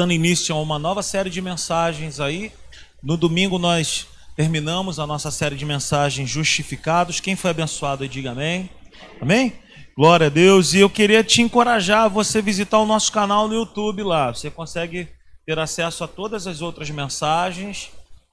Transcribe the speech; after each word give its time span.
dando 0.00 0.14
início 0.14 0.54
a 0.54 0.58
uma 0.58 0.78
nova 0.78 1.02
série 1.02 1.28
de 1.28 1.42
mensagens 1.42 2.20
aí. 2.20 2.50
No 3.02 3.18
domingo 3.18 3.58
nós 3.58 4.06
terminamos 4.34 4.98
a 4.98 5.06
nossa 5.06 5.30
série 5.30 5.54
de 5.54 5.66
mensagens 5.66 6.30
justificados. 6.30 7.20
Quem 7.20 7.36
foi 7.36 7.50
abençoado, 7.50 8.08
diga 8.08 8.30
amém. 8.30 8.70
Amém? 9.20 9.52
Glória 9.94 10.28
a 10.28 10.30
Deus. 10.30 10.72
E 10.72 10.78
eu 10.78 10.88
queria 10.88 11.22
te 11.22 11.42
encorajar 11.42 12.04
a 12.04 12.08
você 12.08 12.40
visitar 12.40 12.78
o 12.78 12.86
nosso 12.86 13.12
canal 13.12 13.46
no 13.46 13.52
YouTube 13.52 14.02
lá. 14.02 14.32
Você 14.32 14.50
consegue 14.50 15.06
ter 15.44 15.58
acesso 15.58 16.02
a 16.02 16.08
todas 16.08 16.46
as 16.46 16.62
outras 16.62 16.88
mensagens 16.88 17.90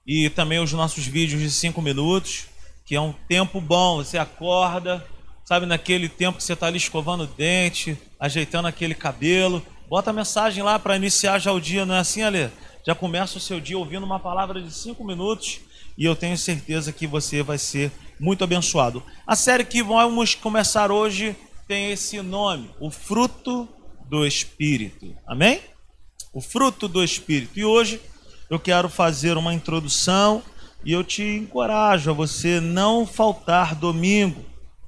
e 0.08 0.30
também 0.30 0.60
os 0.60 0.72
nossos 0.72 1.06
vídeos 1.06 1.42
de 1.42 1.52
cinco 1.52 1.82
minutos, 1.82 2.46
que 2.86 2.96
é 2.96 3.02
um 3.02 3.14
tempo 3.28 3.60
bom. 3.60 3.98
Você 3.98 4.18
acorda, 4.18 5.06
sabe, 5.44 5.66
naquele 5.66 6.08
tempo 6.08 6.38
que 6.38 6.46
você 6.46 6.54
está 6.54 6.68
ali 6.68 6.78
escovando 6.78 7.26
o 7.26 7.28
dente, 7.28 7.98
ajeitando 8.18 8.70
aquele 8.70 8.96
cabelo 8.96 9.62
Bota 9.90 10.10
a 10.10 10.14
mensagem 10.14 10.62
lá 10.62 10.78
para 10.78 10.98
iniciar 10.98 11.40
já 11.40 11.54
o 11.54 11.62
dia, 11.62 11.86
não 11.86 11.96
é 11.96 12.00
assim, 12.00 12.22
Ale? 12.22 12.52
Já 12.86 12.94
começa 12.94 13.38
o 13.38 13.42
seu 13.42 13.58
dia 13.58 13.78
ouvindo 13.78 14.06
uma 14.06 14.20
palavra 14.20 14.62
de 14.62 14.70
cinco 14.74 15.02
minutos 15.02 15.62
e 15.98 16.04
eu 16.04 16.14
tenho 16.14 16.38
certeza 16.38 16.92
que 16.92 17.08
você 17.08 17.42
vai 17.42 17.58
ser 17.58 17.90
muito 18.20 18.44
abençoado. 18.44 19.02
A 19.26 19.34
série 19.34 19.64
que 19.64 19.82
vamos 19.82 20.36
começar 20.36 20.92
hoje 20.92 21.38
tem 21.70 21.90
esse 21.90 22.22
nome, 22.22 22.70
o 22.82 22.92
fruto 22.92 23.66
do 24.10 24.26
Espírito. 24.26 25.16
Amém? 25.26 25.62
O 26.34 26.42
fruto 26.42 26.90
do 26.90 27.02
Espírito. 27.02 27.58
E 27.58 27.64
hoje 27.64 28.02
eu 28.50 28.60
quero 28.60 28.90
fazer 28.90 29.38
uma 29.38 29.54
introdução 29.54 30.44
e 30.84 30.92
eu 30.92 31.02
te 31.02 31.24
encorajo 31.24 32.12
a 32.12 32.14
você 32.14 32.60
não 32.60 33.08
faltar 33.08 33.74
domingo 33.74 34.44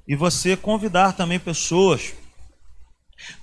e 0.06 0.14
você 0.14 0.58
convidar 0.58 1.14
também 1.14 1.38
pessoas 1.38 2.12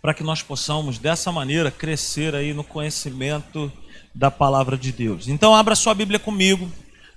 para 0.02 0.14
que 0.14 0.24
nós 0.24 0.42
possamos 0.42 0.98
dessa 0.98 1.32
maneira 1.32 1.72
crescer 1.72 2.36
aí 2.36 2.54
no 2.54 2.64
conhecimento 2.64 3.72
da 4.14 4.32
palavra 4.32 4.78
de 4.78 4.92
Deus. 4.92 5.28
Então 5.28 5.56
abra 5.56 5.76
sua 5.76 5.94
Bíblia 5.94 6.20
comigo 6.20 6.72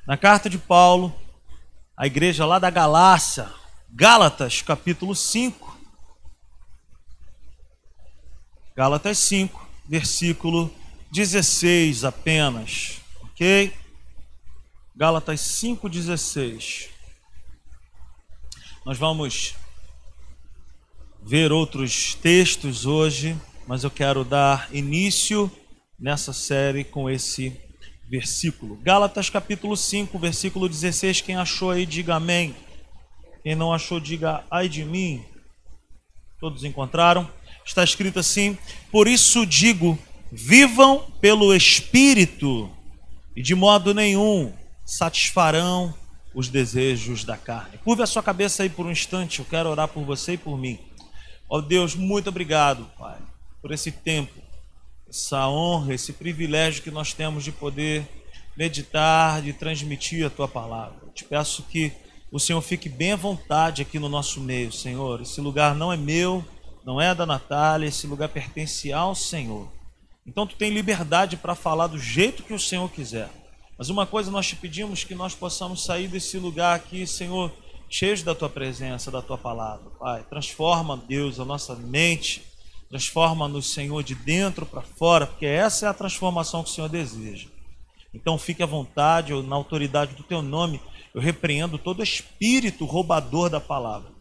na 0.06 0.16
carta 0.16 0.50
de 0.50 0.58
Paulo 0.58 1.14
à 1.96 2.06
igreja 2.06 2.44
lá 2.46 2.58
da 2.58 2.70
Galácia, 2.70 3.48
Gálatas, 3.90 4.62
capítulo 4.62 5.14
5. 5.14 5.78
Gálatas 8.76 9.18
5, 9.18 9.68
versículo 9.88 10.72
16 11.10 12.04
apenas, 12.04 13.00
OK? 13.22 13.74
Gálatas 14.94 15.40
5:16. 15.40 16.88
Nós 18.84 18.96
vamos 18.96 19.54
ver 21.30 21.52
outros 21.52 22.12
textos 22.16 22.86
hoje, 22.86 23.38
mas 23.64 23.84
eu 23.84 23.90
quero 23.90 24.24
dar 24.24 24.68
início 24.72 25.48
nessa 25.96 26.32
série 26.32 26.82
com 26.82 27.08
esse 27.08 27.56
versículo. 28.10 28.74
Gálatas 28.82 29.30
capítulo 29.30 29.76
5, 29.76 30.18
versículo 30.18 30.68
16. 30.68 31.20
Quem 31.20 31.36
achou 31.36 31.70
aí, 31.70 31.86
diga 31.86 32.16
amém. 32.16 32.52
Quem 33.44 33.54
não 33.54 33.72
achou, 33.72 34.00
diga 34.00 34.42
ai 34.50 34.68
de 34.68 34.84
mim. 34.84 35.24
Todos 36.40 36.64
encontraram? 36.64 37.30
Está 37.64 37.84
escrito 37.84 38.18
assim: 38.18 38.58
Por 38.90 39.06
isso 39.06 39.46
digo, 39.46 39.96
vivam 40.32 40.98
pelo 41.20 41.54
Espírito, 41.54 42.68
e 43.36 43.42
de 43.42 43.54
modo 43.54 43.94
nenhum 43.94 44.52
satisfarão 44.84 45.94
os 46.34 46.48
desejos 46.48 47.22
da 47.22 47.36
carne. 47.36 47.78
Curve 47.84 48.02
a 48.02 48.06
sua 48.06 48.22
cabeça 48.22 48.64
aí 48.64 48.68
por 48.68 48.84
um 48.84 48.90
instante, 48.90 49.38
eu 49.38 49.44
quero 49.44 49.68
orar 49.68 49.86
por 49.86 50.04
você 50.04 50.32
e 50.32 50.36
por 50.36 50.58
mim. 50.58 50.89
Ó 51.52 51.58
oh 51.58 51.60
Deus, 51.60 51.96
muito 51.96 52.28
obrigado, 52.28 52.86
Pai, 52.96 53.18
por 53.60 53.72
esse 53.72 53.90
tempo, 53.90 54.40
essa 55.08 55.48
honra, 55.48 55.92
esse 55.92 56.12
privilégio 56.12 56.80
que 56.80 56.92
nós 56.92 57.12
temos 57.12 57.42
de 57.42 57.50
poder 57.50 58.08
meditar, 58.56 59.42
de 59.42 59.52
transmitir 59.52 60.24
a 60.24 60.30
tua 60.30 60.46
palavra. 60.46 60.94
Eu 61.02 61.08
te 61.08 61.24
peço 61.24 61.64
que 61.64 61.92
o 62.30 62.38
Senhor 62.38 62.60
fique 62.60 62.88
bem 62.88 63.10
à 63.10 63.16
vontade 63.16 63.82
aqui 63.82 63.98
no 63.98 64.08
nosso 64.08 64.40
meio, 64.40 64.70
Senhor. 64.70 65.22
Esse 65.22 65.40
lugar 65.40 65.74
não 65.74 65.92
é 65.92 65.96
meu, 65.96 66.44
não 66.84 67.00
é 67.00 67.12
da 67.16 67.26
Natália, 67.26 67.88
esse 67.88 68.06
lugar 68.06 68.28
pertence 68.28 68.92
ao 68.92 69.16
Senhor. 69.16 69.68
Então 70.24 70.46
tu 70.46 70.54
tem 70.54 70.70
liberdade 70.70 71.36
para 71.36 71.56
falar 71.56 71.88
do 71.88 71.98
jeito 71.98 72.44
que 72.44 72.54
o 72.54 72.60
Senhor 72.60 72.88
quiser. 72.92 73.28
Mas 73.76 73.88
uma 73.88 74.06
coisa 74.06 74.30
nós 74.30 74.46
te 74.46 74.54
pedimos 74.54 75.02
que 75.02 75.16
nós 75.16 75.34
possamos 75.34 75.84
sair 75.84 76.06
desse 76.06 76.38
lugar 76.38 76.76
aqui, 76.76 77.04
Senhor, 77.08 77.50
cheios 77.90 78.22
da 78.22 78.36
tua 78.36 78.48
presença, 78.48 79.10
da 79.10 79.20
tua 79.20 79.36
palavra. 79.36 79.90
Pai, 79.98 80.22
transforma, 80.30 80.96
Deus, 80.96 81.40
a 81.40 81.44
nossa 81.44 81.74
mente, 81.74 82.46
transforma-nos, 82.88 83.72
Senhor, 83.72 84.02
de 84.04 84.14
dentro 84.14 84.64
para 84.64 84.80
fora, 84.80 85.26
porque 85.26 85.44
essa 85.44 85.86
é 85.86 85.88
a 85.88 85.94
transformação 85.94 86.62
que 86.62 86.70
o 86.70 86.72
Senhor 86.72 86.88
deseja. 86.88 87.48
Então 88.14 88.38
fique 88.38 88.62
à 88.62 88.66
vontade, 88.66 89.32
eu, 89.32 89.42
na 89.42 89.56
autoridade 89.56 90.14
do 90.14 90.22
teu 90.22 90.40
nome, 90.40 90.80
eu 91.12 91.20
repreendo 91.20 91.76
todo 91.78 92.02
espírito 92.02 92.84
roubador 92.84 93.50
da 93.50 93.60
palavra. 93.60 94.12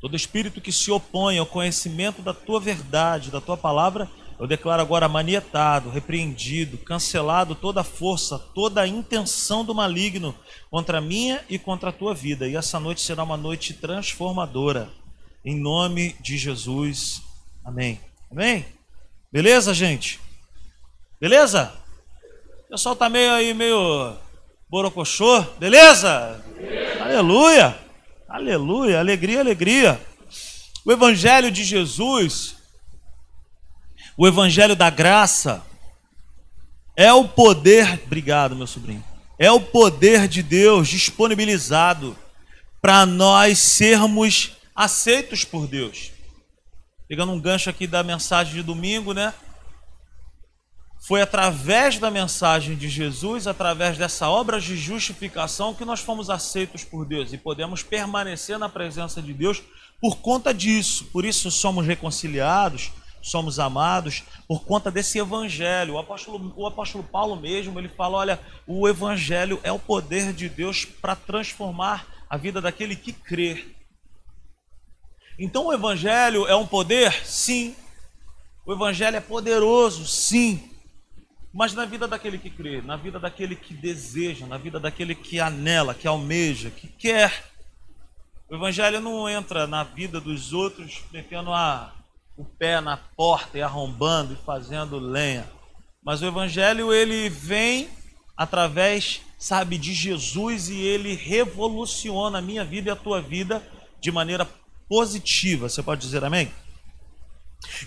Todo 0.00 0.14
espírito 0.14 0.60
que 0.60 0.70
se 0.70 0.90
opõe 0.92 1.38
ao 1.38 1.46
conhecimento 1.46 2.22
da 2.22 2.32
tua 2.32 2.60
verdade, 2.60 3.30
da 3.30 3.40
tua 3.40 3.56
palavra, 3.56 4.08
eu 4.44 4.48
declaro 4.48 4.82
agora 4.82 5.08
manietado, 5.08 5.88
repreendido, 5.88 6.76
cancelado 6.76 7.54
toda 7.54 7.80
a 7.80 7.84
força, 7.84 8.38
toda 8.38 8.82
a 8.82 8.86
intenção 8.86 9.64
do 9.64 9.74
maligno 9.74 10.34
contra 10.70 10.98
a 10.98 11.00
minha 11.00 11.42
e 11.48 11.58
contra 11.58 11.88
a 11.88 11.92
tua 11.92 12.14
vida. 12.14 12.46
E 12.46 12.54
essa 12.54 12.78
noite 12.78 13.00
será 13.00 13.22
uma 13.22 13.38
noite 13.38 13.72
transformadora. 13.72 14.90
Em 15.42 15.58
nome 15.58 16.14
de 16.20 16.36
Jesus. 16.36 17.22
Amém. 17.64 17.98
Amém? 18.30 18.66
Beleza, 19.32 19.72
gente? 19.72 20.20
Beleza? 21.18 21.72
O 22.66 22.72
pessoal 22.72 22.94
tá 22.94 23.08
meio 23.08 23.32
aí, 23.32 23.54
meio 23.54 24.14
borocochô. 24.68 25.40
Beleza? 25.58 26.44
Beleza. 26.54 27.02
Aleluia. 27.02 27.78
Aleluia. 28.28 29.00
Alegria, 29.00 29.40
alegria. 29.40 29.98
O 30.84 30.92
Evangelho 30.92 31.50
de 31.50 31.64
Jesus 31.64 32.62
o 34.16 34.26
evangelho 34.26 34.76
da 34.76 34.90
graça 34.90 35.64
é 36.96 37.12
o 37.12 37.26
poder, 37.26 38.00
obrigado, 38.04 38.54
meu 38.54 38.66
sobrinho. 38.66 39.02
É 39.38 39.50
o 39.50 39.60
poder 39.60 40.28
de 40.28 40.42
Deus 40.42 40.88
disponibilizado 40.88 42.16
para 42.80 43.04
nós 43.04 43.58
sermos 43.58 44.52
aceitos 44.74 45.44
por 45.44 45.66
Deus. 45.66 46.12
Pegando 47.08 47.32
um 47.32 47.40
gancho 47.40 47.68
aqui 47.68 47.86
da 47.86 48.02
mensagem 48.02 48.54
de 48.54 48.62
domingo, 48.62 49.12
né? 49.12 49.34
Foi 51.06 51.20
através 51.20 51.98
da 51.98 52.10
mensagem 52.10 52.76
de 52.76 52.88
Jesus, 52.88 53.46
através 53.46 53.98
dessa 53.98 54.30
obra 54.30 54.60
de 54.60 54.76
justificação, 54.76 55.74
que 55.74 55.84
nós 55.84 56.00
fomos 56.00 56.30
aceitos 56.30 56.84
por 56.84 57.04
Deus 57.04 57.32
e 57.32 57.38
podemos 57.38 57.82
permanecer 57.82 58.58
na 58.58 58.68
presença 58.68 59.20
de 59.20 59.34
Deus 59.34 59.62
por 60.00 60.18
conta 60.18 60.54
disso. 60.54 61.06
Por 61.06 61.24
isso 61.24 61.50
somos 61.50 61.84
reconciliados 61.84 62.92
somos 63.24 63.58
amados 63.58 64.22
por 64.46 64.64
conta 64.64 64.90
desse 64.90 65.18
evangelho. 65.18 65.94
O 65.94 65.98
apóstolo, 65.98 66.52
o 66.54 66.66
apóstolo 66.66 67.02
Paulo 67.02 67.36
mesmo, 67.36 67.80
ele 67.80 67.88
fala, 67.88 68.18
olha, 68.18 68.40
o 68.66 68.86
evangelho 68.86 69.58
é 69.62 69.72
o 69.72 69.78
poder 69.78 70.34
de 70.34 70.46
Deus 70.46 70.84
para 70.84 71.16
transformar 71.16 72.06
a 72.28 72.36
vida 72.36 72.60
daquele 72.60 72.94
que 72.94 73.12
crê. 73.12 73.64
Então 75.38 75.66
o 75.66 75.72
evangelho 75.72 76.46
é 76.46 76.54
um 76.54 76.66
poder? 76.66 77.12
Sim. 77.24 77.74
O 78.66 78.72
evangelho 78.74 79.16
é 79.16 79.20
poderoso? 79.20 80.06
Sim. 80.06 80.70
Mas 81.52 81.72
na 81.72 81.86
vida 81.86 82.06
daquele 82.06 82.36
que 82.36 82.50
crê, 82.50 82.82
na 82.82 82.96
vida 82.96 83.18
daquele 83.18 83.56
que 83.56 83.72
deseja, 83.72 84.46
na 84.46 84.58
vida 84.58 84.78
daquele 84.78 85.14
que 85.14 85.40
anela, 85.40 85.94
que 85.94 86.06
almeja, 86.06 86.70
que 86.70 86.88
quer. 86.88 87.44
O 88.50 88.54
evangelho 88.54 89.00
não 89.00 89.28
entra 89.28 89.66
na 89.66 89.82
vida 89.82 90.20
dos 90.20 90.52
outros 90.52 91.02
metendo 91.10 91.52
a 91.52 91.92
o 92.36 92.44
pé 92.44 92.80
na 92.80 92.96
porta 92.96 93.58
e 93.58 93.62
arrombando 93.62 94.32
e 94.32 94.44
fazendo 94.44 94.98
lenha. 94.98 95.48
Mas 96.04 96.20
o 96.20 96.26
evangelho 96.26 96.92
ele 96.92 97.28
vem 97.28 97.88
através, 98.36 99.22
sabe, 99.38 99.78
de 99.78 99.94
Jesus 99.94 100.68
e 100.68 100.78
ele 100.78 101.14
revoluciona 101.14 102.38
a 102.38 102.42
minha 102.42 102.64
vida 102.64 102.90
e 102.90 102.92
a 102.92 102.96
tua 102.96 103.22
vida 103.22 103.62
de 104.00 104.10
maneira 104.10 104.48
positiva. 104.88 105.68
Você 105.68 105.82
pode 105.82 106.00
dizer 106.00 106.24
amém? 106.24 106.52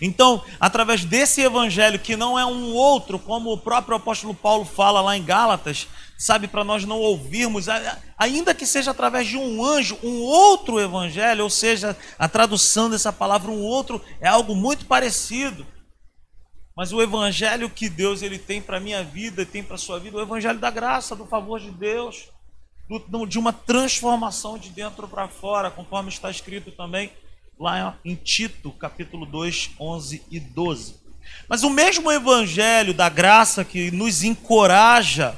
Então, 0.02 0.44
através 0.60 1.06
desse 1.06 1.42
evangelho 1.42 2.00
que 2.00 2.16
não 2.16 2.40
é 2.40 2.46
um 2.46 2.74
outro, 2.74 3.20
como 3.20 3.52
o 3.52 3.58
próprio 3.58 3.98
apóstolo 3.98 4.34
Paulo 4.34 4.66
fala 4.66 5.02
lá 5.02 5.16
em 5.16 5.24
Gálatas, 5.24 5.88
sabe, 6.18 6.48
para 6.48 6.64
nós 6.64 6.84
não 6.84 7.00
ouvirmos, 7.00 7.68
ainda 8.18 8.54
que 8.54 8.66
seja 8.66 8.92
através 8.92 9.28
de 9.28 9.38
um 9.38 9.64
anjo, 9.64 9.98
um 10.04 10.22
outro 10.22 10.80
evangelho, 10.80 11.44
ou 11.44 11.50
seja, 11.50 11.96
a 12.18 12.28
tradução 12.28 12.90
dessa 12.90 13.14
palavra, 13.14 13.52
um 13.52 13.62
outro, 13.62 14.02
é 14.20 14.28
algo 14.28 14.56
muito 14.56 14.86
parecido. 14.86 15.66
Mas 16.76 16.92
o 16.94 17.02
evangelho 17.02 17.70
que 17.70 17.90
Deus 17.90 18.22
ele 18.22 18.38
tem 18.38 18.62
para 18.62 18.78
a 18.78 18.80
minha 18.80 19.04
vida 19.04 19.46
tem 19.46 19.64
para 19.64 19.76
a 19.76 19.80
sua 19.80 20.00
vida, 20.00 20.18
o 20.18 20.22
evangelho 20.22 20.60
da 20.60 20.70
graça, 20.70 21.16
do 21.16 21.26
favor 21.26 21.60
de 21.60 21.72
Deus, 21.72 22.30
de 23.28 23.40
uma 23.40 23.52
transformação 23.52 24.58
de 24.58 24.70
dentro 24.70 25.08
para 25.08 25.28
fora, 25.28 25.72
conforme 25.72 26.10
está 26.10 26.30
escrito 26.30 26.72
também 26.72 27.12
lá 27.60 27.98
em 28.06 28.16
Tito, 28.16 28.72
capítulo 28.72 29.26
2, 29.26 29.72
11 29.80 30.24
e 30.30 30.40
12. 30.40 30.96
Mas 31.50 31.64
o 31.64 31.70
mesmo 31.70 32.12
evangelho 32.12 32.94
da 32.94 33.10
graça 33.10 33.66
que 33.66 33.92
nos 33.92 34.24
encoraja, 34.24 35.38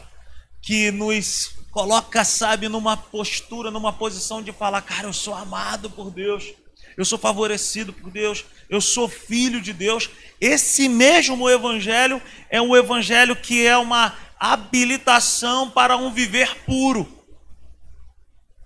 que 0.62 0.92
nos 0.92 1.56
coloca, 1.72 2.24
sabe, 2.24 2.68
numa 2.68 2.98
postura, 2.98 3.72
numa 3.72 3.94
posição 3.94 4.42
de 4.42 4.52
falar, 4.52 4.82
cara, 4.82 5.08
eu 5.08 5.14
sou 5.14 5.34
amado 5.34 5.90
por 5.90 6.12
Deus, 6.12 6.54
eu 6.98 7.06
sou 7.06 7.18
favorecido 7.18 7.94
por 7.94 8.12
Deus, 8.12 8.44
eu 8.70 8.82
sou 8.82 9.08
filho 9.08 9.62
de 9.62 9.72
Deus. 9.72 10.10
Esse 10.42 10.90
mesmo 10.90 11.50
evangelho 11.50 12.22
é 12.50 12.62
um 12.62 12.76
evangelho 12.76 13.36
que 13.36 13.66
é 13.66 13.78
uma 13.78 14.14
habilitação 14.40 15.70
para 15.70 15.96
um 15.96 16.12
viver 16.12 16.64
puro. 16.66 17.08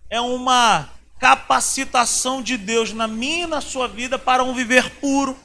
É 0.09 0.19
uma 0.21 0.89
capacitação 1.19 2.41
de 2.41 2.57
Deus 2.57 2.91
na 2.91 3.07
minha 3.07 3.43
e 3.43 3.47
na 3.47 3.61
sua 3.61 3.87
vida 3.87 4.19
para 4.19 4.43
um 4.43 4.53
viver 4.53 4.89
puro, 4.99 5.37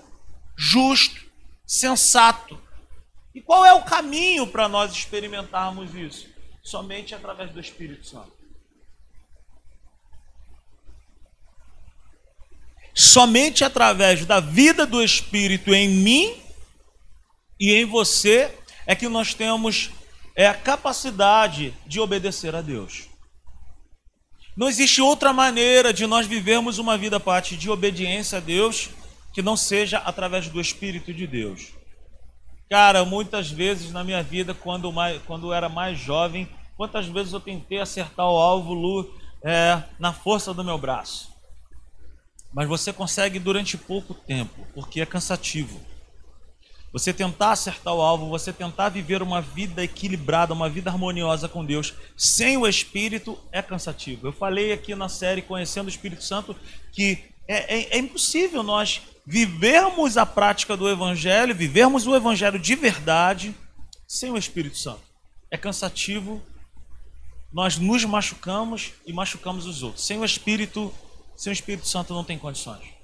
justo, 0.56 1.20
sensato. 1.66 2.60
E 3.34 3.40
qual 3.40 3.64
é 3.64 3.72
o 3.72 3.84
caminho 3.84 4.46
para 4.46 4.68
nós 4.68 4.92
experimentarmos 4.92 5.94
isso? 5.94 6.37
Somente 6.68 7.14
através 7.14 7.50
do 7.50 7.58
Espírito 7.58 8.06
Santo. 8.06 8.30
Somente 12.94 13.64
através 13.64 14.26
da 14.26 14.38
vida 14.38 14.84
do 14.84 15.02
Espírito 15.02 15.74
em 15.74 15.88
mim 15.88 16.36
e 17.58 17.72
em 17.72 17.86
você 17.86 18.54
é 18.86 18.94
que 18.94 19.08
nós 19.08 19.32
temos 19.32 19.88
é, 20.36 20.46
a 20.46 20.52
capacidade 20.52 21.74
de 21.86 22.00
obedecer 22.00 22.54
a 22.54 22.60
Deus. 22.60 23.08
Não 24.54 24.68
existe 24.68 25.00
outra 25.00 25.32
maneira 25.32 25.90
de 25.90 26.06
nós 26.06 26.26
vivermos 26.26 26.78
uma 26.78 26.98
vida 26.98 27.18
parte 27.18 27.56
de 27.56 27.70
obediência 27.70 28.36
a 28.36 28.42
Deus 28.42 28.90
que 29.32 29.40
não 29.40 29.56
seja 29.56 29.96
através 30.00 30.48
do 30.48 30.60
Espírito 30.60 31.14
de 31.14 31.26
Deus. 31.26 31.72
Cara, 32.68 33.06
muitas 33.06 33.50
vezes 33.50 33.90
na 33.90 34.04
minha 34.04 34.22
vida, 34.22 34.52
quando, 34.52 34.92
mais, 34.92 35.22
quando 35.22 35.54
era 35.54 35.70
mais 35.70 35.98
jovem, 35.98 36.46
quantas 36.78 37.06
vezes 37.08 37.32
eu 37.32 37.40
tentei 37.40 37.80
acertar 37.80 38.24
o 38.24 38.38
alvo 38.38 38.72
Lu, 38.72 39.12
é, 39.42 39.82
na 39.98 40.12
força 40.12 40.54
do 40.54 40.62
meu 40.62 40.78
braço. 40.78 41.28
Mas 42.54 42.68
você 42.68 42.92
consegue 42.92 43.40
durante 43.40 43.76
pouco 43.76 44.14
tempo, 44.14 44.64
porque 44.72 45.00
é 45.00 45.06
cansativo. 45.06 45.80
Você 46.92 47.12
tentar 47.12 47.50
acertar 47.50 47.92
o 47.92 48.00
alvo, 48.00 48.28
você 48.28 48.52
tentar 48.52 48.88
viver 48.90 49.22
uma 49.22 49.42
vida 49.42 49.82
equilibrada, 49.82 50.54
uma 50.54 50.70
vida 50.70 50.88
harmoniosa 50.88 51.48
com 51.48 51.64
Deus, 51.64 51.94
sem 52.16 52.56
o 52.56 52.66
Espírito, 52.66 53.36
é 53.50 53.60
cansativo. 53.60 54.28
Eu 54.28 54.32
falei 54.32 54.72
aqui 54.72 54.94
na 54.94 55.08
série 55.08 55.42
Conhecendo 55.42 55.86
o 55.86 55.90
Espírito 55.90 56.22
Santo 56.22 56.56
que 56.92 57.24
é, 57.46 57.76
é, 57.76 57.96
é 57.96 57.98
impossível 57.98 58.62
nós 58.62 59.02
vivermos 59.26 60.16
a 60.16 60.24
prática 60.24 60.76
do 60.76 60.88
Evangelho, 60.88 61.54
vivermos 61.54 62.06
o 62.06 62.14
Evangelho 62.14 62.58
de 62.58 62.74
verdade, 62.76 63.54
sem 64.06 64.30
o 64.30 64.38
Espírito 64.38 64.78
Santo. 64.78 65.02
É 65.50 65.56
cansativo, 65.56 66.40
nós 67.52 67.78
nos 67.78 68.04
machucamos 68.04 68.92
e 69.06 69.12
machucamos 69.12 69.66
os 69.66 69.82
outros. 69.82 70.04
Sem 70.04 70.18
o 70.18 70.24
Espírito, 70.24 70.92
sem 71.36 71.50
o 71.50 71.54
Espírito 71.54 71.88
Santo 71.88 72.12
não 72.12 72.24
tem 72.24 72.38
condições. 72.38 72.98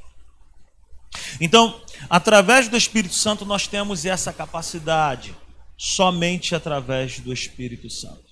Então, 1.41 1.81
através 2.11 2.69
do 2.69 2.77
Espírito 2.77 3.15
Santo, 3.15 3.45
nós 3.45 3.67
temos 3.67 4.05
essa 4.05 4.33
capacidade, 4.33 5.35
somente 5.77 6.55
através 6.55 7.21
do 7.21 7.33
Espírito 7.33 7.89
Santo. 7.89 8.25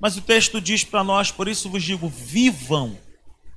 Mas 0.00 0.16
o 0.16 0.20
texto 0.20 0.60
diz 0.60 0.82
para 0.82 1.04
nós, 1.04 1.30
por 1.30 1.46
isso 1.46 1.70
vos 1.70 1.82
digo: 1.82 2.08
vivam, 2.08 2.98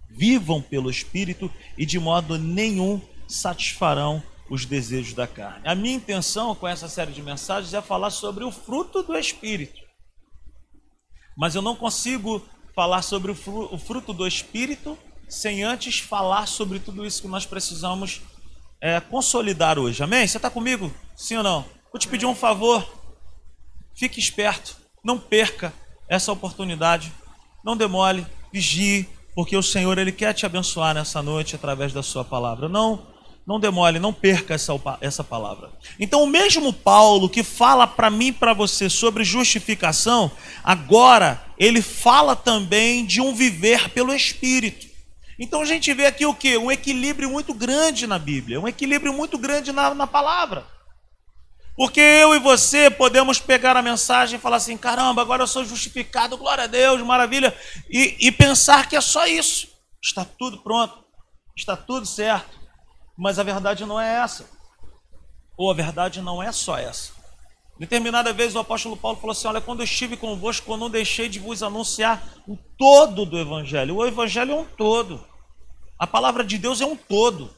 vivam 0.09 0.61
pelo 0.61 0.89
Espírito 0.89 1.51
e 1.77 1.85
de 1.85 1.97
modo 1.97 2.37
nenhum 2.37 3.01
satisfarão 3.27 4.21
os 4.49 4.65
desejos 4.65 5.13
da 5.13 5.25
carne. 5.25 5.67
A 5.67 5.73
minha 5.73 5.95
intenção 5.95 6.53
com 6.53 6.67
essa 6.67 6.87
série 6.87 7.11
de 7.11 7.21
mensagens 7.21 7.73
é 7.73 7.81
falar 7.81 8.11
sobre 8.11 8.43
o 8.43 8.51
fruto 8.51 9.01
do 9.01 9.17
Espírito. 9.17 9.84
Mas 11.35 11.55
eu 11.55 11.61
não 11.61 11.75
consigo 11.75 12.43
falar 12.75 13.01
sobre 13.01 13.31
o 13.31 13.77
fruto 13.77 14.13
do 14.13 14.27
Espírito 14.27 14.97
sem 15.27 15.63
antes 15.63 15.99
falar 15.99 16.47
sobre 16.47 16.79
tudo 16.79 17.05
isso 17.05 17.21
que 17.21 17.27
nós 17.27 17.45
precisamos 17.45 18.21
é, 18.79 18.99
consolidar 18.99 19.79
hoje. 19.79 20.03
Amém? 20.03 20.27
Você 20.27 20.37
está 20.37 20.49
comigo? 20.49 20.93
Sim 21.15 21.37
ou 21.37 21.43
não? 21.43 21.65
Vou 21.91 21.99
te 21.99 22.07
pedir 22.07 22.25
um 22.25 22.35
favor. 22.35 22.87
Fique 23.95 24.19
esperto. 24.19 24.77
Não 25.03 25.17
perca 25.17 25.73
essa 26.07 26.31
oportunidade. 26.31 27.11
Não 27.63 27.75
demole. 27.75 28.25
Vigie. 28.51 29.09
Porque 29.33 29.57
o 29.57 29.63
Senhor 29.63 29.97
ele 29.97 30.11
quer 30.11 30.33
te 30.33 30.45
abençoar 30.45 30.93
nessa 30.93 31.21
noite 31.21 31.55
através 31.55 31.91
da 31.91 32.03
sua 32.03 32.23
palavra. 32.23 32.69
Não 32.69 33.14
não 33.45 33.59
demole, 33.59 33.99
não 33.99 34.11
perca 34.11 34.55
essa, 34.55 34.73
essa 34.99 35.23
palavra. 35.23 35.71
Então, 35.99 36.23
o 36.23 36.27
mesmo 36.27 36.73
Paulo 36.73 37.29
que 37.29 37.43
fala 37.43 37.85
para 37.85 38.09
mim 38.09 38.27
e 38.27 38.31
para 38.31 38.53
você 38.53 38.89
sobre 38.89 39.23
justificação, 39.23 40.31
agora 40.63 41.43
ele 41.57 41.81
fala 41.81 42.35
também 42.35 43.05
de 43.05 43.21
um 43.21 43.33
viver 43.33 43.89
pelo 43.89 44.13
Espírito. 44.13 44.87
Então 45.37 45.61
a 45.61 45.65
gente 45.65 45.93
vê 45.93 46.05
aqui 46.05 46.25
o 46.25 46.33
que? 46.33 46.57
Um 46.57 46.71
equilíbrio 46.71 47.29
muito 47.29 47.53
grande 47.53 48.07
na 48.07 48.17
Bíblia, 48.17 48.59
um 48.59 48.67
equilíbrio 48.67 49.13
muito 49.13 49.37
grande 49.37 49.71
na, 49.71 49.93
na 49.93 50.07
palavra. 50.07 50.65
Porque 51.75 51.99
eu 51.99 52.33
e 52.33 52.39
você 52.39 52.89
podemos 52.89 53.37
pegar 53.37 53.75
a 53.75 53.81
mensagem 53.81 54.37
e 54.39 54.41
falar 54.41 54.57
assim: 54.57 54.77
caramba, 54.77 55.21
agora 55.21 55.43
eu 55.43 55.47
sou 55.47 55.65
justificado, 55.65 56.37
glória 56.37 56.63
a 56.63 56.67
Deus, 56.67 57.01
maravilha, 57.01 57.55
e, 57.89 58.15
e 58.17 58.31
pensar 58.31 58.87
que 58.87 58.95
é 58.95 59.01
só 59.01 59.27
isso, 59.27 59.67
está 60.01 60.23
tudo 60.23 60.63
pronto, 60.63 61.03
está 61.55 61.75
tudo 61.75 62.05
certo. 62.05 62.64
Mas 63.17 63.39
a 63.39 63.43
verdade 63.43 63.85
não 63.85 63.99
é 63.99 64.15
essa, 64.15 64.49
ou 65.57 65.71
a 65.71 65.73
verdade 65.73 66.21
não 66.21 66.41
é 66.41 66.51
só 66.51 66.77
essa. 66.77 67.13
Determinada 67.77 68.31
vez 68.31 68.55
o 68.55 68.59
apóstolo 68.59 68.95
Paulo 68.95 69.17
falou 69.17 69.31
assim: 69.31 69.47
Olha, 69.47 69.59
quando 69.59 69.81
eu 69.81 69.85
estive 69.85 70.15
convosco, 70.15 70.71
eu 70.71 70.77
não 70.77 70.89
deixei 70.89 71.27
de 71.27 71.39
vos 71.39 71.61
anunciar 71.61 72.23
o 72.47 72.57
todo 72.77 73.25
do 73.25 73.37
Evangelho. 73.37 73.95
O 73.95 74.05
Evangelho 74.05 74.51
é 74.51 74.55
um 74.55 74.65
todo. 74.65 75.21
A 75.99 76.07
palavra 76.07 76.43
de 76.43 76.57
Deus 76.57 76.79
é 76.79 76.85
um 76.85 76.95
todo. 76.95 77.49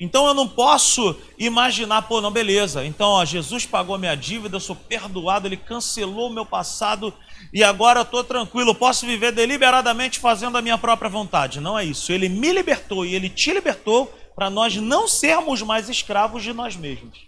Então 0.00 0.26
eu 0.28 0.34
não 0.34 0.46
posso 0.46 1.16
imaginar, 1.36 2.02
pô, 2.02 2.20
não, 2.20 2.30
beleza. 2.30 2.84
Então, 2.84 3.08
ó, 3.08 3.24
Jesus 3.24 3.66
pagou 3.66 3.96
a 3.96 3.98
minha 3.98 4.14
dívida, 4.14 4.54
eu 4.56 4.60
sou 4.60 4.76
perdoado, 4.76 5.48
ele 5.48 5.56
cancelou 5.56 6.30
o 6.30 6.32
meu 6.32 6.46
passado 6.46 7.12
e 7.52 7.64
agora 7.64 8.00
eu 8.00 8.04
estou 8.04 8.22
tranquilo, 8.22 8.76
posso 8.76 9.04
viver 9.04 9.32
deliberadamente 9.32 10.20
fazendo 10.20 10.56
a 10.56 10.62
minha 10.62 10.78
própria 10.78 11.10
vontade. 11.10 11.60
Não 11.60 11.76
é 11.76 11.84
isso. 11.84 12.12
Ele 12.12 12.28
me 12.28 12.52
libertou 12.52 13.04
e 13.04 13.14
ele 13.14 13.28
te 13.28 13.52
libertou 13.52 14.14
para 14.38 14.48
nós 14.48 14.76
não 14.76 15.08
sermos 15.08 15.62
mais 15.62 15.88
escravos 15.88 16.44
de 16.44 16.52
nós 16.52 16.76
mesmos 16.76 17.26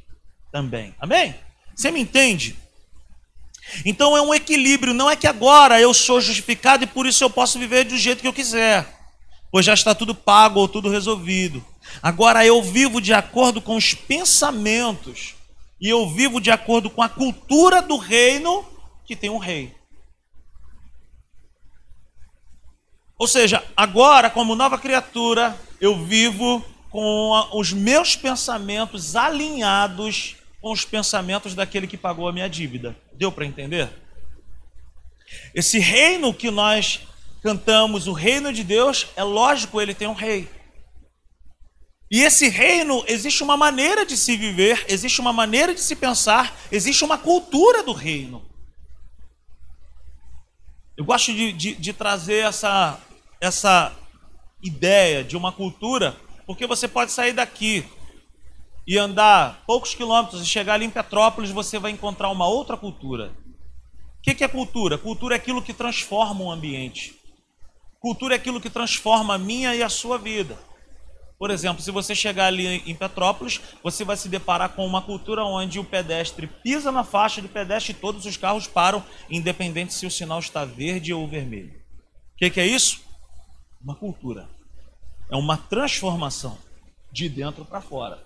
também. 0.52 0.94
Amém? 1.00 1.34
Você 1.74 1.90
me 1.90 2.00
entende? 2.00 2.56
Então 3.84 4.16
é 4.16 4.22
um 4.22 4.32
equilíbrio, 4.32 4.94
não 4.94 5.10
é 5.10 5.16
que 5.16 5.26
agora 5.26 5.80
eu 5.80 5.92
sou 5.92 6.20
justificado 6.20 6.84
e 6.84 6.86
por 6.86 7.06
isso 7.06 7.24
eu 7.24 7.28
posso 7.28 7.58
viver 7.58 7.82
do 7.82 7.98
jeito 7.98 8.20
que 8.20 8.28
eu 8.28 8.32
quiser, 8.32 8.86
pois 9.50 9.66
já 9.66 9.74
está 9.74 9.92
tudo 9.92 10.14
pago 10.14 10.60
ou 10.60 10.68
tudo 10.68 10.88
resolvido. 10.88 11.64
Agora 12.00 12.46
eu 12.46 12.62
vivo 12.62 13.00
de 13.00 13.12
acordo 13.12 13.60
com 13.60 13.74
os 13.74 13.92
pensamentos 13.92 15.34
e 15.80 15.88
eu 15.88 16.08
vivo 16.08 16.40
de 16.40 16.52
acordo 16.52 16.88
com 16.88 17.02
a 17.02 17.08
cultura 17.08 17.82
do 17.82 17.96
reino 17.96 18.64
que 19.04 19.16
tem 19.16 19.30
um 19.30 19.38
rei. 19.38 19.74
Ou 23.18 23.26
seja, 23.26 23.64
agora, 23.76 24.30
como 24.30 24.54
nova 24.54 24.78
criatura, 24.78 25.58
eu 25.80 26.04
vivo 26.04 26.64
com 26.90 27.48
os 27.52 27.72
meus 27.72 28.16
pensamentos 28.16 29.16
alinhados 29.16 30.36
com 30.60 30.72
os 30.72 30.84
pensamentos 30.84 31.54
daquele 31.54 31.86
que 31.86 31.96
pagou 31.96 32.28
a 32.28 32.32
minha 32.32 32.48
dívida. 32.48 32.94
Deu 33.14 33.32
para 33.32 33.46
entender? 33.46 33.88
Esse 35.54 35.78
reino 35.78 36.34
que 36.34 36.50
nós 36.50 37.00
cantamos, 37.42 38.06
o 38.06 38.12
reino 38.12 38.52
de 38.52 38.62
Deus, 38.62 39.06
é 39.16 39.22
lógico, 39.22 39.80
ele 39.80 39.94
tem 39.94 40.06
um 40.06 40.14
rei. 40.14 40.48
E 42.10 42.22
esse 42.22 42.48
reino, 42.48 43.04
existe 43.06 43.42
uma 43.42 43.56
maneira 43.56 44.04
de 44.04 44.16
se 44.16 44.36
viver, 44.36 44.84
existe 44.88 45.20
uma 45.20 45.32
maneira 45.32 45.72
de 45.72 45.80
se 45.80 45.94
pensar, 45.94 46.54
existe 46.70 47.04
uma 47.04 47.16
cultura 47.16 47.82
do 47.82 47.92
reino. 47.92 48.44
Eu 50.96 51.04
gosto 51.04 51.32
de, 51.32 51.52
de, 51.52 51.74
de 51.76 51.92
trazer 51.92 52.44
essa, 52.44 53.00
essa 53.40 53.96
ideia 54.62 55.24
de 55.24 55.36
uma 55.36 55.52
cultura, 55.52 56.16
porque 56.50 56.66
você 56.66 56.88
pode 56.88 57.12
sair 57.12 57.32
daqui 57.32 57.84
e 58.84 58.98
andar 58.98 59.62
poucos 59.68 59.94
quilômetros 59.94 60.42
e 60.42 60.44
chegar 60.44 60.74
ali 60.74 60.84
em 60.84 60.90
Petrópolis, 60.90 61.52
você 61.52 61.78
vai 61.78 61.92
encontrar 61.92 62.28
uma 62.28 62.48
outra 62.48 62.76
cultura. 62.76 63.32
O 64.18 64.20
que 64.20 64.42
é 64.42 64.48
cultura? 64.48 64.98
Cultura 64.98 65.36
é 65.36 65.38
aquilo 65.38 65.62
que 65.62 65.72
transforma 65.72 66.42
o 66.42 66.50
ambiente. 66.50 67.14
Cultura 68.00 68.34
é 68.34 68.36
aquilo 68.36 68.60
que 68.60 68.68
transforma 68.68 69.34
a 69.34 69.38
minha 69.38 69.76
e 69.76 69.82
a 69.84 69.88
sua 69.88 70.18
vida. 70.18 70.58
Por 71.38 71.52
exemplo, 71.52 71.80
se 71.84 71.92
você 71.92 72.16
chegar 72.16 72.46
ali 72.46 72.82
em 72.84 72.96
Petrópolis, 72.96 73.60
você 73.80 74.04
vai 74.04 74.16
se 74.16 74.28
deparar 74.28 74.70
com 74.70 74.84
uma 74.84 75.02
cultura 75.02 75.44
onde 75.44 75.78
o 75.78 75.84
pedestre 75.84 76.48
pisa 76.48 76.90
na 76.90 77.04
faixa 77.04 77.40
do 77.40 77.48
pedestre 77.48 77.92
e 77.92 77.94
todos 77.94 78.26
os 78.26 78.36
carros 78.36 78.66
param, 78.66 79.04
independente 79.30 79.94
se 79.94 80.04
o 80.04 80.10
sinal 80.10 80.40
está 80.40 80.64
verde 80.64 81.14
ou 81.14 81.28
vermelho. 81.28 81.80
O 82.34 82.50
que 82.50 82.58
é 82.60 82.66
isso? 82.66 83.04
Uma 83.80 83.94
cultura. 83.94 84.48
É 85.30 85.36
uma 85.36 85.56
transformação 85.56 86.58
de 87.12 87.28
dentro 87.28 87.64
para 87.64 87.80
fora. 87.80 88.22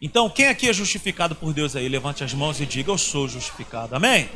Então, 0.00 0.28
quem 0.28 0.48
aqui 0.48 0.68
é 0.68 0.72
justificado 0.72 1.34
por 1.34 1.52
Deus 1.54 1.76
aí? 1.76 1.88
Levante 1.88 2.24
as 2.24 2.34
mãos 2.34 2.60
e 2.60 2.66
diga: 2.66 2.90
Eu 2.90 2.98
sou 2.98 3.28
justificado. 3.28 3.94
Amém? 3.94 4.28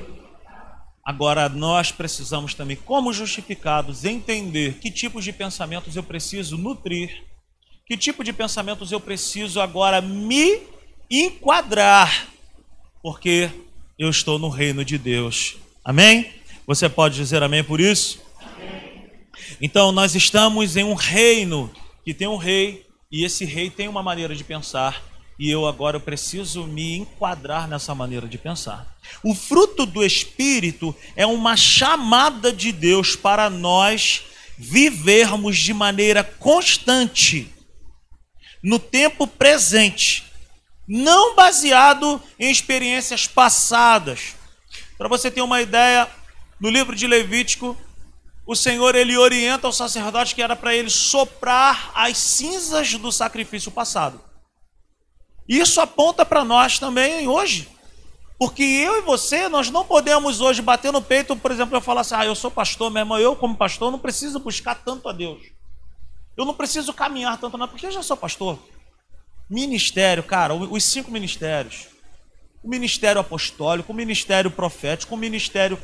Agora, 1.04 1.48
nós 1.48 1.92
precisamos 1.92 2.54
também, 2.54 2.76
como 2.76 3.12
justificados, 3.12 4.04
entender 4.04 4.78
que 4.80 4.90
tipos 4.90 5.24
de 5.24 5.32
pensamentos 5.32 5.94
eu 5.94 6.02
preciso 6.02 6.58
nutrir, 6.58 7.22
que 7.86 7.96
tipo 7.96 8.24
de 8.24 8.32
pensamentos 8.32 8.90
eu 8.90 9.00
preciso 9.00 9.60
agora 9.60 10.00
me 10.00 10.62
enquadrar, 11.08 12.26
porque 13.00 13.50
eu 13.96 14.10
estou 14.10 14.38
no 14.38 14.48
reino 14.48 14.84
de 14.84 14.98
Deus. 14.98 15.56
Amém? 15.84 16.32
Você 16.66 16.88
pode 16.88 17.14
dizer 17.14 17.40
amém 17.42 17.62
por 17.62 17.80
isso? 17.80 18.25
Então, 19.60 19.92
nós 19.92 20.14
estamos 20.14 20.76
em 20.76 20.84
um 20.84 20.94
reino 20.94 21.70
que 22.04 22.14
tem 22.14 22.28
um 22.28 22.36
rei, 22.36 22.86
e 23.10 23.24
esse 23.24 23.44
rei 23.44 23.70
tem 23.70 23.88
uma 23.88 24.02
maneira 24.02 24.34
de 24.34 24.44
pensar 24.44 25.02
e 25.38 25.50
eu 25.50 25.66
agora 25.66 26.00
preciso 26.00 26.64
me 26.64 26.96
enquadrar 26.96 27.68
nessa 27.68 27.94
maneira 27.94 28.26
de 28.26 28.38
pensar. 28.38 28.86
O 29.22 29.34
fruto 29.34 29.84
do 29.84 30.04
Espírito 30.04 30.94
é 31.14 31.26
uma 31.26 31.56
chamada 31.56 32.52
de 32.52 32.72
Deus 32.72 33.14
para 33.14 33.50
nós 33.50 34.22
vivermos 34.58 35.58
de 35.58 35.74
maneira 35.74 36.24
constante, 36.24 37.52
no 38.62 38.78
tempo 38.78 39.26
presente, 39.26 40.24
não 40.88 41.34
baseado 41.34 42.20
em 42.38 42.50
experiências 42.50 43.26
passadas. 43.26 44.34
Para 44.96 45.08
você 45.08 45.30
ter 45.30 45.42
uma 45.42 45.60
ideia, 45.60 46.08
no 46.58 46.70
livro 46.70 46.96
de 46.96 47.06
Levítico, 47.06 47.76
o 48.46 48.54
Senhor 48.54 48.94
ele 48.94 49.16
orienta 49.16 49.66
o 49.66 49.72
sacerdote 49.72 50.34
que 50.34 50.40
era 50.40 50.54
para 50.54 50.74
ele 50.74 50.88
soprar 50.88 51.90
as 51.94 52.16
cinzas 52.16 52.94
do 52.94 53.10
sacrifício 53.10 53.72
passado. 53.72 54.20
Isso 55.48 55.80
aponta 55.80 56.24
para 56.24 56.44
nós 56.44 56.78
também 56.78 57.26
hoje. 57.26 57.68
Porque 58.38 58.62
eu 58.62 58.98
e 58.98 59.00
você, 59.00 59.48
nós 59.48 59.70
não 59.70 59.84
podemos 59.84 60.40
hoje 60.40 60.60
bater 60.60 60.92
no 60.92 61.00
peito, 61.00 61.34
por 61.34 61.50
exemplo, 61.50 61.76
eu 61.76 61.80
falar 61.80 62.02
assim: 62.02 62.14
ah, 62.14 62.26
eu 62.26 62.34
sou 62.34 62.50
pastor, 62.50 62.90
meu 62.90 63.00
irmão, 63.00 63.18
eu 63.18 63.34
como 63.34 63.56
pastor 63.56 63.90
não 63.90 63.98
preciso 63.98 64.38
buscar 64.38 64.74
tanto 64.74 65.08
a 65.08 65.12
Deus. 65.12 65.40
Eu 66.36 66.44
não 66.44 66.52
preciso 66.52 66.92
caminhar 66.92 67.40
tanto, 67.40 67.56
não, 67.56 67.66
porque 67.66 67.86
eu 67.86 67.90
já 67.90 68.02
sou 68.02 68.16
pastor. 68.16 68.58
Ministério, 69.48 70.22
cara, 70.22 70.54
os 70.54 70.84
cinco 70.84 71.10
ministérios: 71.10 71.86
o 72.62 72.68
ministério 72.68 73.20
apostólico, 73.20 73.90
o 73.90 73.96
ministério 73.96 74.50
profético, 74.50 75.14
o 75.14 75.18
ministério 75.18 75.78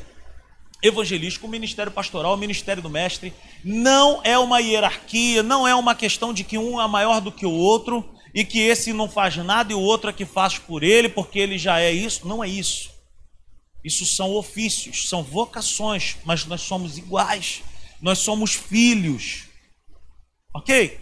evangelístico, 0.83 1.47
o 1.47 1.51
ministério 1.51 1.93
pastoral, 1.93 2.35
o 2.35 2.39
ministério 2.39 2.83
do 2.83 2.91
mestre. 2.91 3.33
Não 3.65 4.21
é 4.25 4.37
uma 4.37 4.61
hierarquia, 4.61 5.43
não 5.43 5.67
é 5.67 5.75
uma 5.75 5.95
questão 5.95 6.35
de 6.35 6.43
que 6.43 6.59
um 6.59 6.81
é 6.81 6.89
maior 6.89 7.21
do 7.21 7.31
que 7.31 7.47
o 7.47 7.53
outro 7.53 8.05
e 8.35 8.45
que 8.45 8.59
esse 8.59 8.93
não 8.93 9.09
faz 9.09 9.37
nada 9.37 9.73
e 9.73 9.75
o 9.75 9.81
outro 9.81 10.11
é 10.11 10.13
que 10.13 10.25
faz 10.25 10.59
por 10.59 10.83
ele, 10.83 11.09
porque 11.09 11.39
ele 11.39 11.57
já 11.57 11.81
é 11.81 11.93
isso. 11.93 12.27
Não 12.27 12.43
é 12.43 12.49
isso. 12.49 12.91
Isso 13.85 14.05
são 14.05 14.33
ofícios, 14.33 15.09
são 15.09 15.23
vocações, 15.23 16.17
mas 16.25 16.45
nós 16.45 16.63
somos 16.63 16.99
iguais. 16.99 17.63
Nós 18.01 18.19
somos 18.19 18.55
filhos. 18.55 19.45
Ok? 20.55 21.01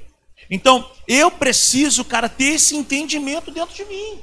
Então, 0.50 0.90
eu 1.06 1.30
preciso, 1.30 2.04
cara, 2.04 2.28
ter 2.28 2.54
esse 2.54 2.76
entendimento 2.76 3.50
dentro 3.50 3.74
de 3.74 3.84
mim. 3.84 4.20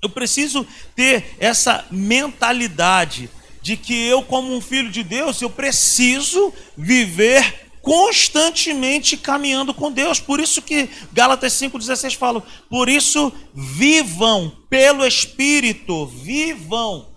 Eu 0.00 0.08
preciso 0.08 0.66
ter 0.94 1.36
essa 1.40 1.84
mentalidade 1.90 3.28
de 3.60 3.76
que 3.76 4.06
eu, 4.06 4.22
como 4.22 4.54
um 4.54 4.60
filho 4.60 4.90
de 4.90 5.02
Deus, 5.02 5.40
eu 5.40 5.50
preciso 5.50 6.52
viver 6.76 7.68
constantemente 7.80 9.16
caminhando 9.16 9.72
com 9.72 9.90
Deus. 9.90 10.20
Por 10.20 10.40
isso 10.40 10.60
que 10.60 10.88
Gálatas 11.12 11.54
5,16 11.54 12.16
fala: 12.16 12.42
por 12.68 12.88
isso 12.88 13.32
vivam 13.54 14.52
pelo 14.68 15.06
Espírito, 15.06 16.06
vivam. 16.06 17.08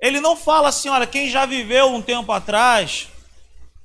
Ele 0.00 0.18
não 0.18 0.34
fala 0.34 0.70
assim, 0.70 0.88
olha, 0.88 1.06
quem 1.06 1.28
já 1.28 1.44
viveu 1.44 1.88
um 1.88 2.00
tempo 2.00 2.32
atrás, 2.32 3.08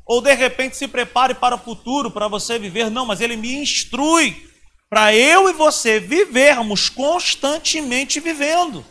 ou 0.06 0.22
de 0.22 0.34
repente 0.34 0.78
se 0.78 0.88
prepare 0.88 1.34
para 1.34 1.56
o 1.56 1.60
futuro, 1.60 2.10
para 2.10 2.30
você 2.30 2.58
viver. 2.58 2.90
Não, 2.90 3.06
mas 3.06 3.20
ele 3.20 3.36
me 3.36 3.54
instrui 3.56 4.50
para 4.90 5.14
eu 5.14 5.50
e 5.50 5.54
você 5.54 6.00
vivermos 6.00 6.88
constantemente 6.88 8.22
vivendo. 8.22 8.86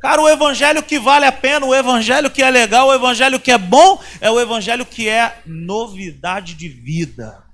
Cara, 0.00 0.22
o 0.22 0.28
evangelho 0.28 0.82
que 0.82 0.98
vale 0.98 1.26
a 1.26 1.32
pena, 1.32 1.66
o 1.66 1.74
evangelho 1.74 2.30
que 2.30 2.42
é 2.42 2.50
legal, 2.50 2.88
o 2.88 2.94
evangelho 2.94 3.38
que 3.38 3.52
é 3.52 3.58
bom, 3.58 4.00
é 4.18 4.30
o 4.30 4.40
evangelho 4.40 4.86
que 4.86 5.06
é 5.06 5.42
novidade 5.44 6.54
de 6.54 6.68
vida. 6.68 7.44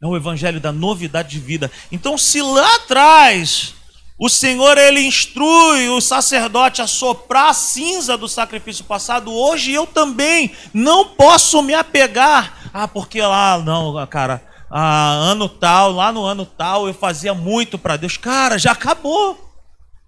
É 0.00 0.06
o 0.06 0.14
evangelho 0.14 0.60
da 0.60 0.70
novidade 0.70 1.30
de 1.30 1.38
vida. 1.38 1.70
Então, 1.90 2.18
se 2.18 2.42
lá 2.42 2.74
atrás 2.74 3.74
o 4.18 4.28
Senhor 4.28 4.76
ele 4.76 5.00
instrui 5.00 5.88
o 5.88 6.02
sacerdote 6.02 6.82
a 6.82 6.86
soprar 6.86 7.48
a 7.48 7.54
cinza 7.54 8.18
do 8.18 8.28
sacrifício 8.28 8.84
passado, 8.84 9.32
hoje 9.32 9.72
eu 9.72 9.86
também 9.86 10.54
não 10.74 11.06
posso 11.06 11.62
me 11.62 11.72
apegar. 11.72 12.70
Ah, 12.74 12.86
porque 12.86 13.22
lá 13.22 13.58
não, 13.58 14.06
cara, 14.06 14.44
ah, 14.70 15.12
ano 15.12 15.48
tal, 15.48 15.92
lá 15.92 16.12
no 16.12 16.24
ano 16.24 16.44
tal 16.44 16.88
eu 16.88 16.94
fazia 16.94 17.32
muito 17.32 17.78
para 17.78 17.96
Deus. 17.96 18.18
Cara, 18.18 18.58
já 18.58 18.72
acabou. 18.72 19.51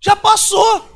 Já 0.05 0.15
passou. 0.15 0.91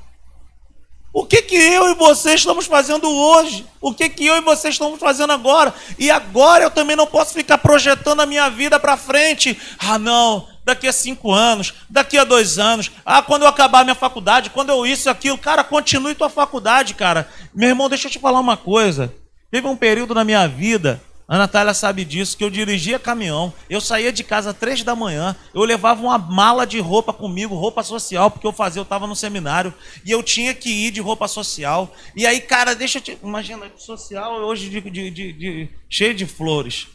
O 1.13 1.25
que, 1.25 1.41
que 1.41 1.57
eu 1.57 1.91
e 1.91 1.95
você 1.95 2.35
estamos 2.35 2.67
fazendo 2.67 3.11
hoje? 3.11 3.67
O 3.81 3.95
que, 3.95 4.09
que 4.11 4.27
eu 4.27 4.37
e 4.37 4.43
você 4.43 4.69
estamos 4.69 5.01
fazendo 5.01 5.33
agora? 5.33 5.73
E 5.99 6.11
agora 6.11 6.65
eu 6.65 6.71
também 6.71 6.95
não 6.95 7.07
posso 7.07 7.33
ficar 7.33 7.57
projetando 7.57 8.21
a 8.21 8.27
minha 8.27 8.51
vida 8.51 8.79
para 8.79 8.99
frente. 8.99 9.59
Ah, 9.79 9.99
não, 9.99 10.47
daqui 10.63 10.87
a 10.87 10.93
cinco 10.93 11.33
anos, 11.33 11.73
daqui 11.89 12.19
a 12.19 12.25
dois 12.25 12.59
anos, 12.59 12.91
ah, 13.05 13.23
quando 13.23 13.43
eu 13.43 13.49
acabar 13.49 13.83
minha 13.83 13.95
faculdade, 13.95 14.51
quando 14.51 14.69
eu 14.69 14.87
isso 14.87 15.09
aquilo. 15.09 15.39
Cara, 15.39 15.65
continue 15.65 16.15
tua 16.15 16.29
faculdade, 16.29 16.93
cara. 16.93 17.27
Meu 17.55 17.71
irmão, 17.71 17.89
deixa 17.89 18.09
eu 18.09 18.13
te 18.13 18.19
falar 18.19 18.41
uma 18.41 18.59
coisa. 18.59 19.13
Teve 19.51 19.67
um 19.67 19.77
período 19.77 20.15
na 20.15 20.23
minha 20.23 20.47
vida 20.47 21.01
a 21.29 21.37
Natália 21.37 21.75
sabe 21.75 22.07
disso, 22.07 22.39
que 22.39 22.43
eu 22.43 22.49
dirigia 22.49 22.99
caminhão, 22.99 23.53
eu 23.69 23.83
saía 23.83 24.11
de 24.11 24.25
casa 24.25 24.51
às 24.51 24.57
três 24.57 24.83
da 24.83 24.97
manhã, 24.97 25.37
eu 25.53 25.63
levava 25.63 26.01
uma 26.01 26.17
mala 26.17 26.67
de 26.67 26.81
roupa 26.81 27.13
comigo, 27.13 27.55
roupa 27.55 27.83
social, 27.83 28.31
porque 28.31 28.47
eu 28.47 28.53
fazia, 28.53 28.81
eu 28.81 28.85
estava 28.85 29.07
no 29.07 29.15
seminário, 29.15 29.75
e 30.07 30.11
eu 30.11 30.23
tinha 30.23 30.55
que 30.55 30.71
ir 30.71 30.91
de 30.91 31.03
roupa 31.03 31.29
social. 31.29 31.95
E 32.17 32.27
aí, 32.27 32.41
cara, 32.41 32.75
deixa 32.75 32.97
eu 32.97 33.03
te. 33.03 33.19
Imagina, 33.23 33.71
social 33.77 34.41
hoje 34.41 34.71
de, 34.71 34.81
de, 34.81 35.11
de, 35.11 35.33
de 35.35 35.69
cheio 35.91 36.15
de 36.15 36.25
flores. 36.25 36.89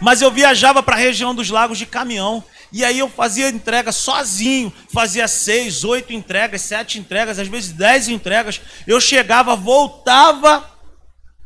Mas 0.00 0.22
eu 0.22 0.30
viajava 0.30 0.80
para 0.80 0.94
a 0.94 0.98
região 0.98 1.34
dos 1.34 1.50
lagos 1.50 1.78
de 1.78 1.84
caminhão. 1.84 2.44
E 2.72 2.84
aí 2.84 2.98
eu 2.98 3.08
fazia 3.08 3.48
entrega 3.48 3.90
sozinho, 3.90 4.72
fazia 4.92 5.26
seis, 5.26 5.82
oito 5.82 6.12
entregas, 6.12 6.62
sete 6.62 6.98
entregas, 6.98 7.38
às 7.38 7.48
vezes 7.48 7.72
dez 7.72 8.08
entregas. 8.08 8.60
Eu 8.86 9.00
chegava, 9.00 9.56
voltava 9.56 10.75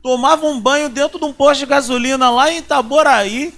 tomava 0.02 0.46
um 0.46 0.60
banho 0.60 0.88
dentro 0.88 1.18
de 1.18 1.24
um 1.24 1.32
posto 1.32 1.60
de 1.60 1.66
gasolina 1.66 2.30
lá 2.30 2.50
em 2.50 2.58
Itaboraí, 2.58 3.54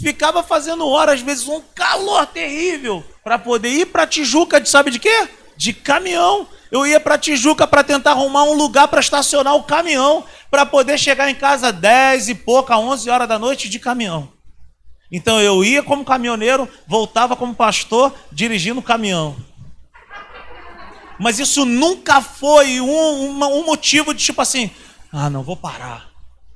ficava 0.00 0.42
fazendo 0.42 0.86
horas, 0.88 1.16
às 1.16 1.20
vezes 1.20 1.48
um 1.48 1.60
calor 1.74 2.26
terrível, 2.26 3.04
para 3.22 3.38
poder 3.38 3.70
ir 3.70 3.86
para 3.86 4.06
Tijuca, 4.06 4.60
de 4.60 4.68
sabe 4.68 4.90
de 4.90 4.98
quê? 4.98 5.28
De 5.56 5.72
caminhão. 5.72 6.46
Eu 6.70 6.86
ia 6.86 7.00
para 7.00 7.18
Tijuca 7.18 7.66
para 7.66 7.82
tentar 7.82 8.12
arrumar 8.12 8.44
um 8.44 8.52
lugar 8.52 8.88
para 8.88 9.00
estacionar 9.00 9.54
o 9.54 9.64
caminhão, 9.64 10.24
para 10.50 10.66
poder 10.66 10.98
chegar 10.98 11.28
em 11.30 11.34
casa 11.34 11.72
10 11.72 12.28
e 12.28 12.34
pouca, 12.34 12.76
11 12.76 13.08
horas 13.08 13.28
da 13.28 13.38
noite 13.38 13.68
de 13.68 13.78
caminhão. 13.78 14.30
Então 15.10 15.40
eu 15.40 15.64
ia 15.64 15.82
como 15.82 16.04
caminhoneiro, 16.04 16.68
voltava 16.86 17.34
como 17.34 17.54
pastor, 17.54 18.14
dirigindo 18.30 18.80
o 18.80 18.82
caminhão. 18.82 19.36
Mas 21.18 21.38
isso 21.38 21.64
nunca 21.64 22.20
foi 22.20 22.80
um, 22.80 23.42
um 23.42 23.64
motivo 23.64 24.14
de 24.14 24.22
tipo 24.22 24.40
assim, 24.40 24.70
ah, 25.12 25.30
não 25.30 25.42
vou 25.42 25.56
parar. 25.56 26.08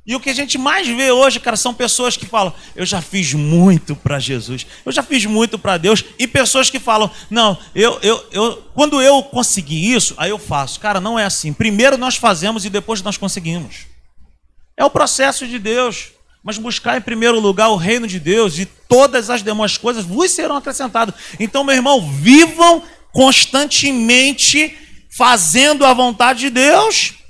E 0.04 0.16
o 0.16 0.20
que 0.20 0.30
a 0.30 0.34
gente 0.34 0.58
mais 0.58 0.88
vê 0.88 1.12
hoje, 1.12 1.38
cara, 1.38 1.56
são 1.56 1.72
pessoas 1.72 2.16
que 2.16 2.26
falam: 2.26 2.52
Eu 2.74 2.84
já 2.84 3.00
fiz 3.00 3.32
muito 3.34 3.94
para 3.94 4.18
Jesus, 4.18 4.66
eu 4.84 4.90
já 4.90 5.02
fiz 5.02 5.24
muito 5.26 5.58
para 5.58 5.78
Deus. 5.78 6.04
E 6.18 6.26
pessoas 6.26 6.68
que 6.68 6.80
falam: 6.80 7.08
Não, 7.30 7.56
eu, 7.74 7.98
eu, 8.02 8.26
eu, 8.32 8.62
quando 8.74 9.00
eu 9.00 9.22
conseguir 9.22 9.94
isso, 9.94 10.14
aí 10.16 10.30
eu 10.30 10.38
faço. 10.38 10.80
Cara, 10.80 11.00
não 11.00 11.18
é 11.18 11.24
assim. 11.24 11.52
Primeiro 11.52 11.96
nós 11.96 12.16
fazemos 12.16 12.64
e 12.64 12.70
depois 12.70 13.00
nós 13.00 13.16
conseguimos. 13.16 13.86
É 14.76 14.84
o 14.84 14.90
processo 14.90 15.46
de 15.46 15.58
Deus. 15.58 16.10
Mas 16.44 16.58
buscar 16.58 16.98
em 16.98 17.00
primeiro 17.00 17.38
lugar 17.38 17.68
o 17.68 17.76
reino 17.76 18.04
de 18.04 18.18
Deus 18.18 18.58
e 18.58 18.66
todas 18.66 19.30
as 19.30 19.44
demais 19.44 19.76
coisas 19.76 20.04
vos 20.04 20.32
serão 20.32 20.56
acrescentadas. 20.56 21.14
Então, 21.38 21.62
meu 21.62 21.76
irmão, 21.76 22.10
vivam 22.10 22.82
constantemente 23.12 24.76
fazendo 25.08 25.84
a 25.84 25.94
vontade 25.94 26.40
de 26.40 26.50
Deus 26.50 27.21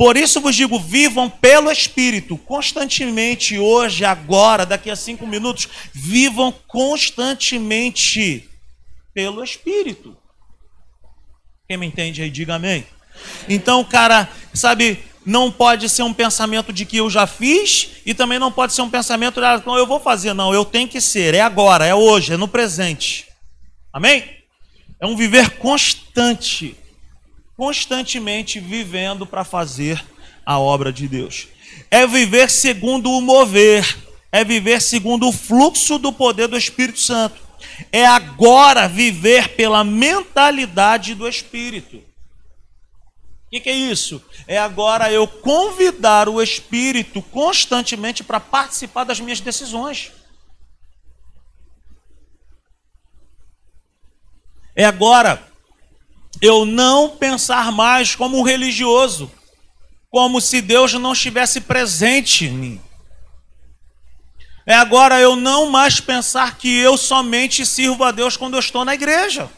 por 0.00 0.16
isso 0.16 0.40
vos 0.40 0.56
digo: 0.56 0.78
vivam 0.78 1.28
pelo 1.28 1.70
Espírito, 1.70 2.38
constantemente, 2.38 3.58
hoje, 3.58 4.02
agora, 4.02 4.64
daqui 4.64 4.88
a 4.88 4.96
cinco 4.96 5.26
minutos, 5.26 5.68
vivam 5.92 6.50
constantemente 6.66 8.48
pelo 9.12 9.44
Espírito. 9.44 10.16
Quem 11.68 11.76
me 11.76 11.84
entende 11.84 12.22
aí, 12.22 12.30
diga 12.30 12.54
amém. 12.54 12.86
Então, 13.46 13.84
cara, 13.84 14.26
sabe, 14.54 15.04
não 15.26 15.52
pode 15.52 15.86
ser 15.90 16.02
um 16.02 16.14
pensamento 16.14 16.72
de 16.72 16.86
que 16.86 16.96
eu 16.96 17.10
já 17.10 17.26
fiz 17.26 17.90
e 18.06 18.14
também 18.14 18.38
não 18.38 18.50
pode 18.50 18.72
ser 18.72 18.80
um 18.80 18.88
pensamento 18.88 19.38
de 19.38 19.44
ah, 19.44 19.62
eu 19.66 19.86
vou 19.86 20.00
fazer, 20.00 20.32
não, 20.32 20.54
eu 20.54 20.64
tenho 20.64 20.88
que 20.88 20.98
ser, 20.98 21.34
é 21.34 21.42
agora, 21.42 21.84
é 21.84 21.94
hoje, 21.94 22.32
é 22.32 22.38
no 22.38 22.48
presente. 22.48 23.26
Amém? 23.92 24.24
É 24.98 25.06
um 25.06 25.14
viver 25.14 25.58
constante, 25.58 26.74
constantemente 27.60 28.58
vivendo 28.58 29.26
para 29.26 29.44
fazer 29.44 30.02
a 30.46 30.58
obra 30.58 30.90
de 30.90 31.06
Deus. 31.06 31.48
É 31.90 32.06
viver 32.06 32.48
segundo 32.48 33.10
o 33.10 33.20
mover, 33.20 33.98
é 34.32 34.42
viver 34.42 34.80
segundo 34.80 35.28
o 35.28 35.32
fluxo 35.32 35.98
do 35.98 36.10
poder 36.10 36.48
do 36.48 36.56
Espírito 36.56 36.98
Santo. 36.98 37.38
É 37.92 38.06
agora 38.06 38.88
viver 38.88 39.56
pela 39.56 39.84
mentalidade 39.84 41.14
do 41.14 41.28
Espírito. 41.28 41.98
O 41.98 42.02
que, 43.50 43.60
que, 43.60 43.68
é 43.68 43.74
isso? 43.74 44.24
É 44.46 44.56
agora 44.56 45.12
eu 45.12 45.28
convidar 45.28 46.30
o 46.30 46.40
Espírito 46.40 47.20
constantemente 47.20 48.24
para 48.24 48.40
participar 48.40 49.04
das 49.04 49.20
minhas 49.20 49.38
decisões. 49.38 50.12
É 54.74 54.86
agora 54.86 55.49
eu 56.40 56.64
não 56.64 57.10
pensar 57.10 57.70
mais 57.70 58.14
como 58.14 58.38
um 58.38 58.42
religioso, 58.42 59.30
como 60.08 60.40
se 60.40 60.60
Deus 60.60 60.92
não 60.94 61.12
estivesse 61.12 61.60
presente 61.60 62.46
em 62.46 62.52
mim. 62.52 62.80
É 64.66 64.74
agora 64.74 65.20
eu 65.20 65.36
não 65.36 65.68
mais 65.68 66.00
pensar 66.00 66.56
que 66.56 66.78
eu 66.78 66.96
somente 66.96 67.66
sirvo 67.66 68.04
a 68.04 68.10
Deus 68.10 68.36
quando 68.36 68.54
eu 68.54 68.60
estou 68.60 68.84
na 68.84 68.94
igreja. 68.94 69.50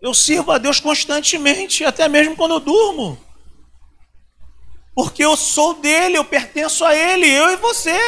Eu 0.00 0.14
sirvo 0.14 0.52
a 0.52 0.58
Deus 0.58 0.80
constantemente, 0.80 1.84
até 1.84 2.08
mesmo 2.08 2.36
quando 2.36 2.54
eu 2.54 2.60
durmo. 2.60 3.18
Porque 4.94 5.24
eu 5.24 5.36
sou 5.36 5.74
dele, 5.74 6.16
eu 6.16 6.24
pertenço 6.24 6.84
a 6.84 6.94
ele, 6.94 7.26
eu 7.26 7.50
e 7.50 7.56
você. 7.56 7.98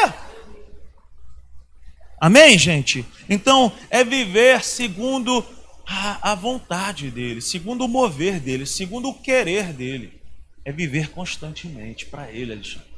Amém, 2.20 2.58
gente? 2.58 3.04
Então, 3.28 3.72
é 3.88 4.04
viver 4.04 4.64
segundo 4.64 5.44
a, 5.90 6.30
a 6.30 6.34
vontade 6.36 7.10
dele, 7.10 7.40
segundo 7.40 7.84
o 7.84 7.88
mover 7.88 8.38
dele, 8.38 8.64
segundo 8.64 9.08
o 9.08 9.14
querer 9.14 9.72
dele. 9.72 10.20
É 10.64 10.70
viver 10.70 11.10
constantemente 11.10 12.06
para 12.06 12.30
ele, 12.30 12.52
Alexandre. 12.52 12.88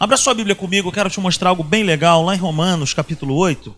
Abra 0.00 0.16
sua 0.16 0.32
Bíblia 0.32 0.56
comigo, 0.56 0.88
eu 0.88 0.92
quero 0.92 1.10
te 1.10 1.20
mostrar 1.20 1.50
algo 1.50 1.62
bem 1.62 1.84
legal 1.84 2.24
lá 2.24 2.34
em 2.34 2.38
Romanos, 2.38 2.94
capítulo 2.94 3.34
8. 3.34 3.76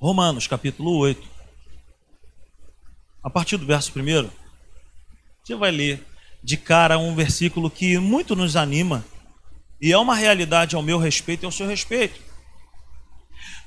Romanos, 0.00 0.48
capítulo 0.48 0.96
8. 0.98 1.28
A 3.22 3.30
partir 3.30 3.56
do 3.56 3.66
verso 3.66 3.92
1, 3.96 4.30
você 5.44 5.54
vai 5.54 5.70
ler 5.70 6.04
de 6.42 6.56
cara 6.56 6.98
um 6.98 7.14
versículo 7.14 7.70
que 7.70 7.98
muito 7.98 8.34
nos 8.34 8.56
anima 8.56 9.04
e 9.80 9.92
é 9.92 9.98
uma 9.98 10.14
realidade 10.14 10.74
ao 10.74 10.82
meu 10.82 10.98
respeito 10.98 11.44
e 11.44 11.46
ao 11.46 11.52
seu 11.52 11.68
respeito. 11.68 12.25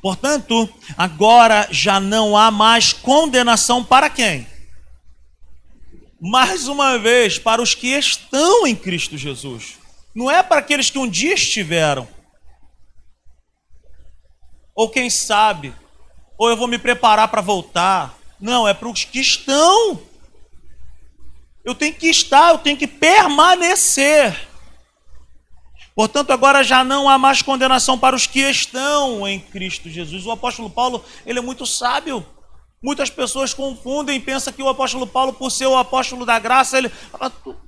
Portanto, 0.01 0.69
agora 0.97 1.67
já 1.71 1.99
não 1.99 2.37
há 2.37 2.49
mais 2.49 2.93
condenação 2.93 3.83
para 3.83 4.09
quem? 4.09 4.47
Mais 6.19 6.67
uma 6.67 6.97
vez, 6.97 7.37
para 7.37 7.61
os 7.61 7.73
que 7.73 7.87
estão 7.87 8.65
em 8.65 8.75
Cristo 8.75 9.17
Jesus. 9.17 9.77
Não 10.15 10.29
é 10.29 10.41
para 10.41 10.59
aqueles 10.59 10.89
que 10.89 10.97
um 10.97 11.07
dia 11.07 11.33
estiveram. 11.33 12.07
Ou 14.75 14.89
quem 14.89 15.09
sabe, 15.09 15.73
ou 16.37 16.49
eu 16.49 16.55
vou 16.55 16.67
me 16.67 16.77
preparar 16.77 17.27
para 17.27 17.41
voltar. 17.41 18.17
Não, 18.39 18.67
é 18.67 18.73
para 18.73 18.87
os 18.87 19.03
que 19.03 19.19
estão. 19.19 20.01
Eu 21.63 21.75
tenho 21.75 21.93
que 21.93 22.07
estar, 22.07 22.51
eu 22.51 22.57
tenho 22.57 22.77
que 22.77 22.87
permanecer. 22.87 24.48
Portanto, 25.99 26.31
agora 26.31 26.63
já 26.63 26.81
não 26.81 27.09
há 27.09 27.17
mais 27.17 27.41
condenação 27.41 27.99
para 27.99 28.15
os 28.15 28.25
que 28.25 28.39
estão 28.39 29.27
em 29.27 29.37
Cristo 29.37 29.89
Jesus. 29.89 30.25
O 30.25 30.31
apóstolo 30.31 30.69
Paulo, 30.69 31.03
ele 31.25 31.39
é 31.39 31.41
muito 31.41 31.65
sábio. 31.65 32.25
Muitas 32.81 33.09
pessoas 33.09 33.53
confundem 33.53 34.15
e 34.15 34.19
pensam 34.21 34.53
que 34.53 34.63
o 34.63 34.69
apóstolo 34.69 35.05
Paulo, 35.05 35.33
por 35.33 35.51
ser 35.51 35.65
o 35.65 35.77
apóstolo 35.77 36.25
da 36.25 36.39
graça, 36.39 36.77
ele. 36.77 36.89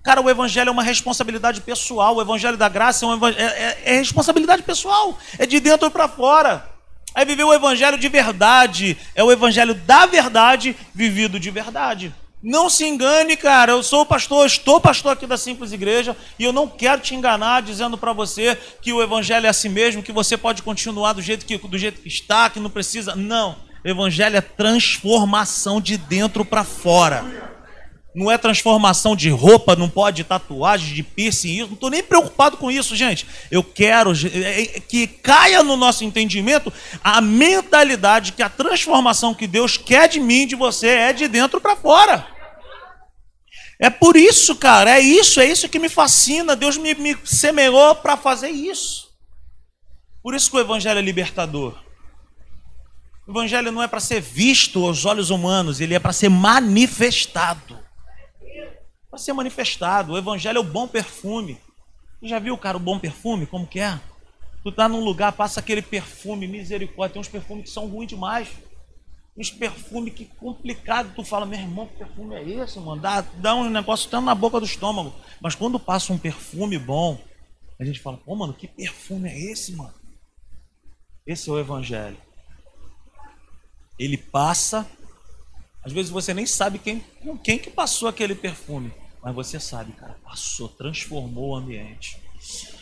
Cara, 0.01 0.21
o 0.21 0.29
evangelho 0.29 0.69
é 0.69 0.71
uma 0.71 0.81
responsabilidade 0.81 1.59
pessoal. 1.59 2.15
O 2.15 2.21
evangelho 2.21 2.55
da 2.55 2.69
graça 2.69 3.05
é, 3.05 3.09
é, 3.09 3.43
é, 3.43 3.81
é 3.83 3.97
responsabilidade 3.97 4.63
pessoal. 4.63 5.19
É 5.37 5.45
de 5.45 5.59
dentro 5.59 5.91
para 5.91 6.07
fora. 6.07 6.65
É 7.13 7.25
viver 7.25 7.43
o 7.43 7.53
evangelho 7.53 7.97
de 7.97 8.07
verdade. 8.07 8.97
É 9.13 9.21
o 9.21 9.29
evangelho 9.29 9.75
da 9.75 10.05
verdade 10.05 10.73
vivido 10.95 11.37
de 11.37 11.51
verdade. 11.51 12.15
Não 12.41 12.69
se 12.69 12.85
engane, 12.85 13.37
cara. 13.37 13.73
Eu 13.73 13.83
sou 13.83 14.05
pastor, 14.05 14.47
estou 14.47 14.81
pastor 14.81 15.13
aqui 15.13 15.27
da 15.27 15.37
Simples 15.37 15.71
Igreja 15.71 16.17
e 16.39 16.43
eu 16.43 16.51
não 16.51 16.67
quero 16.67 17.01
te 17.01 17.13
enganar 17.13 17.61
dizendo 17.61 17.97
para 17.97 18.13
você 18.13 18.57
que 18.81 18.91
o 18.91 19.01
evangelho 19.01 19.45
é 19.45 19.49
assim 19.49 19.69
mesmo, 19.69 20.01
que 20.01 20.11
você 20.11 20.35
pode 20.35 20.63
continuar 20.63 21.13
do 21.13 21.21
jeito 21.21 21.45
que 21.45 21.57
do 21.57 21.77
jeito 21.77 22.01
que 22.01 22.07
está, 22.07 22.49
que 22.49 22.59
não 22.59 22.69
precisa. 22.69 23.15
Não. 23.15 23.55
Evangelho 23.83 24.37
é 24.37 24.41
transformação 24.41 25.79
de 25.79 25.97
dentro 25.97 26.43
para 26.43 26.63
fora. 26.63 27.50
Não 28.13 28.29
é 28.29 28.37
transformação 28.37 29.15
de 29.15 29.29
roupa, 29.29 29.73
não 29.73 29.89
pode 29.89 30.25
tatuagem, 30.25 30.93
de 30.93 31.01
piercing, 31.01 31.55
isso. 31.55 31.67
Não 31.67 31.75
estou 31.75 31.89
nem 31.89 32.03
preocupado 32.03 32.57
com 32.57 32.69
isso, 32.69 32.93
gente. 32.93 33.25
Eu 33.49 33.63
quero 33.63 34.11
é, 34.11 34.61
é, 34.63 34.65
que 34.81 35.07
caia 35.07 35.63
no 35.63 35.77
nosso 35.77 36.03
entendimento 36.03 36.73
a 37.01 37.21
mentalidade 37.21 38.33
que 38.33 38.43
a 38.43 38.49
transformação 38.49 39.33
que 39.33 39.47
Deus 39.47 39.77
quer 39.77 40.09
de 40.09 40.19
mim, 40.19 40.45
de 40.45 40.55
você, 40.55 40.87
é 40.87 41.13
de 41.13 41.27
dentro 41.29 41.61
para 41.61 41.77
fora. 41.77 42.27
É 43.79 43.89
por 43.89 44.17
isso, 44.17 44.55
cara, 44.57 44.91
é 44.91 44.99
isso, 44.99 45.39
é 45.39 45.45
isso 45.45 45.69
que 45.69 45.79
me 45.79 45.87
fascina. 45.87 46.53
Deus 46.53 46.77
me, 46.77 46.93
me 46.93 47.17
semeou 47.23 47.95
para 47.95 48.17
fazer 48.17 48.49
isso. 48.49 49.09
Por 50.21 50.35
isso 50.35 50.51
que 50.51 50.57
o 50.57 50.59
Evangelho 50.59 50.99
é 50.99 51.01
libertador. 51.01 51.79
O 53.25 53.31
Evangelho 53.31 53.71
não 53.71 53.81
é 53.81 53.87
para 53.87 54.01
ser 54.01 54.19
visto 54.19 54.85
aos 54.85 55.05
olhos 55.05 55.29
humanos, 55.29 55.79
ele 55.79 55.93
é 55.93 55.99
para 55.99 56.11
ser 56.11 56.29
manifestado 56.29 57.80
para 59.11 59.19
ser 59.19 59.33
manifestado. 59.33 60.13
O 60.13 60.17
evangelho 60.17 60.57
é 60.57 60.61
o 60.61 60.63
bom 60.63 60.87
perfume. 60.87 61.59
Você 62.19 62.29
já 62.29 62.39
viu, 62.39 62.57
cara, 62.57 62.77
o 62.77 62.79
bom 62.79 62.97
perfume? 62.97 63.45
Como 63.45 63.67
que 63.67 63.81
é? 63.81 63.99
Tu 64.63 64.71
tá 64.71 64.87
num 64.87 65.03
lugar, 65.03 65.33
passa 65.33 65.59
aquele 65.59 65.81
perfume, 65.81 66.47
misericórdia. 66.47 67.13
Tem 67.13 67.19
uns 67.19 67.27
perfumes 67.27 67.65
que 67.65 67.71
são 67.71 67.87
ruins 67.87 68.07
demais. 68.07 68.47
Uns 69.35 69.51
perfumes 69.51 70.13
que 70.13 70.25
complicado. 70.25 71.13
Tu 71.13 71.25
fala, 71.25 71.45
meu 71.45 71.59
irmão, 71.59 71.87
que 71.87 71.97
perfume 71.97 72.35
é 72.35 72.49
esse, 72.63 72.79
mano? 72.79 73.01
Dá, 73.01 73.21
dá 73.21 73.53
um 73.53 73.69
negócio 73.69 74.09
tanto 74.09 74.25
na 74.25 74.35
boca 74.35 74.59
do 74.59 74.65
estômago. 74.65 75.13
Mas 75.41 75.55
quando 75.55 75.79
passa 75.79 76.13
um 76.13 76.17
perfume 76.17 76.77
bom, 76.77 77.19
a 77.77 77.83
gente 77.83 77.99
fala, 77.99 78.17
pô, 78.17 78.33
mano, 78.35 78.53
que 78.53 78.67
perfume 78.67 79.27
é 79.27 79.51
esse, 79.51 79.75
mano? 79.75 79.93
Esse 81.25 81.49
é 81.49 81.53
o 81.53 81.59
evangelho. 81.59 82.17
Ele 83.99 84.17
passa, 84.17 84.87
às 85.83 85.91
vezes 85.91 86.11
você 86.11 86.33
nem 86.33 86.45
sabe 86.45 86.79
quem, 86.79 87.03
quem 87.43 87.57
que 87.57 87.69
passou 87.69 88.07
aquele 88.07 88.35
perfume. 88.35 89.00
Mas 89.23 89.35
você 89.35 89.59
sabe, 89.59 89.91
cara, 89.93 90.17
passou, 90.23 90.67
transformou 90.67 91.49
o 91.49 91.55
ambiente. 91.55 92.17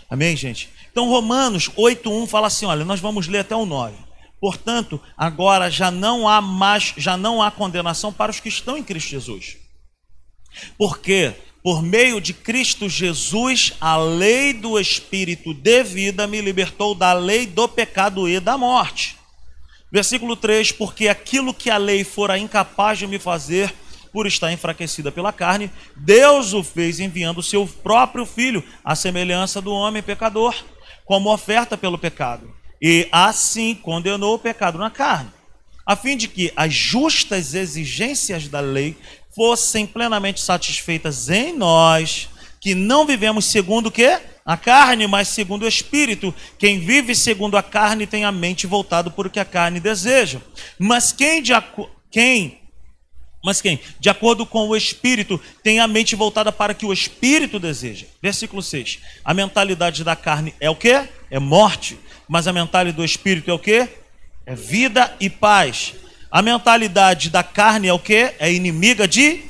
Amém, 0.09 0.35
gente? 0.35 0.69
Então, 0.91 1.09
Romanos 1.09 1.69
8:1 1.69 2.27
fala 2.27 2.47
assim, 2.47 2.65
olha, 2.65 2.85
nós 2.85 2.99
vamos 2.99 3.27
ler 3.27 3.39
até 3.39 3.55
o 3.55 3.65
9. 3.65 3.95
Portanto, 4.39 5.01
agora 5.17 5.69
já 5.69 5.91
não 5.91 6.27
há 6.27 6.41
mais, 6.41 6.93
já 6.95 7.17
não 7.17 7.43
há 7.43 7.51
condenação 7.51 8.11
para 8.11 8.31
os 8.31 8.39
que 8.39 8.49
estão 8.49 8.77
em 8.77 8.83
Cristo 8.83 9.09
Jesus. 9.09 9.57
Porque 10.77 11.35
por 11.61 11.83
meio 11.83 12.21
de 12.21 12.33
Cristo 12.33 12.87
Jesus, 12.87 13.73
a 13.81 13.97
lei 13.97 14.53
do 14.53 14.79
espírito 14.79 15.53
de 15.53 15.83
vida 15.83 16.25
me 16.25 16.39
libertou 16.39 16.95
da 16.95 17.11
lei 17.11 17.45
do 17.45 17.67
pecado 17.67 18.29
e 18.29 18.39
da 18.39 18.57
morte. 18.57 19.17
Versículo 19.91 20.35
3: 20.37 20.71
Porque 20.71 21.09
aquilo 21.09 21.53
que 21.53 21.69
a 21.69 21.77
lei 21.77 22.03
fora 22.03 22.37
incapaz 22.37 22.99
de 22.99 23.07
me 23.07 23.19
fazer, 23.19 23.73
por 24.11 24.27
estar 24.27 24.51
enfraquecida 24.51 25.11
pela 25.11 25.31
carne, 25.31 25.71
Deus 25.95 26.53
o 26.53 26.63
fez 26.63 26.99
enviando 26.99 27.39
o 27.39 27.43
seu 27.43 27.65
próprio 27.67 28.25
filho, 28.25 28.63
à 28.83 28.95
semelhança 28.95 29.61
do 29.61 29.71
homem 29.71 30.03
pecador, 30.03 30.55
como 31.05 31.33
oferta 31.33 31.77
pelo 31.77 31.97
pecado. 31.97 32.53
E 32.81 33.07
assim 33.11 33.75
condenou 33.75 34.35
o 34.35 34.39
pecado 34.39 34.77
na 34.77 34.89
carne, 34.89 35.31
a 35.85 35.95
fim 35.95 36.15
de 36.15 36.27
que 36.27 36.53
as 36.55 36.73
justas 36.73 37.53
exigências 37.53 38.47
da 38.47 38.59
lei 38.59 38.95
fossem 39.35 39.85
plenamente 39.85 40.41
satisfeitas 40.41 41.29
em 41.29 41.55
nós, 41.55 42.29
que 42.59 42.75
não 42.75 43.05
vivemos 43.05 43.45
segundo 43.45 43.87
o 43.87 43.91
que? 43.91 44.19
A 44.45 44.57
carne, 44.57 45.07
mas 45.07 45.27
segundo 45.29 45.63
o 45.63 45.67
espírito. 45.67 46.33
Quem 46.57 46.79
vive 46.79 47.15
segundo 47.15 47.55
a 47.55 47.63
carne 47.63 48.05
tem 48.05 48.25
a 48.25 48.31
mente 48.31 48.67
voltada 48.67 49.09
por 49.09 49.27
o 49.27 49.29
que 49.29 49.39
a 49.39 49.45
carne 49.45 49.79
deseja. 49.79 50.41
Mas 50.77 51.11
quem, 51.11 51.41
de, 51.41 51.53
quem 52.11 52.58
mas 53.43 53.61
quem? 53.61 53.79
De 53.99 54.09
acordo 54.09 54.45
com 54.45 54.67
o 54.67 54.75
Espírito, 54.75 55.39
tem 55.63 55.79
a 55.79 55.87
mente 55.87 56.15
voltada 56.15 56.51
para 56.51 56.73
que 56.73 56.85
o 56.85 56.91
Espírito 56.91 57.57
deseja. 57.59 58.05
Versículo 58.21 58.61
6. 58.61 58.99
A 59.23 59.33
mentalidade 59.33 60.03
da 60.03 60.15
carne 60.15 60.53
é 60.59 60.69
o 60.69 60.75
que? 60.75 61.07
É 61.31 61.39
morte. 61.39 61.97
Mas 62.27 62.47
a 62.47 62.53
mentalidade 62.53 62.97
do 62.97 63.05
Espírito 63.05 63.49
é 63.49 63.53
o 63.53 63.59
que? 63.59 63.87
É 64.45 64.55
vida 64.55 65.15
e 65.19 65.29
paz. 65.29 65.93
A 66.29 66.41
mentalidade 66.41 67.29
da 67.29 67.41
carne 67.41 67.87
é 67.87 67.93
o 67.93 67.99
que? 67.99 68.33
É 68.39 68.51
inimiga 68.51 69.07
de 69.07 69.49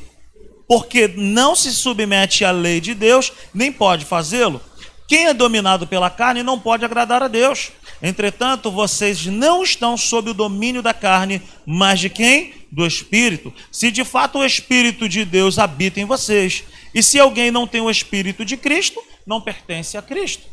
porque 0.67 1.07
não 1.07 1.55
se 1.55 1.73
submete 1.73 2.45
à 2.45 2.51
lei 2.51 2.79
de 2.79 2.93
Deus, 2.93 3.33
nem 3.51 3.71
pode 3.71 4.05
fazê-lo. 4.05 4.61
Quem 5.07 5.25
é 5.25 5.33
dominado 5.33 5.87
pela 5.87 6.11
carne 6.11 6.43
não 6.43 6.59
pode 6.59 6.85
agradar 6.85 7.23
a 7.23 7.27
Deus. 7.27 7.71
Entretanto, 8.01 8.71
vocês 8.71 9.25
não 9.25 9.61
estão 9.61 9.97
sob 9.97 10.29
o 10.29 10.33
domínio 10.33 10.81
da 10.81 10.93
carne, 10.93 11.41
mas 11.65 11.99
de 11.99 12.09
quem? 12.09 12.53
Do 12.71 12.85
Espírito. 12.85 13.53
Se 13.71 13.91
de 13.91 14.05
fato 14.05 14.39
o 14.39 14.45
Espírito 14.45 15.09
de 15.09 15.25
Deus 15.25 15.59
habita 15.59 15.99
em 15.99 16.05
vocês. 16.05 16.63
E 16.93 17.03
se 17.03 17.19
alguém 17.19 17.51
não 17.51 17.67
tem 17.67 17.81
o 17.81 17.89
Espírito 17.89 18.45
de 18.45 18.55
Cristo, 18.55 19.03
não 19.25 19.41
pertence 19.41 19.97
a 19.97 20.01
Cristo. 20.01 20.43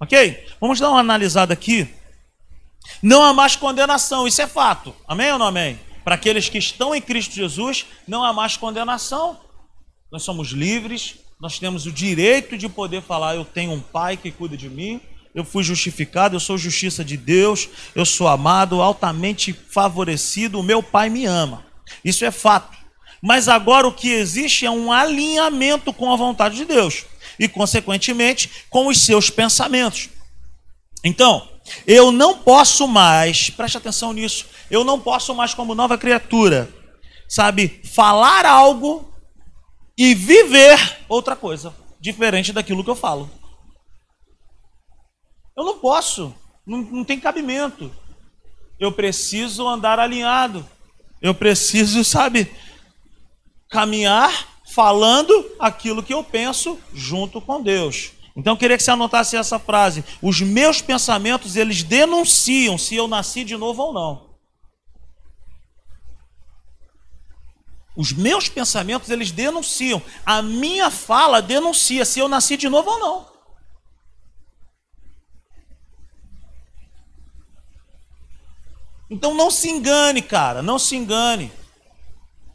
Ok? 0.00 0.46
Vamos 0.60 0.80
dar 0.80 0.90
uma 0.90 1.00
analisada 1.00 1.52
aqui. 1.52 1.88
Não 3.02 3.22
há 3.22 3.32
mais 3.32 3.56
condenação, 3.56 4.26
isso 4.26 4.42
é 4.42 4.46
fato. 4.46 4.94
Amém 5.06 5.32
ou 5.32 5.38
não 5.38 5.46
amém? 5.46 5.78
Para 6.02 6.16
aqueles 6.16 6.48
que 6.48 6.58
estão 6.58 6.94
em 6.94 7.00
Cristo 7.00 7.34
Jesus, 7.34 7.86
não 8.06 8.22
há 8.22 8.32
mais 8.32 8.56
condenação. 8.56 9.40
Nós 10.10 10.22
somos 10.22 10.50
livres, 10.50 11.16
nós 11.40 11.58
temos 11.58 11.86
o 11.86 11.92
direito 11.92 12.56
de 12.56 12.68
poder 12.68 13.02
falar: 13.02 13.34
eu 13.34 13.44
tenho 13.44 13.72
um 13.72 13.80
pai 13.80 14.16
que 14.16 14.30
cuida 14.30 14.56
de 14.56 14.68
mim, 14.68 15.00
eu 15.34 15.44
fui 15.44 15.64
justificado, 15.64 16.36
eu 16.36 16.40
sou 16.40 16.56
justiça 16.56 17.04
de 17.04 17.16
Deus, 17.16 17.68
eu 17.94 18.06
sou 18.06 18.28
amado, 18.28 18.80
altamente 18.80 19.52
favorecido, 19.52 20.60
o 20.60 20.62
meu 20.62 20.82
pai 20.82 21.10
me 21.10 21.26
ama. 21.26 21.64
Isso 22.04 22.24
é 22.24 22.30
fato. 22.30 22.78
Mas 23.20 23.48
agora 23.48 23.88
o 23.88 23.92
que 23.92 24.10
existe 24.10 24.64
é 24.64 24.70
um 24.70 24.92
alinhamento 24.92 25.92
com 25.92 26.12
a 26.12 26.16
vontade 26.16 26.56
de 26.56 26.64
Deus 26.64 27.04
e, 27.38 27.48
consequentemente, 27.48 28.50
com 28.70 28.86
os 28.86 29.02
seus 29.02 29.28
pensamentos. 29.28 30.08
Então, 31.02 31.48
eu 31.86 32.12
não 32.12 32.38
posso 32.38 32.86
mais, 32.86 33.50
preste 33.50 33.78
atenção 33.78 34.12
nisso, 34.12 34.46
eu 34.70 34.84
não 34.84 35.00
posso 35.00 35.34
mais, 35.34 35.54
como 35.54 35.74
nova 35.74 35.98
criatura, 35.98 36.68
sabe, 37.28 37.80
falar 37.92 38.46
algo 38.46 39.12
e 39.96 40.14
viver 40.14 40.98
outra 41.08 41.34
coisa, 41.34 41.74
diferente 42.00 42.52
daquilo 42.52 42.84
que 42.84 42.90
eu 42.90 42.96
falo. 42.96 43.30
Eu 45.56 45.64
não 45.64 45.78
posso, 45.78 46.34
não, 46.66 46.78
não 46.78 47.04
tem 47.04 47.20
cabimento. 47.20 47.90
Eu 48.78 48.90
preciso 48.90 49.68
andar 49.68 49.98
alinhado. 49.98 50.68
Eu 51.22 51.34
preciso, 51.34 52.04
sabe, 52.04 52.50
caminhar 53.70 54.48
falando 54.66 55.52
aquilo 55.58 56.02
que 56.02 56.12
eu 56.12 56.24
penso 56.24 56.78
junto 56.92 57.40
com 57.40 57.62
Deus. 57.62 58.12
Então 58.36 58.54
eu 58.54 58.56
queria 58.56 58.76
que 58.76 58.82
você 58.82 58.90
anotasse 58.90 59.36
essa 59.36 59.58
frase. 59.58 60.04
Os 60.20 60.40
meus 60.40 60.80
pensamentos, 60.80 61.54
eles 61.54 61.82
denunciam 61.82 62.76
se 62.76 62.96
eu 62.96 63.06
nasci 63.06 63.44
de 63.44 63.56
novo 63.56 63.82
ou 63.82 63.92
não. 63.92 64.34
Os 67.96 68.12
meus 68.12 68.48
pensamentos, 68.48 69.08
eles 69.08 69.30
denunciam. 69.30 70.02
A 70.26 70.42
minha 70.42 70.90
fala 70.90 71.40
denuncia 71.40 72.04
se 72.04 72.18
eu 72.18 72.28
nasci 72.28 72.56
de 72.56 72.68
novo 72.68 72.90
ou 72.90 72.98
não. 72.98 73.33
Então 79.14 79.32
não 79.32 79.48
se 79.48 79.70
engane, 79.70 80.20
cara, 80.20 80.60
não 80.60 80.76
se 80.76 80.96
engane. 80.96 81.52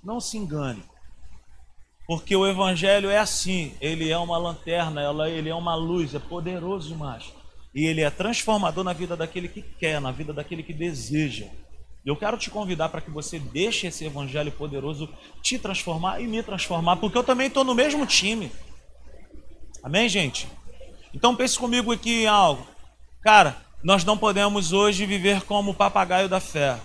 Não 0.03 0.19
se 0.19 0.37
engane. 0.37 0.83
Porque 2.05 2.35
o 2.35 2.45
evangelho 2.45 3.09
é 3.09 3.17
assim, 3.17 3.73
ele 3.79 4.09
é 4.09 4.17
uma 4.17 4.37
lanterna, 4.37 5.01
ele 5.29 5.47
é 5.47 5.55
uma 5.55 5.73
luz, 5.75 6.13
é 6.13 6.19
poderoso 6.19 6.89
demais. 6.89 7.31
E 7.73 7.85
ele 7.85 8.01
é 8.01 8.09
transformador 8.09 8.83
na 8.83 8.91
vida 8.91 9.15
daquele 9.15 9.47
que 9.47 9.61
quer, 9.61 10.01
na 10.01 10.11
vida 10.11 10.33
daquele 10.33 10.61
que 10.61 10.73
deseja. 10.73 11.47
Eu 12.05 12.17
quero 12.17 12.37
te 12.37 12.49
convidar 12.49 12.89
para 12.89 12.99
que 12.99 13.09
você 13.09 13.39
deixe 13.39 13.87
esse 13.87 14.03
evangelho 14.03 14.51
poderoso 14.51 15.07
te 15.41 15.57
transformar 15.57 16.19
e 16.19 16.27
me 16.27 16.43
transformar, 16.43 16.97
porque 16.97 17.17
eu 17.17 17.23
também 17.23 17.47
estou 17.47 17.63
no 17.63 17.73
mesmo 17.73 18.05
time. 18.05 18.51
Amém, 19.81 20.09
gente? 20.09 20.45
Então 21.13 21.37
pense 21.37 21.57
comigo 21.57 21.89
aqui 21.93 22.23
em 22.23 22.27
algo. 22.27 22.67
Cara, 23.21 23.68
nós 23.83 24.03
não 24.03 24.17
podemos 24.17 24.73
hoje 24.73 25.05
viver 25.05 25.43
como 25.43 25.71
o 25.71 25.75
papagaio 25.75 26.27
da 26.27 26.39
fé. 26.39 26.79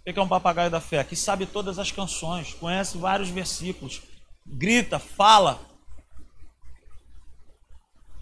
O 0.00 0.12
que 0.12 0.18
é 0.18 0.22
um 0.22 0.28
papagaio 0.28 0.70
da 0.70 0.80
fé? 0.80 1.04
Que 1.04 1.14
sabe 1.14 1.46
todas 1.46 1.78
as 1.78 1.92
canções, 1.92 2.54
conhece 2.54 2.98
vários 2.98 3.28
versículos, 3.28 4.02
grita, 4.44 4.98
fala, 4.98 5.60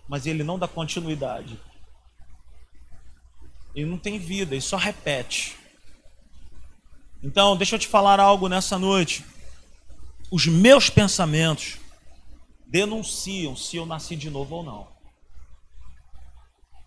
mas 0.08 0.26
ele 0.26 0.42
não 0.42 0.58
dá 0.58 0.68
continuidade. 0.68 1.58
Ele 3.74 3.86
não 3.86 3.98
tem 3.98 4.18
vida, 4.18 4.54
ele 4.54 4.60
só 4.60 4.76
repete. 4.76 5.56
Então, 7.22 7.56
deixa 7.56 7.76
eu 7.76 7.78
te 7.78 7.86
falar 7.86 8.20
algo 8.20 8.48
nessa 8.48 8.78
noite. 8.78 9.24
Os 10.30 10.46
meus 10.46 10.90
pensamentos 10.90 11.78
denunciam 12.66 13.56
se 13.56 13.76
eu 13.76 13.86
nasci 13.86 14.14
de 14.14 14.28
novo 14.28 14.56
ou 14.56 14.62
não. 14.62 14.97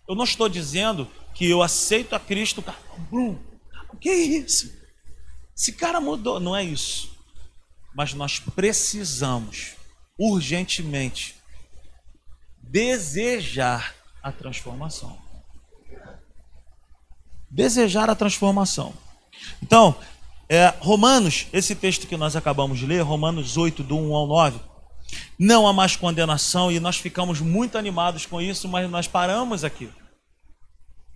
Eu 0.08 0.14
não 0.14 0.24
estou 0.24 0.48
dizendo 0.48 1.08
que 1.34 1.48
eu 1.48 1.62
aceito 1.62 2.14
a 2.14 2.20
Cristo. 2.20 2.62
Brum, 3.10 3.38
o 3.92 3.96
que 3.96 4.08
é 4.08 4.16
isso? 4.16 4.72
Esse 5.56 5.72
cara 5.72 6.00
mudou. 6.00 6.40
Não 6.40 6.56
é 6.56 6.64
isso. 6.64 7.10
Mas 7.94 8.14
nós 8.14 8.38
precisamos, 8.38 9.74
urgentemente, 10.18 11.36
desejar 12.60 13.94
a 14.22 14.32
transformação. 14.32 15.18
Desejar 17.50 18.08
a 18.08 18.14
transformação. 18.14 18.94
Então, 19.62 19.94
é, 20.48 20.68
Romanos, 20.80 21.46
esse 21.52 21.74
texto 21.74 22.06
que 22.06 22.16
nós 22.16 22.34
acabamos 22.34 22.78
de 22.78 22.86
ler, 22.86 23.00
Romanos 23.00 23.56
8, 23.56 23.82
do 23.82 23.96
1 23.96 24.14
ao 24.14 24.26
9, 24.26 24.60
não 25.38 25.66
há 25.66 25.72
mais 25.72 25.96
condenação 25.96 26.70
e 26.70 26.80
nós 26.80 26.96
ficamos 26.96 27.40
muito 27.40 27.78
animados 27.78 28.26
com 28.26 28.40
isso, 28.40 28.68
mas 28.68 28.90
nós 28.90 29.06
paramos 29.06 29.64
aqui. 29.64 29.88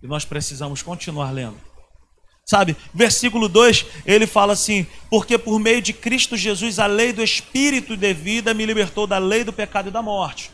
E 0.01 0.07
nós 0.07 0.25
precisamos 0.25 0.81
continuar 0.81 1.31
lendo. 1.31 1.57
Sabe, 2.45 2.77
versículo 2.93 3.49
2, 3.49 3.85
ele 4.05 4.25
fala 4.25 4.53
assim: 4.53 4.87
Porque 5.09 5.37
por 5.37 5.59
meio 5.59 5.81
de 5.81 5.91
Cristo 5.91 6.37
Jesus 6.37 6.79
a 6.79 6.85
lei 6.85 7.11
do 7.11 7.21
Espírito 7.21 7.97
de 7.97 8.13
vida 8.13 8.53
me 8.53 8.65
libertou 8.65 9.05
da 9.05 9.17
lei 9.17 9.43
do 9.43 9.51
pecado 9.51 9.89
e 9.89 9.91
da 9.91 10.01
morte. 10.01 10.51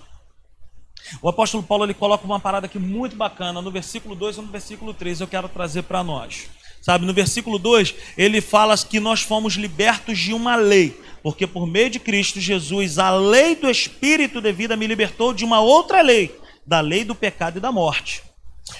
O 1.21 1.29
apóstolo 1.29 1.61
Paulo 1.61 1.83
ele 1.83 1.93
coloca 1.93 2.25
uma 2.25 2.39
parada 2.39 2.65
aqui 2.65 2.79
muito 2.79 3.15
bacana 3.15 3.61
no 3.61 3.69
versículo 3.69 4.15
2 4.15 4.37
e 4.37 4.41
no 4.41 4.47
versículo 4.47 4.93
3, 4.93 5.21
eu 5.21 5.27
quero 5.27 5.47
trazer 5.47 5.83
para 5.83 6.03
nós. 6.03 6.47
Sabe, 6.81 7.05
no 7.05 7.13
versículo 7.13 7.57
2, 7.57 7.95
ele 8.17 8.41
fala 8.41 8.77
que 8.77 8.99
nós 8.99 9.21
fomos 9.21 9.53
libertos 9.53 10.17
de 10.17 10.33
uma 10.33 10.55
lei, 10.55 10.99
porque 11.23 11.47
por 11.47 11.65
meio 11.65 11.89
de 11.89 11.99
Cristo 11.99 12.39
Jesus, 12.41 12.99
a 12.99 13.09
lei 13.09 13.55
do 13.55 13.69
Espírito 13.69 14.41
de 14.41 14.51
vida 14.51 14.75
me 14.75 14.85
libertou 14.85 15.33
de 15.33 15.45
uma 15.45 15.61
outra 15.61 16.01
lei, 16.01 16.37
da 16.67 16.81
lei 16.81 17.05
do 17.05 17.15
pecado 17.15 17.57
e 17.57 17.61
da 17.61 17.71
morte. 17.71 18.21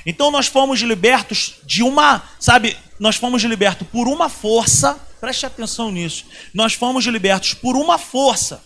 Então 0.06 0.29
nós 0.29 0.47
fomos 0.47 0.82
libertos 0.82 1.56
de 1.63 1.82
uma, 1.82 2.21
sabe, 2.39 2.77
nós 2.99 3.15
fomos 3.15 3.41
libertos 3.43 3.88
por 3.88 4.08
uma 4.08 4.27
força, 4.27 4.99
preste 5.21 5.45
atenção 5.45 5.89
nisso. 5.89 6.25
Nós 6.53 6.73
fomos 6.73 7.06
libertos 7.06 7.53
por 7.53 7.77
uma 7.77 7.97
força. 7.97 8.62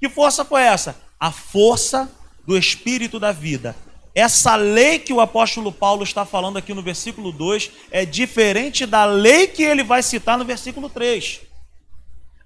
Que 0.00 0.08
força 0.08 0.44
foi 0.44 0.62
essa? 0.62 0.96
A 1.18 1.32
força 1.32 2.08
do 2.46 2.56
Espírito 2.56 3.18
da 3.18 3.32
vida. 3.32 3.74
Essa 4.14 4.56
lei 4.56 4.98
que 4.98 5.12
o 5.12 5.20
apóstolo 5.20 5.72
Paulo 5.72 6.02
está 6.02 6.24
falando 6.24 6.56
aqui 6.56 6.72
no 6.72 6.82
versículo 6.82 7.32
2 7.32 7.70
é 7.90 8.04
diferente 8.04 8.86
da 8.86 9.04
lei 9.04 9.48
que 9.48 9.62
ele 9.62 9.82
vai 9.82 10.02
citar 10.02 10.38
no 10.38 10.44
versículo 10.44 10.88
3. 10.88 11.47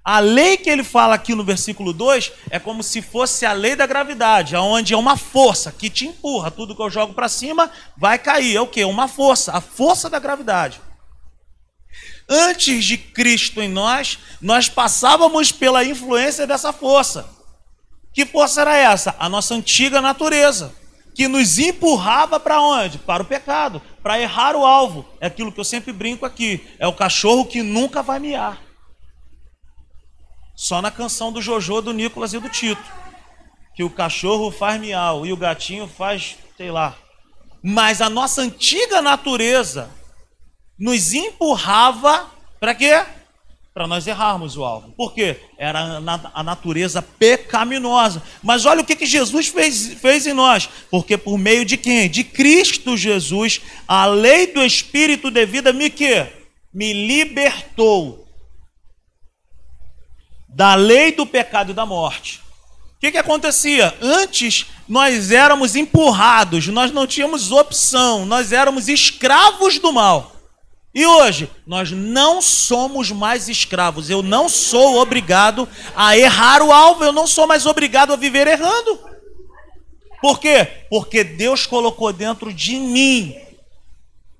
A 0.04 0.18
lei 0.18 0.56
que 0.56 0.68
ele 0.68 0.82
fala 0.82 1.14
aqui 1.14 1.32
no 1.32 1.44
versículo 1.44 1.92
2 1.92 2.32
é 2.50 2.58
como 2.58 2.82
se 2.82 3.00
fosse 3.00 3.46
a 3.46 3.52
lei 3.52 3.76
da 3.76 3.86
gravidade, 3.86 4.56
onde 4.56 4.94
é 4.94 4.96
uma 4.96 5.16
força 5.16 5.70
que 5.70 5.88
te 5.88 6.06
empurra, 6.06 6.50
tudo 6.50 6.74
que 6.74 6.82
eu 6.82 6.90
jogo 6.90 7.14
para 7.14 7.28
cima 7.28 7.70
vai 7.96 8.18
cair. 8.18 8.56
É 8.56 8.60
o 8.60 8.66
que? 8.66 8.84
Uma 8.84 9.06
força, 9.06 9.52
a 9.52 9.60
força 9.60 10.10
da 10.10 10.18
gravidade. 10.18 10.80
Antes 12.28 12.84
de 12.84 12.96
Cristo 12.96 13.62
em 13.62 13.68
nós, 13.68 14.18
nós 14.40 14.68
passávamos 14.68 15.52
pela 15.52 15.84
influência 15.84 16.46
dessa 16.46 16.72
força. 16.72 17.28
Que 18.12 18.26
força 18.26 18.62
era 18.62 18.76
essa? 18.76 19.14
A 19.20 19.28
nossa 19.28 19.54
antiga 19.54 20.00
natureza 20.00 20.74
que 21.14 21.28
nos 21.28 21.58
empurrava 21.58 22.40
para 22.40 22.60
onde? 22.60 22.98
Para 22.98 23.22
o 23.22 23.26
pecado, 23.26 23.80
para 24.02 24.18
errar 24.18 24.56
o 24.56 24.66
alvo. 24.66 25.06
É 25.20 25.26
aquilo 25.26 25.52
que 25.52 25.60
eu 25.60 25.64
sempre 25.64 25.92
brinco 25.92 26.26
aqui: 26.26 26.66
é 26.78 26.86
o 26.88 26.92
cachorro 26.92 27.44
que 27.44 27.62
nunca 27.62 28.02
vai 28.02 28.18
miar. 28.18 28.71
Só 30.54 30.82
na 30.82 30.90
canção 30.90 31.32
do 31.32 31.42
Jojo, 31.42 31.80
do 31.80 31.92
Nicolas 31.92 32.32
e 32.32 32.38
do 32.38 32.48
Tito. 32.48 32.82
Que 33.74 33.82
o 33.82 33.90
cachorro 33.90 34.50
faz 34.50 34.80
miau 34.80 35.24
e 35.24 35.32
o 35.32 35.36
gatinho 35.36 35.88
faz, 35.88 36.36
sei 36.56 36.70
lá. 36.70 36.96
Mas 37.62 38.00
a 38.00 38.10
nossa 38.10 38.42
antiga 38.42 39.00
natureza 39.00 39.90
nos 40.78 41.12
empurrava 41.12 42.30
para 42.60 42.74
quê? 42.74 43.04
para 43.74 43.86
nós 43.86 44.06
errarmos 44.06 44.56
o 44.56 44.64
alvo. 44.64 44.92
Por 44.92 45.14
quê? 45.14 45.36
Era 45.56 45.80
a 46.34 46.42
natureza 46.42 47.00
pecaminosa. 47.00 48.22
Mas 48.42 48.66
olha 48.66 48.82
o 48.82 48.84
que, 48.84 48.94
que 48.94 49.06
Jesus 49.06 49.48
fez, 49.48 49.94
fez 49.94 50.26
em 50.26 50.34
nós. 50.34 50.68
Porque 50.90 51.16
por 51.16 51.38
meio 51.38 51.64
de 51.64 51.76
quem? 51.76 52.08
De 52.08 52.22
Cristo 52.22 52.96
Jesus, 52.96 53.62
a 53.88 54.04
lei 54.04 54.48
do 54.48 54.62
Espírito 54.62 55.30
de 55.30 55.46
vida 55.46 55.72
me 55.72 55.88
que? 55.88 56.26
Me 56.72 56.92
libertou 56.92 58.21
da 60.54 60.74
lei 60.74 61.12
do 61.12 61.26
pecado 61.26 61.70
e 61.70 61.74
da 61.74 61.86
morte. 61.86 62.40
O 62.96 63.00
que, 63.00 63.12
que 63.12 63.18
acontecia? 63.18 63.94
Antes 64.00 64.66
nós 64.88 65.32
éramos 65.32 65.74
empurrados, 65.74 66.68
nós 66.68 66.92
não 66.92 67.06
tínhamos 67.06 67.50
opção, 67.50 68.24
nós 68.24 68.52
éramos 68.52 68.88
escravos 68.88 69.78
do 69.78 69.92
mal. 69.92 70.32
E 70.94 71.06
hoje, 71.06 71.50
nós 71.66 71.90
não 71.90 72.42
somos 72.42 73.10
mais 73.10 73.48
escravos. 73.48 74.10
Eu 74.10 74.22
não 74.22 74.48
sou 74.48 75.00
obrigado 75.00 75.66
a 75.96 76.16
errar 76.18 76.62
o 76.62 76.70
alvo, 76.70 77.02
eu 77.02 77.12
não 77.12 77.26
sou 77.26 77.46
mais 77.46 77.64
obrigado 77.64 78.12
a 78.12 78.16
viver 78.16 78.46
errando. 78.46 79.00
Por 80.20 80.38
quê? 80.38 80.68
Porque 80.90 81.24
Deus 81.24 81.66
colocou 81.66 82.12
dentro 82.12 82.52
de 82.52 82.76
mim 82.76 83.34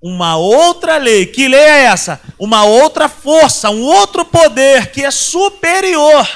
uma 0.03 0.37
outra 0.37 0.97
lei. 0.97 1.27
Que 1.27 1.47
lei 1.47 1.61
é 1.61 1.85
essa? 1.85 2.21
Uma 2.39 2.65
outra 2.65 3.09
força, 3.09 3.71
um 3.71 3.83
outro 3.83 4.25
poder 4.25 4.91
que 4.91 5.05
é 5.05 5.11
superior. 5.11 6.29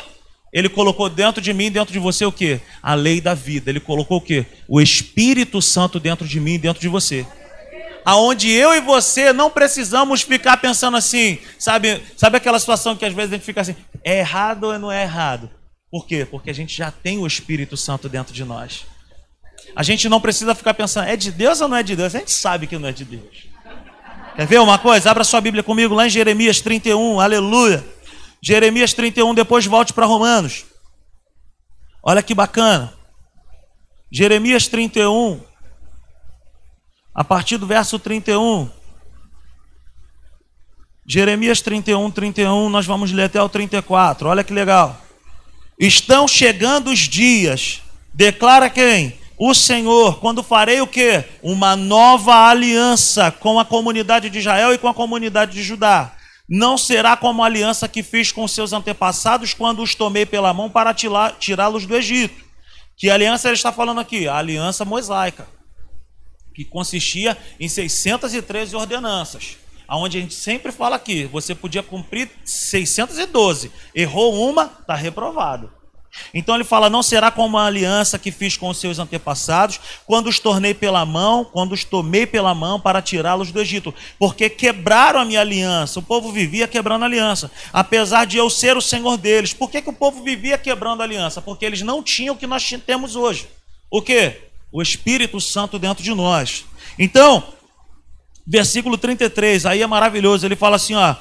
Ele 0.52 0.68
colocou 0.68 1.11
dentro 1.11 1.42
de 1.42 1.52
mim, 1.52 1.70
dentro 1.70 1.92
de 1.92 1.98
você 1.98 2.24
o 2.24 2.33
quê? 2.33 2.61
A 2.83 2.94
lei 2.94 3.20
da 3.20 3.35
vida. 3.35 3.70
Ele 3.70 3.81
colocou 3.81 4.18
o 4.18 4.20
quê? 4.20 4.46
O 4.68 4.81
Espírito 4.81 5.61
Santo 5.61 5.98
dentro 5.98 6.26
de 6.26 6.38
mim, 6.38 6.59
dentro 6.59 6.81
de 6.81 6.88
você. 6.88 7.26
Aonde 8.05 8.50
eu 8.50 8.72
e 8.72 8.81
você 8.81 9.33
não 9.33 9.50
precisamos 9.50 10.22
ficar 10.22 10.57
pensando 10.59 10.96
assim, 10.96 11.38
sabe? 11.59 12.00
Sabe 12.16 12.37
aquela 12.37 12.61
situação 12.61 12.94
que 12.94 13.05
às 13.05 13.12
vezes 13.12 13.33
a 13.33 13.37
gente 13.37 13.44
fica 13.44 13.61
assim, 13.61 13.74
é 14.05 14.20
errado 14.20 14.64
ou 14.64 14.79
não 14.79 14.92
é 14.92 15.02
errado? 15.02 15.50
Por 15.90 16.07
quê? 16.07 16.24
Porque 16.24 16.48
a 16.48 16.55
gente 16.55 16.76
já 16.76 16.92
tem 16.92 17.18
o 17.18 17.26
Espírito 17.26 17.76
Santo 17.76 18.09
dentro 18.09 18.33
de 18.33 18.44
nós. 18.44 18.87
A 19.74 19.83
gente 19.83 20.09
não 20.09 20.20
precisa 20.20 20.55
ficar 20.55 20.72
pensando, 20.74 21.09
é 21.09 21.16
de 21.16 21.33
Deus 21.33 21.61
ou 21.61 21.66
não 21.66 21.76
é 21.76 21.83
de 21.83 21.96
Deus? 21.96 22.14
A 22.14 22.18
gente 22.18 22.31
sabe 22.31 22.68
que 22.68 22.79
não 22.79 22.88
é 22.88 22.92
de 22.92 23.05
Deus. 23.05 23.56
Quer 24.37 24.46
ver 24.46 24.61
uma 24.61 24.79
coisa? 24.79 25.11
Abra 25.11 25.25
sua 25.25 25.40
Bíblia 25.40 25.62
comigo 25.62 25.94
lá 25.94 26.07
em 26.07 26.11
Jeremias 26.11 26.61
31, 26.61 27.20
aleluia. 27.20 27.83
Jeremias 28.42 28.92
31, 28.92 29.35
depois 29.35 29.64
volte 29.64 29.94
para 29.94 30.05
Romanos. 30.05 30.66
Olha 32.03 32.22
que 32.22 32.35
bacana. 32.35 32.92
Jeremias 34.12 34.68
31, 34.68 35.40
a 37.14 37.25
partir 37.25 37.57
do 37.57 37.66
verso 37.66 37.99
31. 37.99 38.70
Jeremias 41.07 41.62
31, 41.62 42.11
31, 42.11 42.68
nós 42.68 42.85
vamos 42.85 43.12
ler 43.12 43.25
até 43.25 43.40
o 43.40 43.49
34. 43.49 44.29
Olha 44.29 44.44
que 44.44 44.53
legal. 44.53 45.01
Estão 45.79 46.29
chegando 46.29 46.90
os 46.90 46.99
dias, 46.99 47.81
declara 48.12 48.68
quem? 48.68 49.18
O 49.38 49.53
Senhor, 49.53 50.18
quando 50.18 50.42
farei 50.42 50.81
o 50.81 50.87
que? 50.87 51.22
Uma 51.42 51.77
nova 51.77 52.49
aliança 52.49 53.31
com 53.31 53.61
a 53.61 53.64
comunidade 53.64 54.31
de 54.31 54.38
Israel 54.38 54.72
e 54.72 54.79
com 54.79 54.88
a 54.88 54.94
comunidade 54.94 55.53
de 55.53 55.62
Judá. 55.62 56.16
Não 56.49 56.79
será 56.79 57.16
como 57.16 57.42
a 57.42 57.46
aliança 57.46 57.88
que 57.88 58.03
fiz 58.03 58.33
com 58.33 58.46
seus 58.49 58.72
antepassados 58.72 59.53
quando 59.53 59.83
os 59.83 59.94
tomei 59.94 60.25
pela 60.25 60.55
mão 60.55 60.70
para 60.70 60.94
tirá-los 60.94 61.85
do 61.85 61.96
Egito. 61.96 62.44
Que 62.96 63.11
aliança 63.11 63.49
ele 63.49 63.57
está 63.57 63.70
falando 63.70 64.01
aqui? 64.01 64.27
A 64.27 64.37
aliança 64.37 64.85
mosaica, 64.85 65.46
que 66.55 66.64
consistia 66.64 67.37
em 67.61 67.68
613 67.68 68.75
ordenanças. 68.75 69.59
Aonde 69.87 70.18
a 70.18 70.20
gente 70.20 70.35
sempre 70.35 70.72
fala 70.72 70.96
aqui, 70.96 71.25
você 71.27 71.55
podia 71.55 71.83
cumprir 71.83 72.31
612, 72.44 73.70
errou 73.94 74.49
uma, 74.49 74.64
está 74.81 74.94
reprovado. 74.94 75.70
Então 76.33 76.55
ele 76.55 76.64
fala: 76.64 76.90
Não 76.90 77.02
será 77.02 77.31
como 77.31 77.59
a 77.59 77.66
aliança 77.66 78.18
que 78.18 78.31
fiz 78.31 78.57
com 78.57 78.68
os 78.68 78.79
seus 78.79 78.98
antepassados, 78.98 79.81
quando 80.07 80.29
os 80.29 80.38
tornei 80.38 80.74
pela 80.74 81.05
mão, 81.05 81.44
quando 81.44 81.72
os 81.72 81.85
tomei 81.85 82.26
pela 82.26 82.55
mão 82.55 82.81
para 82.81 83.02
tirá-los 83.02 83.50
do 83.50 83.61
Egito, 83.61 83.94
porque 84.18 84.48
quebraram 84.48 85.20
a 85.20 85.24
minha 85.24 85.40
aliança. 85.40 85.98
O 85.98 86.02
povo 86.02 86.33
vivia 86.33 86.68
quebrando 86.68 87.02
a 87.02 87.07
aliança, 87.07 87.50
apesar 87.72 88.26
de 88.26 88.37
eu 88.37 88.48
ser 88.50 88.76
o 88.76 88.83
Senhor 88.83 89.16
deles. 89.16 89.52
Por 89.52 89.70
que, 89.70 89.83
que 89.83 89.90
o 89.90 89.92
povo 89.92 90.22
vivia 90.22 90.59
quebrando 90.59 91.00
a 91.00 91.05
aliança? 91.05 91.40
Porque 91.40 91.64
eles 91.64 91.83
não 91.83 92.02
tinham 92.02 92.35
o 92.35 92.38
que 92.38 92.46
nós 92.46 92.68
temos 92.87 93.16
hoje. 93.16 93.48
O 93.90 94.02
que? 94.02 94.40
O 94.72 94.83
Espírito 94.83 95.40
Santo 95.40 95.79
dentro 95.79 96.02
de 96.02 96.12
nós. 96.14 96.64
Então, 96.98 97.42
versículo 98.46 98.98
33, 98.98 99.66
aí 99.66 99.83
é 99.83 99.87
maravilhoso. 99.87 100.46
Ele 100.46 100.57
fala 100.57 100.76
assim: 100.76 100.94
ó 100.94 101.14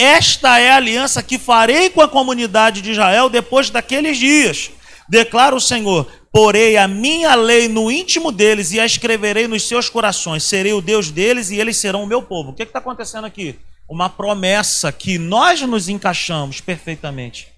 esta 0.00 0.58
é 0.58 0.70
a 0.70 0.76
aliança 0.76 1.22
que 1.22 1.38
farei 1.38 1.90
com 1.90 2.00
a 2.00 2.08
comunidade 2.08 2.80
de 2.80 2.92
Israel 2.92 3.28
depois 3.28 3.68
daqueles 3.68 4.16
dias. 4.16 4.70
Declara 5.06 5.54
o 5.54 5.60
Senhor: 5.60 6.10
porei 6.32 6.78
a 6.78 6.88
minha 6.88 7.34
lei 7.34 7.68
no 7.68 7.90
íntimo 7.90 8.32
deles 8.32 8.72
e 8.72 8.80
a 8.80 8.86
escreverei 8.86 9.46
nos 9.46 9.68
seus 9.68 9.90
corações. 9.90 10.42
Serei 10.42 10.72
o 10.72 10.80
Deus 10.80 11.10
deles 11.10 11.50
e 11.50 11.56
eles 11.56 11.76
serão 11.76 12.02
o 12.02 12.06
meu 12.06 12.22
povo. 12.22 12.50
O 12.50 12.54
que 12.54 12.62
está 12.62 12.78
acontecendo 12.78 13.26
aqui? 13.26 13.58
Uma 13.86 14.08
promessa 14.08 14.90
que 14.90 15.18
nós 15.18 15.60
nos 15.60 15.86
encaixamos 15.86 16.62
perfeitamente. 16.62 17.48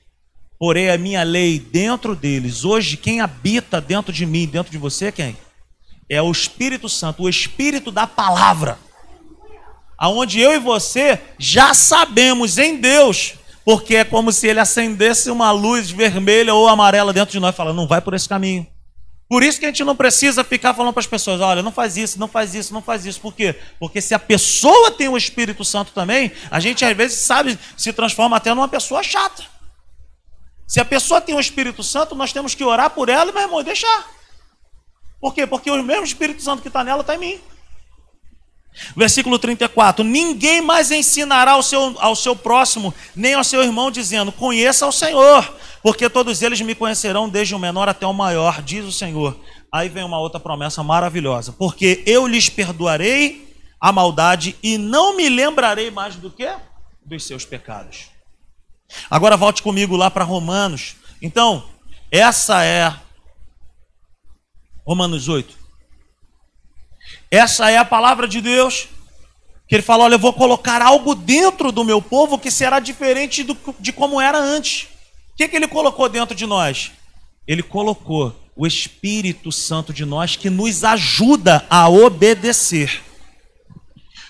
Porei 0.59 0.91
a 0.91 0.99
minha 0.99 1.23
lei 1.23 1.61
dentro 1.61 2.17
deles. 2.17 2.65
Hoje, 2.65 2.97
quem 2.97 3.21
habita 3.21 3.81
dentro 3.81 4.13
de 4.13 4.27
mim, 4.27 4.47
dentro 4.47 4.73
de 4.73 4.79
você, 4.79 5.07
é 5.07 5.13
quem? 5.13 5.37
É 6.11 6.21
o 6.21 6.33
Espírito 6.33 6.89
Santo, 6.89 7.23
o 7.23 7.29
Espírito 7.29 7.93
da 7.93 8.07
palavra 8.07 8.79
aonde 10.03 10.41
eu 10.41 10.53
e 10.53 10.59
você 10.59 11.17
já 11.39 11.73
sabemos 11.75 12.59
em 12.59 12.77
Deus, 12.77 13.35
porque 13.65 13.95
é 13.95 14.05
como 14.05 14.33
se 14.33 14.49
ele 14.49 14.59
acendesse 14.59 15.31
uma 15.31 15.53
luz 15.53 15.93
vermelha 15.93 16.53
ou 16.53 16.67
amarela 16.67 17.13
dentro 17.13 17.31
de 17.31 17.39
nós, 17.39 17.55
falando, 17.55 17.77
não 17.77 17.87
vai 17.87 18.01
por 18.01 18.13
esse 18.13 18.29
caminho. 18.29 18.67
Por 19.29 19.45
isso 19.45 19.61
que 19.61 19.65
a 19.65 19.69
gente 19.69 19.85
não 19.85 19.95
precisa 19.95 20.43
ficar 20.43 20.75
falando 20.75 20.93
para 20.93 20.99
as 20.99 21.07
pessoas, 21.07 21.41
olha, 21.41 21.63
não 21.63 21.71
faz 21.71 21.97
isso, 21.97 22.19
não 22.19 22.27
faz 22.27 22.53
isso, 22.53 22.75
não 22.75 22.83
faz 22.83 23.07
isso. 23.07 23.21
Por 23.21 23.33
quê? 23.33 23.55
Porque 23.79 24.01
se 24.01 24.13
a 24.13 24.19
pessoa 24.19 24.91
tem 24.91 25.09
o 25.09 25.17
Espírito 25.17 25.65
Santo 25.65 25.93
também, 25.93 26.33
a 26.51 26.59
gente 26.59 26.85
às 26.85 26.97
vezes 26.97 27.19
sabe, 27.19 27.57
se 27.77 27.93
transforma 27.93 28.37
até 28.37 28.53
numa 28.53 28.67
pessoa 28.67 29.05
chata. 29.05 29.45
Se 30.67 30.81
a 30.81 30.85
pessoa 30.85 31.21
tem 31.21 31.37
o 31.37 31.41
Espírito 31.41 31.85
Santo, 31.85 32.17
nós 32.17 32.33
temos 32.33 32.57
que 32.57 32.65
orar 32.65 32.91
por 32.91 33.09
ela 33.09 33.31
e, 33.31 33.33
meu 33.33 33.43
irmão, 33.43 33.63
deixar. 33.63 34.11
Por 35.21 35.33
quê? 35.33 35.47
Porque 35.47 35.71
o 35.71 35.81
mesmo 35.81 36.03
Espírito 36.03 36.43
Santo 36.43 36.61
que 36.61 36.67
está 36.67 36.83
nela 36.83 37.03
está 37.03 37.15
em 37.15 37.19
mim. 37.19 37.41
Versículo 38.97 39.39
34: 39.39 40.05
Ninguém 40.05 40.61
mais 40.61 40.91
ensinará 40.91 41.53
ao 41.53 41.63
seu, 41.63 41.95
ao 41.99 42.17
seu 42.17 42.35
próximo, 42.35 42.95
nem 43.15 43.35
ao 43.35 43.45
seu 43.45 43.63
irmão, 43.63 43.91
dizendo: 43.91 44.33
Conheça 44.33 44.87
o 44.87 44.93
Senhor, 44.93 45.55
porque 45.83 46.09
todos 46.09 46.43
eles 46.43 46.61
me 46.61 46.75
conhecerão, 46.75 47.29
desde 47.29 47.55
o 47.55 47.59
menor 47.59 47.89
até 47.89 48.07
o 48.07 48.13
maior, 48.13 48.63
diz 48.63 48.85
o 48.85 48.93
Senhor. 48.93 49.39
Aí 49.71 49.89
vem 49.89 50.05
uma 50.05 50.19
outra 50.19 50.41
promessa 50.41 50.83
maravilhosa: 50.83 51.53
Porque 51.53 52.03
eu 52.07 52.27
lhes 52.27 52.49
perdoarei 52.49 53.57
a 53.81 53.93
maldade 53.93 54.57
e 54.63 54.79
não 54.79 55.17
me 55.17 55.29
lembrarei 55.29 55.91
mais 55.91 56.17
do 56.17 56.31
que? 56.31 56.49
Dos 57.05 57.25
seus 57.25 57.45
pecados. 57.45 58.11
Agora 59.11 59.37
volte 59.37 59.63
comigo 59.63 59.97
lá 59.97 60.11
para 60.11 60.25
Romanos. 60.25 60.97
Então, 61.21 61.65
essa 62.11 62.65
é 62.65 62.93
Romanos 64.85 65.29
8. 65.29 65.62
Essa 67.33 67.71
é 67.71 67.79
a 67.79 67.85
palavra 67.85 68.29
de 68.29 68.43
Deus. 68.43 68.89
Que 69.67 69.77
ele 69.77 69.83
fala: 69.83 70.05
Olha, 70.05 70.17
eu 70.17 70.19
vou 70.19 70.35
colocar 70.35 70.83
algo 70.83 71.15
dentro 71.15 71.73
do 71.73 71.83
meu 71.83 72.03
povo 72.03 72.39
que 72.39 72.51
será 72.51 72.79
diferente 72.79 73.43
do, 73.43 73.57
de 73.81 73.91
como 73.91 74.21
era 74.21 74.39
antes. 74.39 74.83
O 75.33 75.37
que, 75.39 75.49
que 75.49 75.57
ele 75.57 75.67
colocou 75.67 76.11
dentro 76.11 76.35
de 76.37 76.45
nós? 76.45 76.93
Ele 77.49 77.63
colocou 77.63 78.39
o 78.55 78.67
Espírito 78.67 79.51
Santo 79.51 79.95
de 79.95 80.05
nós 80.05 80.37
que 80.37 80.51
nos 80.51 80.85
ajuda 80.85 81.65
a 81.71 81.89
obedecer. 81.89 83.01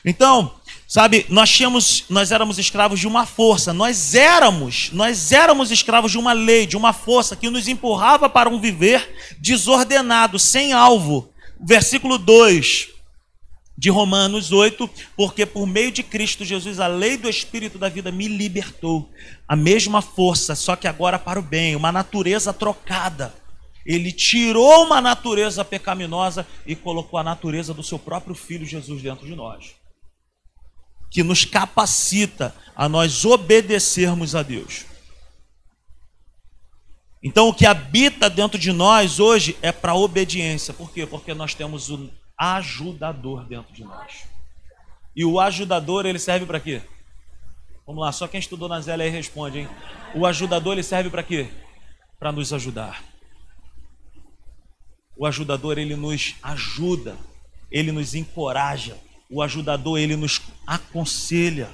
Então, 0.05 0.55
sabe, 0.87 1.27
nós 1.29 1.51
tínhamos, 1.51 2.05
nós 2.09 2.31
éramos 2.31 2.57
escravos 2.57 3.01
de 3.01 3.09
uma 3.09 3.27
força, 3.27 3.73
nós 3.73 4.15
éramos, 4.15 4.91
nós 4.93 5.33
éramos 5.33 5.73
escravos 5.73 6.13
de 6.13 6.19
uma 6.19 6.33
lei, 6.33 6.67
de 6.67 6.77
uma 6.77 6.93
força 6.93 7.35
que 7.35 7.51
nos 7.51 7.67
empurrava 7.67 8.29
para 8.29 8.49
um 8.49 8.61
viver 8.61 9.13
desordenado, 9.41 10.39
sem 10.39 10.73
alvo. 10.73 11.29
Versículo 11.61 12.17
2 12.17 12.92
de 13.77 13.91
Romanos 13.91 14.53
8, 14.53 14.89
porque 15.17 15.47
por 15.47 15.67
meio 15.67 15.91
de 15.91 16.03
Cristo 16.03 16.45
Jesus 16.45 16.79
a 16.79 16.87
lei 16.87 17.17
do 17.17 17.29
Espírito 17.29 17.79
da 17.79 17.89
vida 17.89 18.13
me 18.13 18.29
libertou. 18.29 19.11
A 19.49 19.57
mesma 19.57 20.03
força, 20.03 20.55
só 20.55 20.77
que 20.77 20.87
agora 20.87 21.19
para 21.19 21.39
o 21.39 21.43
bem, 21.43 21.75
uma 21.75 21.91
natureza 21.91 22.53
trocada. 22.53 23.35
Ele 23.85 24.13
tirou 24.13 24.85
uma 24.85 25.01
natureza 25.01 25.65
pecaminosa 25.65 26.47
e 26.67 26.77
colocou 26.77 27.19
a 27.19 27.25
natureza 27.25 27.75
do 27.75 27.83
seu 27.83 27.99
próprio 27.99 28.35
filho 28.35 28.65
Jesus 28.65 29.03
dentro 29.03 29.27
de 29.27 29.35
nós. 29.35 29.75
Que 31.11 31.23
nos 31.23 31.45
capacita 31.45 32.55
a 32.77 32.89
nós 32.89 33.25
obedecermos 33.25 34.35
a 34.35 34.43
Deus. 34.43 34.85
Então, 37.23 37.49
o 37.49 37.55
que 37.55 37.67
habita 37.67 38.29
dentro 38.29 38.59
de 38.59 38.73
nós 38.73 39.21
hoje 39.21 39.57
é 39.63 39.71
para 39.71 39.95
obediência. 39.95 40.75
Por 40.75 40.93
quê? 40.93 41.07
Porque 41.07 41.33
nós 41.35 41.55
temos 41.55 41.89
o 41.91 42.11
ajudador 42.37 43.45
dentro 43.45 43.73
de 43.73 43.85
nós. 43.85 44.25
E 45.15 45.25
o 45.25 45.39
ajudador, 45.39 46.07
ele 46.07 46.19
serve 46.19 46.47
para 46.47 46.61
quê? 46.61 46.83
Vamos 47.87 48.03
lá, 48.03 48.13
só 48.13 48.29
quem 48.29 48.41
estudou 48.41 48.69
na 48.69 48.81
Zélia 48.81 49.05
aí 49.05 49.11
responde, 49.11 49.61
hein? 49.61 49.69
O 50.15 50.25
ajudador, 50.27 50.75
ele 50.75 50.83
serve 50.83 51.11
para 51.11 51.23
quê? 51.23 51.49
Para 52.19 52.33
nos 52.33 52.53
ajudar. 52.53 53.03
O 55.17 55.27
ajudador, 55.27 55.79
ele 55.79 55.97
nos 55.97 56.35
ajuda, 56.43 57.17
ele 57.71 57.93
nos 57.93 58.15
encoraja. 58.15 58.97
O 59.29 59.43
ajudador, 59.43 59.99
ele 59.99 60.17
nos 60.17 60.41
aconselha. 60.67 61.71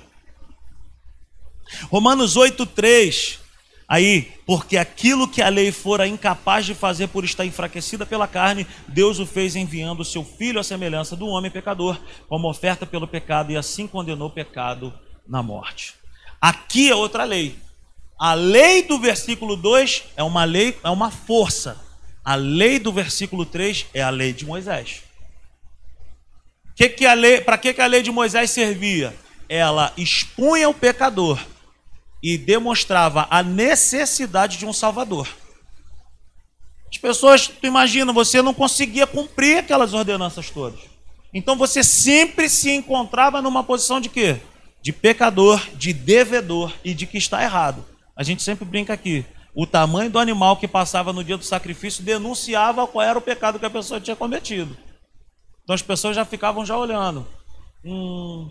Romanos 1.90 2.36
8,3 2.36 3.47
Aí, 3.88 4.34
porque 4.44 4.76
aquilo 4.76 5.26
que 5.26 5.40
a 5.40 5.48
lei 5.48 5.72
fora 5.72 6.06
incapaz 6.06 6.66
de 6.66 6.74
fazer 6.74 7.06
por 7.08 7.24
estar 7.24 7.46
enfraquecida 7.46 8.04
pela 8.04 8.28
carne, 8.28 8.66
Deus 8.86 9.18
o 9.18 9.24
fez 9.24 9.56
enviando 9.56 10.00
o 10.00 10.04
seu 10.04 10.22
filho 10.22 10.60
à 10.60 10.62
semelhança 10.62 11.16
do 11.16 11.26
homem 11.26 11.50
pecador, 11.50 11.98
como 12.28 12.50
oferta 12.50 12.84
pelo 12.84 13.08
pecado, 13.08 13.50
e 13.50 13.56
assim 13.56 13.86
condenou 13.86 14.28
o 14.28 14.32
pecado 14.32 14.92
na 15.26 15.42
morte. 15.42 15.94
Aqui 16.38 16.90
é 16.90 16.94
outra 16.94 17.24
lei. 17.24 17.56
A 18.20 18.34
lei 18.34 18.82
do 18.82 18.98
versículo 18.98 19.56
2 19.56 20.04
é 20.16 20.22
uma 20.22 20.44
lei, 20.44 20.76
é 20.84 20.90
uma 20.90 21.10
força. 21.10 21.80
A 22.22 22.34
lei 22.34 22.78
do 22.78 22.92
versículo 22.92 23.46
3 23.46 23.86
é 23.94 24.02
a 24.02 24.10
lei 24.10 24.34
de 24.34 24.44
Moisés. 24.44 25.02
Que 26.76 26.90
que 26.90 27.06
a 27.06 27.14
lei, 27.14 27.40
para 27.40 27.56
que, 27.56 27.72
que 27.72 27.80
a 27.80 27.86
lei 27.86 28.02
de 28.02 28.10
Moisés 28.10 28.50
servia? 28.50 29.16
Ela 29.48 29.94
expunha 29.96 30.68
o 30.68 30.74
pecador 30.74 31.40
e 32.22 32.36
demonstrava 32.36 33.26
a 33.30 33.42
necessidade 33.42 34.58
de 34.58 34.66
um 34.66 34.72
Salvador. 34.72 35.28
As 36.90 36.98
pessoas, 36.98 37.48
tu 37.48 37.66
imagina, 37.66 38.12
você 38.12 38.40
não 38.40 38.54
conseguia 38.54 39.06
cumprir 39.06 39.58
aquelas 39.58 39.92
ordenanças 39.92 40.50
todas. 40.50 40.80
Então 41.32 41.56
você 41.56 41.84
sempre 41.84 42.48
se 42.48 42.70
encontrava 42.70 43.42
numa 43.42 43.62
posição 43.62 44.00
de 44.00 44.08
quê? 44.08 44.40
De 44.82 44.92
pecador, 44.92 45.60
de 45.74 45.92
devedor 45.92 46.72
e 46.82 46.94
de 46.94 47.06
que 47.06 47.18
está 47.18 47.42
errado. 47.42 47.84
A 48.16 48.22
gente 48.22 48.42
sempre 48.42 48.64
brinca 48.64 48.92
aqui. 48.92 49.24
O 49.54 49.66
tamanho 49.66 50.10
do 50.10 50.18
animal 50.18 50.56
que 50.56 50.66
passava 50.66 51.12
no 51.12 51.22
dia 51.22 51.36
do 51.36 51.44
sacrifício 51.44 52.02
denunciava 52.02 52.86
qual 52.86 53.04
era 53.04 53.18
o 53.18 53.22
pecado 53.22 53.58
que 53.58 53.66
a 53.66 53.70
pessoa 53.70 54.00
tinha 54.00 54.16
cometido. 54.16 54.76
Então 55.62 55.74
as 55.74 55.82
pessoas 55.82 56.16
já 56.16 56.24
ficavam 56.24 56.64
já 56.64 56.76
olhando. 56.76 57.26
Hum, 57.84 58.50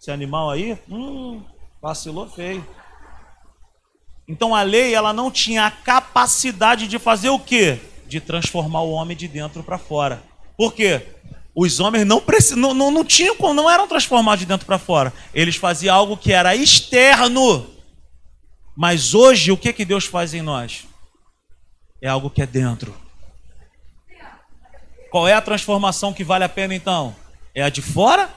esse 0.00 0.10
animal 0.10 0.50
aí, 0.50 0.78
hum, 0.88 1.42
Vacilou 1.80 2.28
feio. 2.28 2.66
Então 4.26 4.54
a 4.54 4.62
lei 4.62 4.94
ela 4.94 5.12
não 5.12 5.30
tinha 5.30 5.64
a 5.64 5.70
capacidade 5.70 6.86
de 6.86 6.98
fazer 6.98 7.30
o 7.30 7.38
quê? 7.38 7.80
De 8.06 8.20
transformar 8.20 8.82
o 8.82 8.90
homem 8.90 9.16
de 9.16 9.26
dentro 9.26 9.62
para 9.62 9.78
fora. 9.78 10.22
Por 10.56 10.74
quê? 10.74 11.06
Os 11.54 11.80
homens 11.80 12.06
não, 12.06 12.22
não, 12.56 12.74
não, 12.74 12.90
não 12.90 13.04
tinham 13.04 13.34
não 13.54 13.70
eram 13.70 13.88
transformados 13.88 14.40
de 14.40 14.46
dentro 14.46 14.66
para 14.66 14.78
fora. 14.78 15.12
Eles 15.32 15.56
faziam 15.56 15.94
algo 15.94 16.16
que 16.16 16.32
era 16.32 16.54
externo. 16.54 17.66
Mas 18.76 19.14
hoje 19.14 19.50
o 19.50 19.56
que, 19.56 19.72
que 19.72 19.84
Deus 19.84 20.04
faz 20.04 20.34
em 20.34 20.42
nós? 20.42 20.86
É 22.00 22.08
algo 22.08 22.30
que 22.30 22.42
é 22.42 22.46
dentro. 22.46 22.94
Qual 25.10 25.26
é 25.26 25.32
a 25.32 25.40
transformação 25.40 26.12
que 26.12 26.22
vale 26.22 26.44
a 26.44 26.48
pena 26.48 26.74
então? 26.74 27.16
É 27.54 27.62
a 27.62 27.70
de 27.70 27.82
fora 27.82 28.30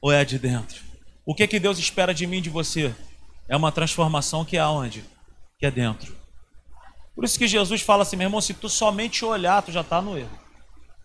ou 0.00 0.12
é 0.12 0.20
a 0.20 0.24
de 0.24 0.38
dentro? 0.38 0.89
O 1.30 1.34
que, 1.34 1.46
que 1.46 1.60
Deus 1.60 1.78
espera 1.78 2.12
de 2.12 2.26
mim 2.26 2.42
de 2.42 2.50
você? 2.50 2.92
É 3.46 3.56
uma 3.56 3.70
transformação 3.70 4.44
que 4.44 4.56
é 4.56 4.60
aonde? 4.60 5.04
Que 5.60 5.66
é 5.66 5.70
dentro. 5.70 6.12
Por 7.14 7.22
isso 7.22 7.38
que 7.38 7.46
Jesus 7.46 7.82
fala 7.82 8.02
assim, 8.02 8.16
meu 8.16 8.26
irmão, 8.26 8.40
se 8.40 8.52
tu 8.52 8.68
somente 8.68 9.24
olhar, 9.24 9.62
tu 9.62 9.70
já 9.70 9.82
está 9.82 10.02
no 10.02 10.18
erro. 10.18 10.36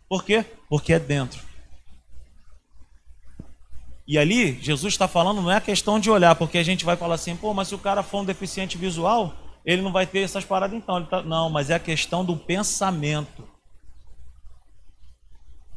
Por 0.10 0.24
quê? 0.24 0.44
Porque 0.68 0.94
é 0.94 1.00
dentro. 1.00 1.40
E 4.08 4.18
ali, 4.18 4.60
Jesus 4.60 4.96
está 4.96 5.08
falando, 5.08 5.44
não 5.44 5.52
é 5.52 5.58
a 5.58 5.62
questão 5.62 6.00
de 6.00 6.10
olhar, 6.10 6.34
porque 6.34 6.58
a 6.58 6.64
gente 6.64 6.84
vai 6.84 6.98
falar 6.98 7.14
assim, 7.14 7.36
pô, 7.36 7.54
mas 7.54 7.68
se 7.68 7.76
o 7.76 7.80
cara 7.80 8.02
for 8.02 8.22
um 8.22 8.26
deficiente 8.26 8.80
visual, 8.80 9.32
ele 9.64 9.84
não 9.84 9.92
vai 9.92 10.08
ter 10.08 10.22
essas 10.22 10.44
paradas 10.44 10.76
então. 10.76 11.06
Tá... 11.06 11.22
Não, 11.22 11.52
mas 11.52 11.70
é 11.70 11.76
a 11.76 11.80
questão 11.80 12.26
do 12.26 12.36
pensamento. 12.36 13.48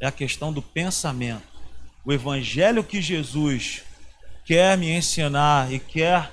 É 0.00 0.06
a 0.06 0.12
questão 0.12 0.50
do 0.50 0.62
pensamento. 0.62 1.44
O 2.02 2.14
evangelho 2.14 2.82
que 2.82 3.02
Jesus 3.02 3.82
quer 4.48 4.78
me 4.78 4.90
ensinar 4.90 5.70
e 5.70 5.78
quer 5.78 6.32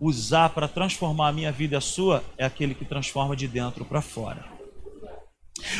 usar 0.00 0.48
para 0.48 0.66
transformar 0.66 1.28
a 1.28 1.32
minha 1.32 1.52
vida 1.52 1.74
e 1.74 1.76
a 1.76 1.80
sua, 1.80 2.24
é 2.38 2.46
aquele 2.46 2.74
que 2.74 2.86
transforma 2.86 3.36
de 3.36 3.46
dentro 3.46 3.84
para 3.84 4.00
fora. 4.00 4.42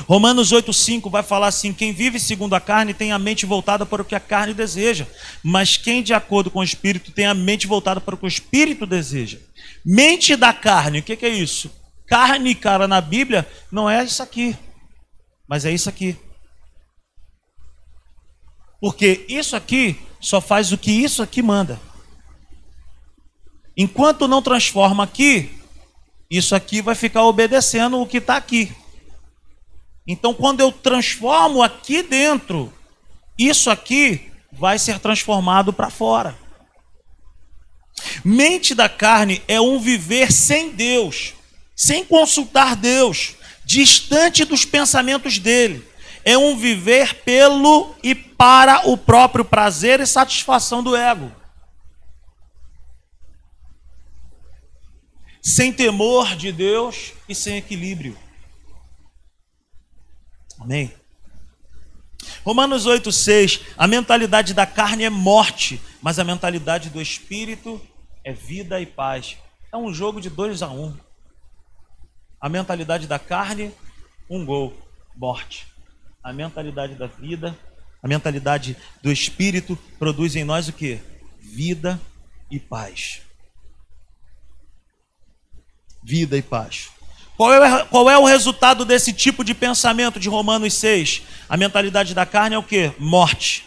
Romanos 0.06 0.52
8,5 0.52 1.10
vai 1.10 1.22
falar 1.22 1.46
assim: 1.46 1.72
quem 1.72 1.90
vive 1.90 2.20
segundo 2.20 2.52
a 2.52 2.60
carne 2.60 2.92
tem 2.92 3.12
a 3.12 3.18
mente 3.18 3.46
voltada 3.46 3.86
para 3.86 4.02
o 4.02 4.04
que 4.04 4.14
a 4.14 4.20
carne 4.20 4.52
deseja, 4.52 5.06
mas 5.42 5.78
quem 5.78 6.02
de 6.02 6.12
acordo 6.12 6.50
com 6.50 6.58
o 6.58 6.64
espírito 6.64 7.12
tem 7.12 7.24
a 7.24 7.32
mente 7.32 7.66
voltada 7.66 7.98
para 7.98 8.14
o 8.14 8.18
que 8.18 8.26
o 8.26 8.28
espírito 8.28 8.84
deseja. 8.84 9.38
Mente 9.82 10.36
da 10.36 10.52
carne, 10.52 10.98
o 10.98 11.02
que, 11.02 11.16
que 11.16 11.24
é 11.24 11.30
isso? 11.30 11.70
Carne, 12.06 12.54
cara, 12.54 12.86
na 12.86 13.00
Bíblia 13.00 13.48
não 13.72 13.88
é 13.88 14.04
isso 14.04 14.22
aqui, 14.22 14.54
mas 15.48 15.64
é 15.64 15.72
isso 15.72 15.88
aqui. 15.88 16.14
Porque 18.78 19.24
isso 19.30 19.56
aqui 19.56 19.98
só 20.20 20.40
faz 20.40 20.70
o 20.70 20.78
que 20.78 20.90
isso 20.90 21.22
aqui 21.22 21.42
manda. 21.42 21.80
Enquanto 23.76 24.28
não 24.28 24.42
transforma 24.42 25.04
aqui, 25.04 25.58
isso 26.30 26.54
aqui 26.54 26.82
vai 26.82 26.94
ficar 26.94 27.24
obedecendo 27.24 27.98
o 27.98 28.06
que 28.06 28.18
está 28.18 28.36
aqui. 28.36 28.72
Então, 30.06 30.34
quando 30.34 30.60
eu 30.60 30.70
transformo 30.70 31.62
aqui 31.62 32.02
dentro, 32.02 32.72
isso 33.38 33.70
aqui 33.70 34.30
vai 34.52 34.78
ser 34.78 34.98
transformado 34.98 35.72
para 35.72 35.88
fora. 35.88 36.36
Mente 38.24 38.74
da 38.74 38.88
carne 38.88 39.42
é 39.46 39.60
um 39.60 39.78
viver 39.78 40.32
sem 40.32 40.70
Deus, 40.70 41.34
sem 41.74 42.04
consultar 42.04 42.76
Deus, 42.76 43.34
distante 43.64 44.44
dos 44.44 44.64
pensamentos 44.64 45.38
dele 45.38 45.89
é 46.24 46.36
um 46.36 46.56
viver 46.56 47.22
pelo 47.22 47.94
e 48.02 48.14
para 48.14 48.88
o 48.88 48.96
próprio 48.96 49.44
prazer 49.44 50.00
e 50.00 50.06
satisfação 50.06 50.82
do 50.82 50.96
ego. 50.96 51.32
Sem 55.42 55.72
temor 55.72 56.36
de 56.36 56.52
Deus 56.52 57.14
e 57.28 57.34
sem 57.34 57.56
equilíbrio. 57.56 58.16
Amém? 60.58 60.92
Romanos 62.44 62.86
8,6: 62.86 63.62
A 63.76 63.86
mentalidade 63.86 64.52
da 64.52 64.66
carne 64.66 65.04
é 65.04 65.10
morte, 65.10 65.80
mas 66.02 66.18
a 66.18 66.24
mentalidade 66.24 66.90
do 66.90 67.00
espírito 67.00 67.80
é 68.22 68.32
vida 68.32 68.80
e 68.80 68.86
paz. 68.86 69.38
É 69.72 69.76
um 69.76 69.92
jogo 69.92 70.20
de 70.20 70.28
dois 70.28 70.62
a 70.62 70.68
um. 70.68 70.94
A 72.38 72.48
mentalidade 72.48 73.06
da 73.06 73.18
carne, 73.18 73.72
um 74.28 74.44
gol, 74.44 74.74
morte 75.16 75.69
a 76.22 76.32
mentalidade 76.32 76.94
da 76.94 77.06
vida, 77.06 77.56
a 78.02 78.08
mentalidade 78.08 78.76
do 79.02 79.10
espírito 79.10 79.78
produz 79.98 80.36
em 80.36 80.44
nós 80.44 80.68
o 80.68 80.72
que? 80.72 81.00
Vida 81.38 82.00
e 82.50 82.58
paz. 82.58 83.22
Vida 86.02 86.36
e 86.36 86.42
paz. 86.42 86.90
Qual 87.36 87.52
é, 87.52 87.84
qual 87.86 88.10
é 88.10 88.18
o 88.18 88.26
resultado 88.26 88.84
desse 88.84 89.12
tipo 89.12 89.42
de 89.42 89.54
pensamento 89.54 90.20
de 90.20 90.28
Romanos 90.28 90.74
6? 90.74 91.22
A 91.48 91.56
mentalidade 91.56 92.14
da 92.14 92.26
carne 92.26 92.54
é 92.54 92.58
o 92.58 92.62
que? 92.62 92.92
Morte. 92.98 93.64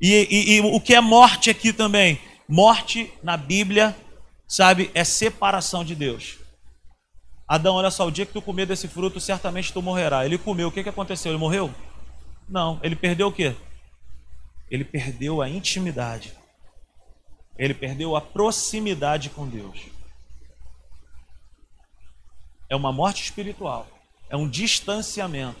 E, 0.00 0.28
e, 0.30 0.56
e 0.56 0.60
o 0.60 0.80
que 0.80 0.94
é 0.94 1.00
morte 1.00 1.50
aqui 1.50 1.72
também? 1.72 2.20
Morte 2.48 3.12
na 3.22 3.36
Bíblia, 3.36 3.96
sabe, 4.46 4.90
é 4.94 5.04
separação 5.04 5.84
de 5.84 5.94
Deus. 5.94 6.38
Adão, 7.50 7.74
olha 7.74 7.90
só, 7.90 8.06
o 8.06 8.12
dia 8.12 8.24
que 8.24 8.32
tu 8.32 8.40
comer 8.40 8.64
desse 8.64 8.86
fruto, 8.86 9.18
certamente 9.18 9.72
tu 9.72 9.82
morrerá. 9.82 10.24
Ele 10.24 10.38
comeu, 10.38 10.68
o 10.68 10.70
que, 10.70 10.84
que 10.84 10.88
aconteceu? 10.88 11.32
Ele 11.32 11.38
morreu? 11.38 11.68
Não, 12.48 12.78
ele 12.80 12.94
perdeu 12.94 13.26
o 13.26 13.32
quê? 13.32 13.56
Ele 14.70 14.84
perdeu 14.84 15.42
a 15.42 15.48
intimidade. 15.48 16.32
Ele 17.58 17.74
perdeu 17.74 18.14
a 18.14 18.20
proximidade 18.20 19.30
com 19.30 19.48
Deus. 19.48 19.80
É 22.68 22.76
uma 22.76 22.92
morte 22.92 23.24
espiritual. 23.24 23.88
É 24.28 24.36
um 24.36 24.48
distanciamento. 24.48 25.58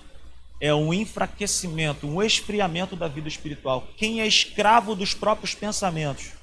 É 0.60 0.72
um 0.72 0.94
enfraquecimento, 0.94 2.06
um 2.06 2.22
esfriamento 2.22 2.94
da 2.94 3.08
vida 3.08 3.26
espiritual. 3.26 3.88
Quem 3.96 4.20
é 4.20 4.26
escravo 4.28 4.94
dos 4.94 5.12
próprios 5.12 5.56
pensamentos 5.56 6.34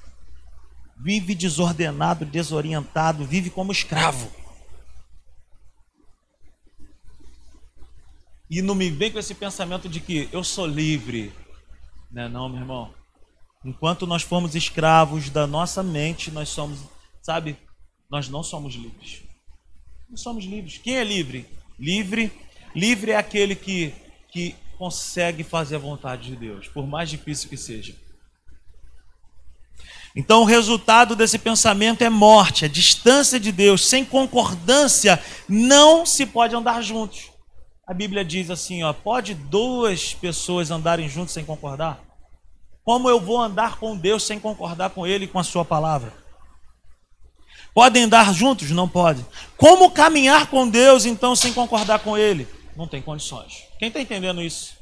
vive 0.97 1.33
desordenado, 1.33 2.25
desorientado, 2.25 3.23
vive 3.23 3.49
como 3.49 3.71
escravo. 3.71 4.29
E 8.49 8.61
não 8.61 8.75
me 8.75 8.89
vem 8.89 9.11
com 9.11 9.19
esse 9.19 9.35
pensamento 9.35 9.89
de 9.89 9.99
que 9.99 10.29
eu 10.31 10.43
sou 10.43 10.65
livre. 10.65 11.33
Né? 12.11 12.27
Não, 12.29 12.47
meu 12.47 12.61
irmão. 12.61 12.93
Enquanto 13.65 14.07
nós 14.07 14.23
formos 14.23 14.55
escravos 14.55 15.29
da 15.29 15.45
nossa 15.45 15.83
mente, 15.83 16.31
nós 16.31 16.49
somos, 16.49 16.79
sabe, 17.21 17.57
nós 18.09 18.29
não 18.29 18.41
somos 18.41 18.75
livres. 18.75 19.23
Não 20.09 20.15
somos 20.15 20.45
livres. 20.45 20.77
Quem 20.77 20.95
é 20.95 21.03
livre? 21.03 21.45
Livre, 21.77 22.31
livre 22.73 23.11
é 23.11 23.17
aquele 23.17 23.55
que, 23.55 23.93
que 24.29 24.55
consegue 24.77 25.43
fazer 25.43 25.75
a 25.75 25.79
vontade 25.79 26.29
de 26.29 26.35
Deus, 26.35 26.67
por 26.67 26.87
mais 26.87 27.09
difícil 27.09 27.49
que 27.49 27.57
seja. 27.57 27.95
Então, 30.15 30.41
o 30.41 30.45
resultado 30.45 31.15
desse 31.15 31.37
pensamento 31.37 32.03
é 32.03 32.09
morte, 32.09 32.65
a 32.65 32.67
distância 32.67 33.39
de 33.39 33.51
Deus. 33.51 33.85
Sem 33.85 34.03
concordância, 34.03 35.21
não 35.47 36.05
se 36.07 36.25
pode 36.25 36.55
andar 36.55 36.81
juntos. 36.81 37.29
A 37.87 37.93
Bíblia 37.93 38.25
diz 38.25 38.49
assim, 38.49 38.83
ó, 38.83 38.91
pode 38.91 39.33
duas 39.33 40.13
pessoas 40.13 40.69
andarem 40.69 41.07
juntos 41.07 41.33
sem 41.33 41.45
concordar? 41.45 42.01
Como 42.83 43.09
eu 43.09 43.17
vou 43.17 43.39
andar 43.39 43.77
com 43.77 43.95
Deus 43.95 44.23
sem 44.23 44.41
concordar 44.41 44.89
com 44.89 45.07
Ele 45.07 45.23
e 45.23 45.27
com 45.27 45.39
a 45.39 45.43
Sua 45.43 45.63
palavra? 45.63 46.11
Podem 47.73 48.03
andar 48.03 48.33
juntos? 48.33 48.71
Não 48.71 48.89
pode. 48.89 49.25
Como 49.55 49.89
caminhar 49.89 50.47
com 50.47 50.67
Deus, 50.67 51.05
então, 51.05 51.33
sem 51.33 51.53
concordar 51.53 51.99
com 51.99 52.17
Ele? 52.17 52.45
Não 52.75 52.89
tem 52.89 53.01
condições. 53.01 53.63
Quem 53.79 53.87
está 53.87 54.01
entendendo 54.01 54.41
isso? 54.41 54.75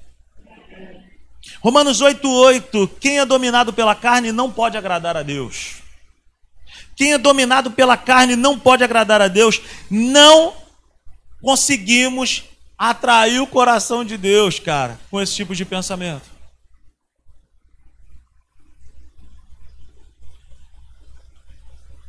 Romanos 1.62 2.01
8,8: 2.01 2.89
Quem 2.99 3.20
é 3.20 3.26
dominado 3.26 3.72
pela 3.72 3.93
carne 3.93 4.32
não 4.32 4.51
pode 4.51 4.78
agradar 4.78 5.16
a 5.16 5.22
Deus. 5.22 5.84
Quem 6.95 7.14
é 7.14 7.18
dominado 7.20 7.70
pela 7.70 7.97
carne 7.97 8.36
não 8.36 8.58
pode 8.58 8.84
agradar 8.84 9.22
a 9.22 9.28
Deus. 9.28 9.62
Não 9.91 10.56
conseguimos 11.41 12.45
atrair 12.78 13.40
o 13.40 13.48
coração 13.48 14.04
de 14.04 14.18
Deus, 14.18 14.60
cara, 14.60 15.00
com 15.10 15.22
esse 15.22 15.36
tipo 15.36 15.56
de 15.56 15.64
pensamento. 15.66 16.36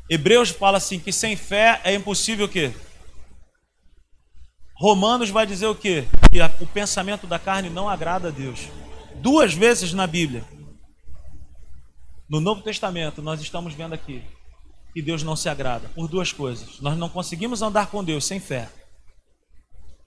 Hebreus 0.09 0.51
fala 0.51 0.79
assim 0.79 1.01
que 1.01 1.13
sem 1.13 1.37
fé 1.37 1.81
é 1.83 1.95
impossível 1.95 2.47
o 2.47 2.49
quê? 2.49 2.73
Romanos 4.75 5.31
vai 5.31 5.47
dizer 5.47 5.67
o 5.67 5.75
quê? 5.75 6.07
Que 6.31 6.41
o 6.63 6.67
pensamento 6.67 7.27
da 7.27 7.39
carne 7.39 7.71
não 7.71 7.89
agrada 7.89 8.29
a 8.29 8.31
Deus. 8.31 8.69
Duas 9.17 9.55
vezes 9.55 9.93
na 9.93 10.07
Bíblia. 10.07 10.45
No 12.29 12.41
Novo 12.41 12.61
Testamento, 12.63 13.23
nós 13.23 13.41
estamos 13.41 13.73
vendo 13.75 13.95
aqui 13.95 14.23
que 14.93 15.03
Deus 15.03 15.23
não 15.23 15.35
se 15.35 15.49
agrada 15.49 15.89
por 15.89 16.09
duas 16.09 16.33
coisas. 16.33 16.81
Nós 16.81 16.97
não 16.97 17.09
conseguimos 17.09 17.63
andar 17.63 17.87
com 17.87 18.05
Deus 18.05 18.25
sem 18.25 18.39
fé. 18.39 18.69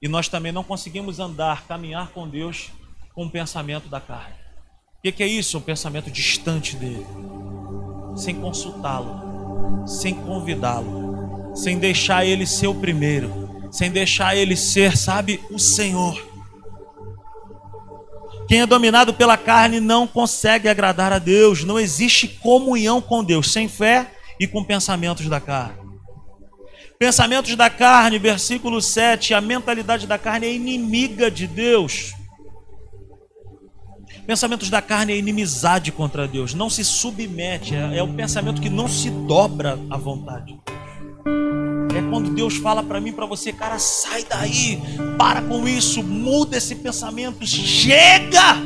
E 0.01 0.07
nós 0.07 0.29
também 0.29 0.51
não 0.51 0.63
conseguimos 0.63 1.19
andar, 1.19 1.65
caminhar 1.67 2.09
com 2.09 2.27
Deus 2.27 2.71
com 3.13 3.25
o 3.25 3.29
pensamento 3.29 3.89
da 3.89 3.99
carne. 3.99 4.35
O 4.97 5.11
que 5.11 5.21
é 5.21 5.27
isso? 5.27 5.57
Um 5.57 5.61
pensamento 5.61 6.09
distante 6.09 6.75
dele, 6.77 7.05
sem 8.15 8.35
consultá-lo, 8.35 9.85
sem 9.85 10.13
convidá-lo, 10.13 11.53
sem 11.55 11.77
deixar 11.77 12.25
ele 12.25 12.45
ser 12.45 12.67
o 12.67 12.75
primeiro, 12.75 13.67
sem 13.71 13.91
deixar 13.91 14.35
ele 14.37 14.55
ser, 14.55 14.95
sabe, 14.95 15.41
o 15.51 15.59
Senhor. 15.59 16.17
Quem 18.47 18.61
é 18.61 18.65
dominado 18.65 19.13
pela 19.13 19.37
carne 19.37 19.79
não 19.79 20.07
consegue 20.07 20.69
agradar 20.69 21.11
a 21.11 21.19
Deus, 21.19 21.63
não 21.63 21.79
existe 21.79 22.27
comunhão 22.27 23.01
com 23.01 23.23
Deus 23.23 23.51
sem 23.51 23.67
fé 23.67 24.11
e 24.39 24.47
com 24.47 24.63
pensamentos 24.63 25.27
da 25.27 25.41
carne. 25.41 25.78
Pensamentos 27.01 27.55
da 27.55 27.69
carne, 27.69 28.19
versículo 28.19 28.81
7, 28.81 29.33
a 29.33 29.39
mentalidade 29.39 30.05
da 30.05 30.17
carne 30.17 30.47
é 30.47 30.53
inimiga 30.53 31.31
de 31.31 31.47
Deus. 31.47 32.13
Pensamentos 34.27 34.69
da 34.69 34.81
carne 34.81 35.13
é 35.13 35.17
inimizade 35.17 35.93
contra 35.93 36.27
Deus, 36.27 36.53
não 36.53 36.69
se 36.69 36.83
submete, 36.83 37.73
é, 37.73 37.99
é 37.99 38.03
o 38.03 38.13
pensamento 38.13 38.61
que 38.61 38.69
não 38.69 38.89
se 38.89 39.09
dobra 39.09 39.79
à 39.89 39.95
vontade. 39.95 40.59
É 41.97 42.01
quando 42.09 42.31
Deus 42.31 42.57
fala 42.57 42.83
para 42.83 42.99
mim, 42.99 43.13
para 43.13 43.25
você, 43.25 43.53
cara, 43.53 43.79
sai 43.79 44.25
daí, 44.25 44.77
para 45.17 45.41
com 45.41 45.65
isso, 45.69 46.03
muda 46.03 46.57
esse 46.57 46.75
pensamento, 46.75 47.47
chega! 47.47 48.57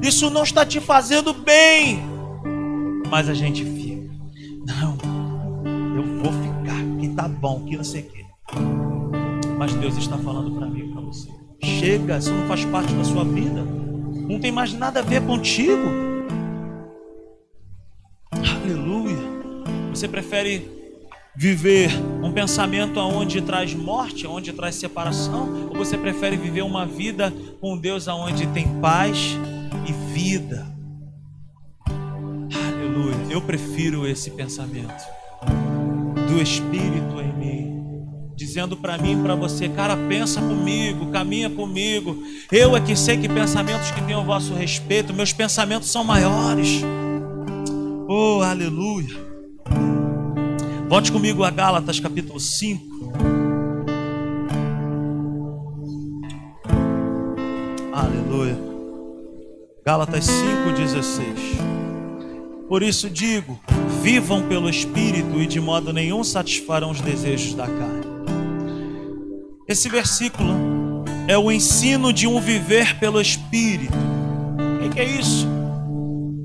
Isso 0.00 0.30
não 0.30 0.42
está 0.42 0.64
te 0.64 0.80
fazendo 0.80 1.34
bem. 1.34 2.02
Mas 3.10 3.28
a 3.28 3.34
gente 3.34 3.62
fica, 3.62 4.10
não, 4.66 4.96
bom, 7.44 7.62
que 7.66 7.76
não 7.76 7.84
sei 7.84 8.00
o 8.00 8.04
quê. 8.04 8.24
Mas 9.58 9.74
Deus 9.74 9.98
está 9.98 10.16
falando 10.16 10.56
para 10.56 10.66
mim 10.66 10.90
para 10.90 11.02
você. 11.02 11.28
Chega, 11.62 12.16
isso 12.16 12.32
não 12.32 12.48
faz 12.48 12.64
parte 12.64 12.90
da 12.94 13.04
sua 13.04 13.22
vida. 13.22 13.62
Não 13.62 14.40
tem 14.40 14.50
mais 14.50 14.72
nada 14.72 15.00
a 15.00 15.02
ver 15.02 15.20
contigo. 15.26 15.82
Aleluia. 18.32 19.18
Você 19.90 20.08
prefere 20.08 20.70
viver 21.36 21.90
um 22.22 22.32
pensamento 22.32 22.98
aonde 22.98 23.42
traz 23.42 23.74
morte, 23.74 24.24
aonde 24.24 24.50
traz 24.54 24.76
separação, 24.76 25.68
ou 25.68 25.76
você 25.76 25.98
prefere 25.98 26.38
viver 26.38 26.62
uma 26.62 26.86
vida 26.86 27.30
com 27.60 27.76
Deus 27.76 28.08
aonde 28.08 28.46
tem 28.54 28.80
paz 28.80 29.36
e 29.86 29.92
vida? 30.14 30.66
Aleluia. 31.86 33.26
Eu 33.28 33.42
prefiro 33.42 34.06
esse 34.06 34.30
pensamento 34.30 35.23
do 36.34 36.42
Espírito 36.42 37.20
em 37.20 37.32
mim, 37.32 38.06
dizendo 38.34 38.76
para 38.76 38.98
mim 38.98 39.12
e 39.12 39.22
para 39.22 39.36
você, 39.36 39.68
cara, 39.68 39.96
pensa 40.08 40.40
comigo, 40.40 41.12
caminha 41.12 41.48
comigo. 41.48 42.24
Eu 42.50 42.76
é 42.76 42.80
que 42.80 42.96
sei 42.96 43.16
que 43.16 43.28
pensamentos 43.28 43.92
que 43.92 44.02
tenho 44.02 44.18
a 44.18 44.22
vosso 44.22 44.52
respeito, 44.52 45.14
meus 45.14 45.32
pensamentos 45.32 45.90
são 45.90 46.02
maiores. 46.02 46.82
Oh, 48.08 48.42
aleluia. 48.42 49.16
Volte 50.88 51.12
comigo 51.12 51.44
a 51.44 51.50
Gálatas 51.50 52.00
capítulo 52.00 52.40
5. 52.40 52.82
Aleluia. 57.92 58.58
Gálatas 59.86 60.26
5,16. 60.26 61.83
Por 62.74 62.82
isso 62.82 63.08
digo: 63.08 63.60
vivam 64.02 64.48
pelo 64.48 64.68
Espírito 64.68 65.40
e 65.40 65.46
de 65.46 65.60
modo 65.60 65.92
nenhum 65.92 66.24
satisfarão 66.24 66.90
os 66.90 67.00
desejos 67.00 67.54
da 67.54 67.68
carne. 67.68 68.04
Esse 69.68 69.88
versículo 69.88 71.04
é 71.28 71.38
o 71.38 71.52
ensino 71.52 72.12
de 72.12 72.26
um 72.26 72.40
viver 72.40 72.98
pelo 72.98 73.20
Espírito. 73.20 73.94
O 74.84 74.90
que 74.90 74.98
é 74.98 75.04
isso? 75.04 75.46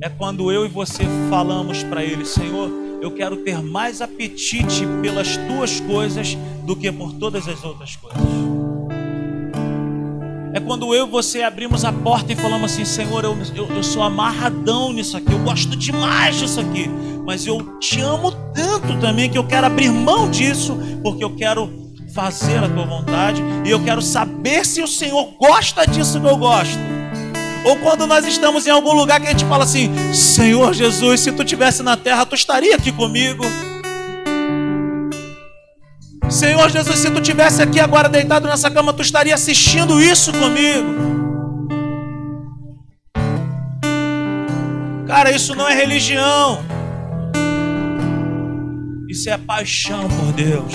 É 0.03 0.07
quando 0.07 0.51
eu 0.51 0.67
e 0.67 0.69
você 0.69 1.01
falamos 1.31 1.81
para 1.81 2.03
Ele, 2.03 2.23
Senhor, 2.23 2.69
eu 3.01 3.09
quero 3.09 3.37
ter 3.37 3.63
mais 3.63 3.99
apetite 3.99 4.85
pelas 5.01 5.35
tuas 5.35 5.79
coisas 5.79 6.37
do 6.63 6.75
que 6.75 6.91
por 6.91 7.11
todas 7.13 7.47
as 7.47 7.63
outras 7.63 7.95
coisas. 7.95 8.48
Quando 10.69 10.93
eu 10.93 11.07
e 11.07 11.09
você 11.09 11.41
abrimos 11.41 11.83
a 11.83 11.91
porta 11.91 12.31
e 12.31 12.35
falamos 12.35 12.71
assim: 12.71 12.85
Senhor, 12.85 13.23
eu, 13.23 13.35
eu, 13.55 13.67
eu 13.75 13.81
sou 13.81 14.03
amarradão 14.03 14.93
nisso 14.93 15.17
aqui, 15.17 15.31
eu 15.31 15.39
gosto 15.39 15.75
demais 15.75 16.35
disso 16.35 16.59
aqui, 16.59 16.87
mas 17.25 17.47
eu 17.47 17.79
te 17.79 17.99
amo 18.01 18.31
tanto 18.53 18.99
também 18.99 19.31
que 19.31 19.35
eu 19.39 19.43
quero 19.47 19.65
abrir 19.65 19.89
mão 19.89 20.29
disso, 20.29 20.77
porque 21.01 21.23
eu 21.23 21.35
quero 21.35 21.91
fazer 22.13 22.63
a 22.63 22.69
tua 22.69 22.85
vontade 22.85 23.41
e 23.65 23.71
eu 23.71 23.83
quero 23.83 23.99
saber 23.99 24.63
se 24.63 24.79
o 24.79 24.87
Senhor 24.87 25.33
gosta 25.39 25.87
disso 25.87 26.21
que 26.21 26.27
eu 26.27 26.37
gosto. 26.37 26.77
Ou 27.65 27.75
quando 27.77 28.05
nós 28.05 28.23
estamos 28.27 28.67
em 28.67 28.69
algum 28.69 28.93
lugar 28.93 29.19
que 29.19 29.25
a 29.25 29.31
gente 29.31 29.45
fala 29.45 29.63
assim: 29.63 29.89
Senhor 30.13 30.71
Jesus, 30.75 31.21
se 31.21 31.31
tu 31.31 31.41
estivesse 31.41 31.81
na 31.81 31.97
terra, 31.97 32.27
tu 32.27 32.35
estaria 32.35 32.75
aqui 32.75 32.91
comigo. 32.91 33.43
Senhor 36.29 36.69
Jesus, 36.69 36.99
se 36.99 37.09
tu 37.09 37.19
tivesse 37.19 37.61
aqui 37.61 37.79
agora 37.79 38.07
deitado 38.07 38.47
nessa 38.47 38.69
cama, 38.69 38.93
tu 38.93 39.01
estaria 39.01 39.33
assistindo 39.33 39.99
isso 39.99 40.31
comigo. 40.31 41.09
Cara, 45.07 45.31
isso 45.31 45.55
não 45.55 45.67
é 45.67 45.73
religião. 45.73 46.63
Isso 49.09 49.27
é 49.27 49.37
paixão 49.39 50.07
por 50.07 50.31
Deus. 50.33 50.71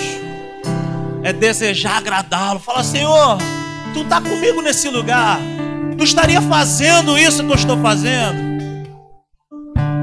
É 1.23 1.31
desejar 1.31 1.97
agradá-lo. 1.97 2.59
Fala, 2.59 2.83
Senhor, 2.83 3.37
tu 3.93 4.01
está 4.01 4.19
comigo 4.19 4.61
nesse 4.61 4.89
lugar. 4.89 5.39
Tu 5.97 6.03
estaria 6.03 6.41
fazendo 6.41 7.17
isso 7.17 7.41
que 7.45 7.49
eu 7.49 7.55
estou 7.55 7.81
fazendo. 7.81 8.37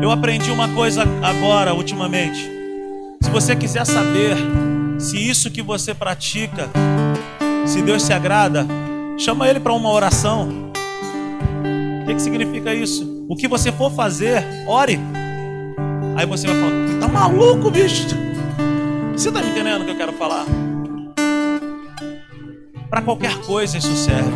Eu 0.03 0.11
aprendi 0.11 0.51
uma 0.51 0.69
coisa 0.71 1.05
agora, 1.23 1.75
ultimamente. 1.75 2.51
Se 3.23 3.31
você 3.31 3.55
quiser 3.55 3.85
saber 3.85 4.37
se 4.99 5.17
isso 5.17 5.51
que 5.51 5.63
você 5.63 5.95
pratica, 5.95 6.71
se 7.67 7.83
Deus 7.83 8.03
se 8.03 8.13
agrada, 8.13 8.67
chama 9.19 9.49
Ele 9.49 9.61
para 9.61 9.73
uma 9.73 9.91
oração. 9.91 10.71
O 12.03 12.07
que, 12.07 12.15
que 12.15 12.23
significa 12.23 12.75
isso? 12.75 13.25
O 13.29 13.37
que 13.37 13.49
você 13.49 13.71
for 13.73 13.91
fazer, 13.93 14.45
ore. 14.67 14.99
Aí 16.17 16.27
você 16.27 16.47
vai 16.47 16.57
falar: 16.57 17.01
tá 17.01 17.09
maluco, 17.09 17.71
bicho? 17.71 18.07
Você 19.13 19.29
está 19.29 19.41
me 19.41 19.51
entendendo 19.51 19.83
o 19.83 19.85
que 19.85 19.91
eu 19.91 19.97
quero 19.97 20.13
falar? 20.13 20.45
Para 22.89 23.03
qualquer 23.03 23.37
coisa 23.43 23.79
isso 23.79 23.95
serve. 23.95 24.33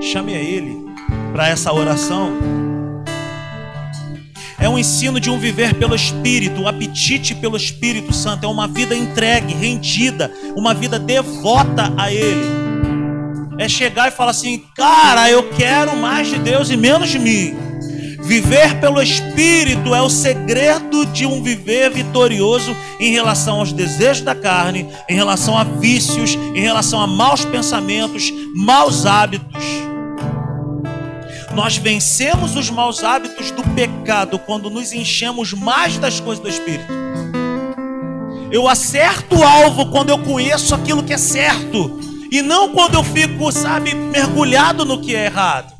Chame 0.00 0.34
a 0.34 0.38
Ele 0.40 0.76
para 1.32 1.48
essa 1.48 1.72
oração 1.72 2.32
é 4.62 4.68
um 4.68 4.78
ensino 4.78 5.18
de 5.18 5.28
um 5.28 5.38
viver 5.38 5.74
pelo 5.74 5.92
Espírito, 5.92 6.60
um 6.60 6.68
apetite 6.68 7.34
pelo 7.34 7.56
Espírito 7.56 8.14
Santo. 8.14 8.46
É 8.46 8.48
uma 8.48 8.68
vida 8.68 8.94
entregue, 8.94 9.52
rendida, 9.52 10.32
uma 10.54 10.72
vida 10.72 11.00
devota 11.00 11.92
a 11.96 12.12
Ele. 12.12 12.46
É 13.58 13.68
chegar 13.68 14.06
e 14.06 14.12
falar 14.12 14.30
assim: 14.30 14.62
cara, 14.76 15.28
eu 15.28 15.50
quero 15.50 15.96
mais 15.96 16.28
de 16.28 16.38
Deus 16.38 16.70
e 16.70 16.76
menos 16.76 17.10
de 17.10 17.18
mim. 17.18 17.56
Viver 18.22 18.78
pelo 18.80 19.02
Espírito 19.02 19.96
é 19.96 20.00
o 20.00 20.08
segredo 20.08 21.04
de 21.06 21.26
um 21.26 21.42
viver 21.42 21.90
vitorioso 21.90 22.74
em 23.00 23.10
relação 23.10 23.58
aos 23.58 23.72
desejos 23.72 24.22
da 24.22 24.34
carne, 24.34 24.88
em 25.10 25.14
relação 25.16 25.58
a 25.58 25.64
vícios, 25.64 26.38
em 26.54 26.60
relação 26.60 27.00
a 27.00 27.06
maus 27.08 27.44
pensamentos, 27.44 28.32
maus 28.54 29.06
hábitos. 29.06 29.91
Nós 31.54 31.76
vencemos 31.76 32.56
os 32.56 32.70
maus 32.70 33.04
hábitos 33.04 33.50
do 33.50 33.62
pecado 33.74 34.38
quando 34.38 34.70
nos 34.70 34.92
enchemos 34.92 35.52
mais 35.52 35.98
das 35.98 36.18
coisas 36.18 36.42
do 36.42 36.48
Espírito. 36.48 36.92
Eu 38.50 38.68
acerto 38.68 39.36
o 39.36 39.42
alvo 39.42 39.86
quando 39.90 40.10
eu 40.10 40.18
conheço 40.18 40.74
aquilo 40.74 41.02
que 41.02 41.12
é 41.12 41.18
certo. 41.18 42.00
E 42.30 42.40
não 42.40 42.70
quando 42.70 42.94
eu 42.94 43.04
fico, 43.04 43.52
sabe, 43.52 43.94
mergulhado 43.94 44.84
no 44.84 45.00
que 45.00 45.14
é 45.14 45.26
errado. 45.26 45.72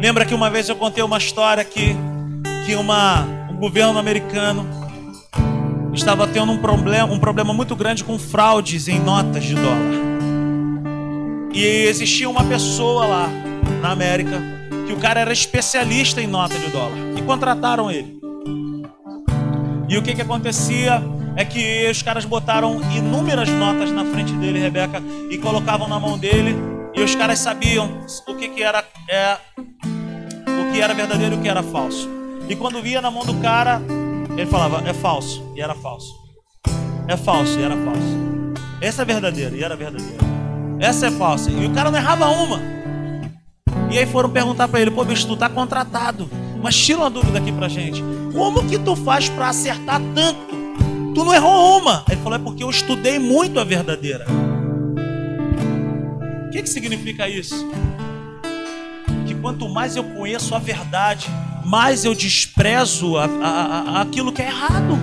Lembra 0.00 0.24
que 0.24 0.34
uma 0.34 0.50
vez 0.50 0.68
eu 0.68 0.76
contei 0.76 1.02
uma 1.02 1.18
história 1.18 1.64
que, 1.64 1.96
que 2.66 2.74
uma, 2.74 3.22
um 3.50 3.56
governo 3.56 3.98
americano 3.98 4.66
estava 5.92 6.26
tendo 6.26 6.52
um 6.52 6.58
problema, 6.58 7.12
um 7.12 7.18
problema 7.18 7.52
muito 7.52 7.74
grande 7.74 8.04
com 8.04 8.18
fraudes 8.18 8.88
em 8.88 9.00
notas 9.00 9.44
de 9.44 9.54
dólar. 9.54 10.07
E 11.52 11.64
existia 11.64 12.28
uma 12.28 12.44
pessoa 12.44 13.06
lá 13.06 13.28
na 13.80 13.90
América 13.90 14.40
que 14.86 14.92
o 14.92 14.96
cara 14.96 15.20
era 15.20 15.32
especialista 15.32 16.20
em 16.20 16.26
nota 16.26 16.58
de 16.58 16.68
dólar 16.68 16.96
e 17.16 17.22
contrataram 17.22 17.90
ele. 17.90 18.18
E 19.88 19.96
o 19.96 20.02
que 20.02 20.14
que 20.14 20.22
acontecia 20.22 21.02
é 21.36 21.44
que 21.44 21.88
os 21.90 22.02
caras 22.02 22.24
botaram 22.24 22.80
inúmeras 22.92 23.48
notas 23.48 23.90
na 23.90 24.04
frente 24.04 24.32
dele, 24.32 24.58
Rebeca, 24.58 25.02
e 25.30 25.38
colocavam 25.38 25.88
na 25.88 25.98
mão 25.98 26.18
dele 26.18 26.56
e 26.94 27.00
os 27.00 27.14
caras 27.14 27.38
sabiam 27.38 28.04
o 28.26 28.34
que 28.34 28.48
que 28.48 28.62
era 28.62 28.84
é, 29.08 29.36
o 29.56 30.72
que 30.72 30.80
era 30.80 30.92
verdadeiro 30.92 31.36
e 31.36 31.38
o 31.38 31.42
que 31.42 31.48
era 31.48 31.62
falso. 31.62 32.08
E 32.48 32.56
quando 32.56 32.82
via 32.82 33.00
na 33.00 33.10
mão 33.10 33.24
do 33.24 33.34
cara, 33.40 33.80
ele 34.36 34.46
falava, 34.46 34.82
é 34.88 34.92
falso, 34.92 35.52
e 35.54 35.60
era 35.60 35.74
falso. 35.74 36.12
É 37.06 37.16
falso, 37.16 37.58
e 37.58 37.62
era 37.62 37.76
falso. 37.76 38.18
Essa 38.80 39.02
é 39.02 39.04
verdadeira, 39.04 39.56
e 39.56 39.62
era 39.62 39.76
verdadeira. 39.76 40.27
Essa 40.80 41.06
é 41.06 41.10
falsa. 41.10 41.50
E 41.50 41.66
o 41.66 41.70
cara 41.70 41.90
não 41.90 41.98
errava 41.98 42.28
uma. 42.28 42.60
E 43.90 43.98
aí 43.98 44.06
foram 44.06 44.28
perguntar 44.28 44.68
para 44.68 44.80
ele, 44.80 44.90
pô, 44.90 45.04
bicho, 45.04 45.26
tu 45.26 45.36
tá 45.36 45.48
contratado. 45.48 46.28
Mas 46.62 46.76
tira 46.76 46.98
uma 46.98 47.10
dúvida 47.10 47.38
aqui 47.38 47.52
pra 47.52 47.68
gente. 47.68 48.02
Como 48.32 48.66
que 48.66 48.78
tu 48.78 48.94
faz 48.94 49.28
para 49.28 49.48
acertar 49.48 50.00
tanto? 50.14 50.40
Tu 51.14 51.24
não 51.24 51.34
errou 51.34 51.78
uma. 51.80 52.04
Ele 52.08 52.20
falou, 52.20 52.38
é 52.38 52.42
porque 52.42 52.62
eu 52.62 52.70
estudei 52.70 53.18
muito 53.18 53.58
a 53.58 53.64
verdadeira. 53.64 54.26
O 56.46 56.50
que, 56.50 56.62
que 56.62 56.68
significa 56.68 57.28
isso? 57.28 57.68
Que 59.26 59.34
quanto 59.34 59.68
mais 59.68 59.96
eu 59.96 60.04
conheço 60.04 60.54
a 60.54 60.58
verdade, 60.58 61.28
mais 61.64 62.04
eu 62.04 62.14
desprezo 62.14 63.16
a, 63.16 63.24
a, 63.24 63.48
a, 63.98 64.02
aquilo 64.02 64.32
que 64.32 64.42
é 64.42 64.46
errado. 64.46 64.98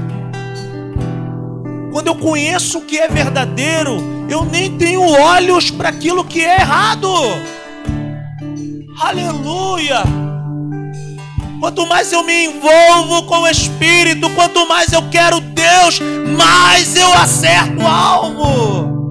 Quando 1.91 2.07
eu 2.07 2.15
conheço 2.15 2.79
o 2.79 2.81
que 2.81 2.97
é 2.97 3.07
verdadeiro, 3.07 4.14
eu 4.29 4.45
nem 4.45 4.77
tenho 4.77 5.01
olhos 5.01 5.71
para 5.71 5.89
aquilo 5.89 6.23
que 6.23 6.41
é 6.41 6.59
errado. 6.59 7.09
Aleluia! 8.99 10.03
Quanto 11.59 11.87
mais 11.87 12.11
eu 12.11 12.23
me 12.23 12.45
envolvo 12.45 13.23
com 13.23 13.39
o 13.39 13.47
Espírito, 13.47 14.29
quanto 14.31 14.67
mais 14.67 14.91
eu 14.91 15.09
quero 15.09 15.39
Deus, 15.39 15.99
mais 16.37 16.95
eu 16.95 17.11
acerto 17.13 17.81
o 17.81 17.87
alvo. 17.87 19.04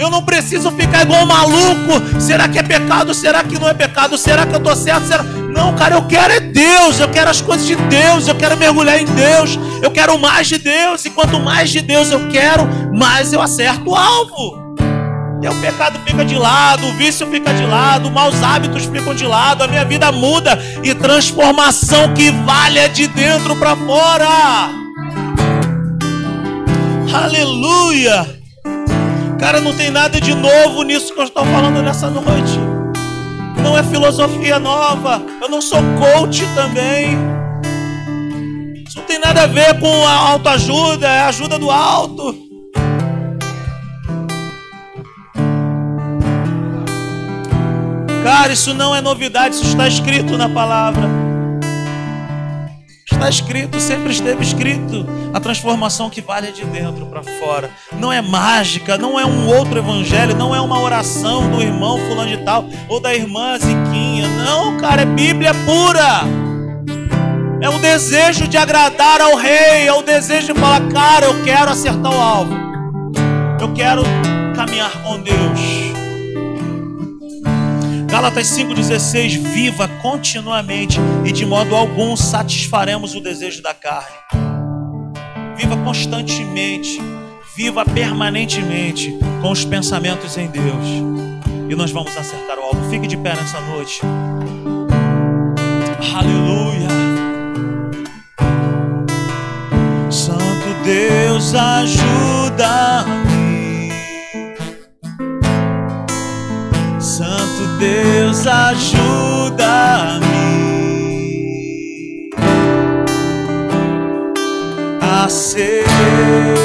Eu 0.00 0.08
não 0.08 0.22
preciso 0.22 0.70
ficar 0.70 1.02
igual 1.02 1.24
um 1.24 1.26
maluco. 1.26 2.18
Será 2.18 2.48
que 2.48 2.58
é 2.58 2.62
pecado? 2.62 3.12
Será 3.12 3.44
que 3.44 3.58
não 3.58 3.68
é 3.68 3.74
pecado? 3.74 4.16
Será 4.16 4.46
que 4.46 4.54
eu 4.54 4.58
estou 4.58 4.74
certo? 4.74 5.06
Será... 5.06 5.22
Não, 5.22 5.74
cara, 5.74 5.96
eu 5.96 6.06
quero 6.06 6.32
é 6.32 6.40
Deus. 6.40 6.98
Eu 6.98 7.08
quero 7.10 7.28
as 7.28 7.42
coisas 7.42 7.66
de 7.66 7.76
Deus. 7.76 8.26
Eu 8.26 8.34
quero 8.34 8.56
mergulhar 8.56 8.98
em 8.98 9.04
Deus. 9.04 9.58
Eu 9.82 9.90
quero 9.90 10.18
mais 10.18 10.48
de 10.48 10.56
Deus. 10.56 11.04
E 11.04 11.10
quanto 11.10 11.38
mais 11.38 11.68
de 11.68 11.82
Deus 11.82 12.10
eu 12.10 12.30
quero, 12.30 12.66
mais 12.94 13.34
eu 13.34 13.42
acerto 13.42 13.90
o 13.90 13.94
alvo. 13.94 14.74
E 15.42 15.48
o 15.48 15.54
pecado 15.60 15.98
fica 16.06 16.24
de 16.24 16.36
lado, 16.36 16.86
o 16.86 16.92
vício 16.92 17.26
fica 17.30 17.52
de 17.54 17.64
lado, 17.64 18.10
maus 18.10 18.42
hábitos 18.42 18.84
ficam 18.84 19.14
de 19.14 19.26
lado, 19.26 19.64
a 19.64 19.68
minha 19.68 19.86
vida 19.86 20.12
muda 20.12 20.58
e 20.82 20.94
transformação 20.94 22.12
que 22.12 22.30
vale 22.30 22.78
é 22.78 22.88
de 22.88 23.06
dentro 23.06 23.56
para 23.56 23.74
fora. 23.74 24.28
Aleluia! 27.14 28.39
Cara, 29.40 29.58
não 29.58 29.74
tem 29.74 29.90
nada 29.90 30.20
de 30.20 30.34
novo 30.34 30.82
nisso 30.82 31.14
que 31.14 31.18
eu 31.18 31.24
estou 31.24 31.42
falando 31.46 31.82
nessa 31.82 32.10
noite. 32.10 32.60
Não 33.62 33.76
é 33.76 33.82
filosofia 33.82 34.58
nova. 34.58 35.22
Eu 35.40 35.48
não 35.48 35.62
sou 35.62 35.80
coach 35.98 36.46
também. 36.54 37.16
Isso 38.86 38.98
não 38.98 39.06
tem 39.06 39.18
nada 39.18 39.44
a 39.44 39.46
ver 39.46 39.80
com 39.80 40.06
a 40.06 40.12
autoajuda, 40.32 41.08
é 41.08 41.20
a 41.20 41.28
ajuda 41.28 41.58
do 41.58 41.70
alto. 41.70 42.36
Cara, 48.22 48.52
isso 48.52 48.74
não 48.74 48.94
é 48.94 49.00
novidade, 49.00 49.54
isso 49.54 49.64
está 49.64 49.88
escrito 49.88 50.36
na 50.36 50.50
palavra 50.50 51.19
está 53.20 53.28
escrito, 53.28 53.78
sempre 53.78 54.12
esteve 54.12 54.42
escrito. 54.42 55.06
A 55.34 55.40
transformação 55.40 56.08
que 56.08 56.22
vale 56.22 56.50
de 56.52 56.64
dentro 56.64 57.04
para 57.04 57.22
fora. 57.22 57.70
Não 57.92 58.10
é 58.10 58.22
mágica, 58.22 58.96
não 58.96 59.20
é 59.20 59.26
um 59.26 59.46
outro 59.46 59.78
evangelho, 59.78 60.34
não 60.34 60.54
é 60.54 60.60
uma 60.60 60.80
oração 60.80 61.50
do 61.50 61.60
irmão 61.60 61.98
fulano 61.98 62.30
de 62.30 62.38
tal 62.38 62.64
ou 62.88 62.98
da 62.98 63.14
irmã 63.14 63.58
Ziquinha. 63.58 64.26
Não, 64.28 64.78
cara, 64.78 65.02
é 65.02 65.06
Bíblia 65.06 65.52
pura. 65.66 66.22
É 67.60 67.68
o 67.68 67.78
desejo 67.78 68.48
de 68.48 68.56
agradar 68.56 69.20
ao 69.20 69.36
rei, 69.36 69.86
é 69.86 69.92
o 69.92 70.00
desejo 70.00 70.54
de 70.54 70.58
falar, 70.58 70.80
cara, 70.88 71.26
eu 71.26 71.42
quero 71.44 71.70
acertar 71.70 72.10
o 72.10 72.20
alvo. 72.20 72.54
Eu 73.60 73.70
quero 73.74 74.02
caminhar 74.56 74.90
com 75.02 75.20
Deus. 75.20 75.89
Gálatas 78.20 78.48
5,16: 78.48 79.38
Viva 79.38 79.88
continuamente 80.02 81.00
e 81.24 81.32
de 81.32 81.46
modo 81.46 81.74
algum 81.74 82.14
satisfaremos 82.14 83.14
o 83.14 83.20
desejo 83.22 83.62
da 83.62 83.72
carne. 83.72 84.14
Viva 85.56 85.74
constantemente, 85.78 87.00
viva 87.56 87.82
permanentemente 87.82 89.18
com 89.40 89.50
os 89.50 89.64
pensamentos 89.64 90.36
em 90.36 90.48
Deus. 90.48 90.86
E 91.70 91.74
nós 91.74 91.90
vamos 91.92 92.14
acertar 92.14 92.58
o 92.58 92.62
alvo. 92.62 92.90
Fique 92.90 93.06
de 93.06 93.16
pé 93.16 93.34
nessa 93.34 93.58
noite. 93.62 94.02
Aleluia. 96.14 96.88
Santo 100.10 100.84
Deus, 100.84 101.54
ajuda 101.54 103.19
Deus 107.80 108.46
ajuda-me 108.46 110.20
a 115.00 115.26
ser. 115.30 116.59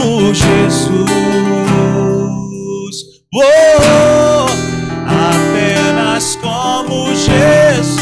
Como 0.00 0.34
Jesus. 0.34 0.90
Oh, 3.32 4.46
apenas 5.06 6.38
como 6.40 7.08
Jesus. 7.08 8.00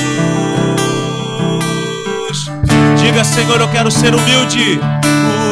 Diga, 3.01 3.25
Senhor, 3.25 3.61
eu 3.61 3.69
quero 3.71 3.91
ser 3.91 4.15
humilde, 4.15 4.81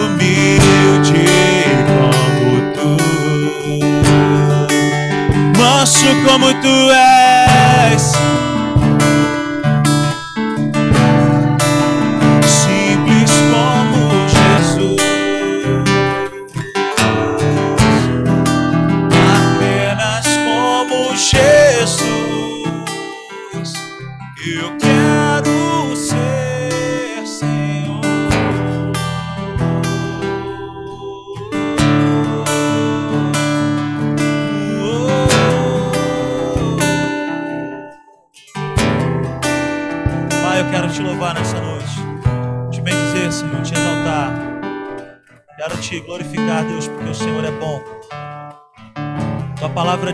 humilde 0.05 1.27
como 1.99 2.73
tu, 2.75 2.97
manso 5.59 6.07
como 6.27 6.55
tu 6.61 6.91
és. 6.93 8.13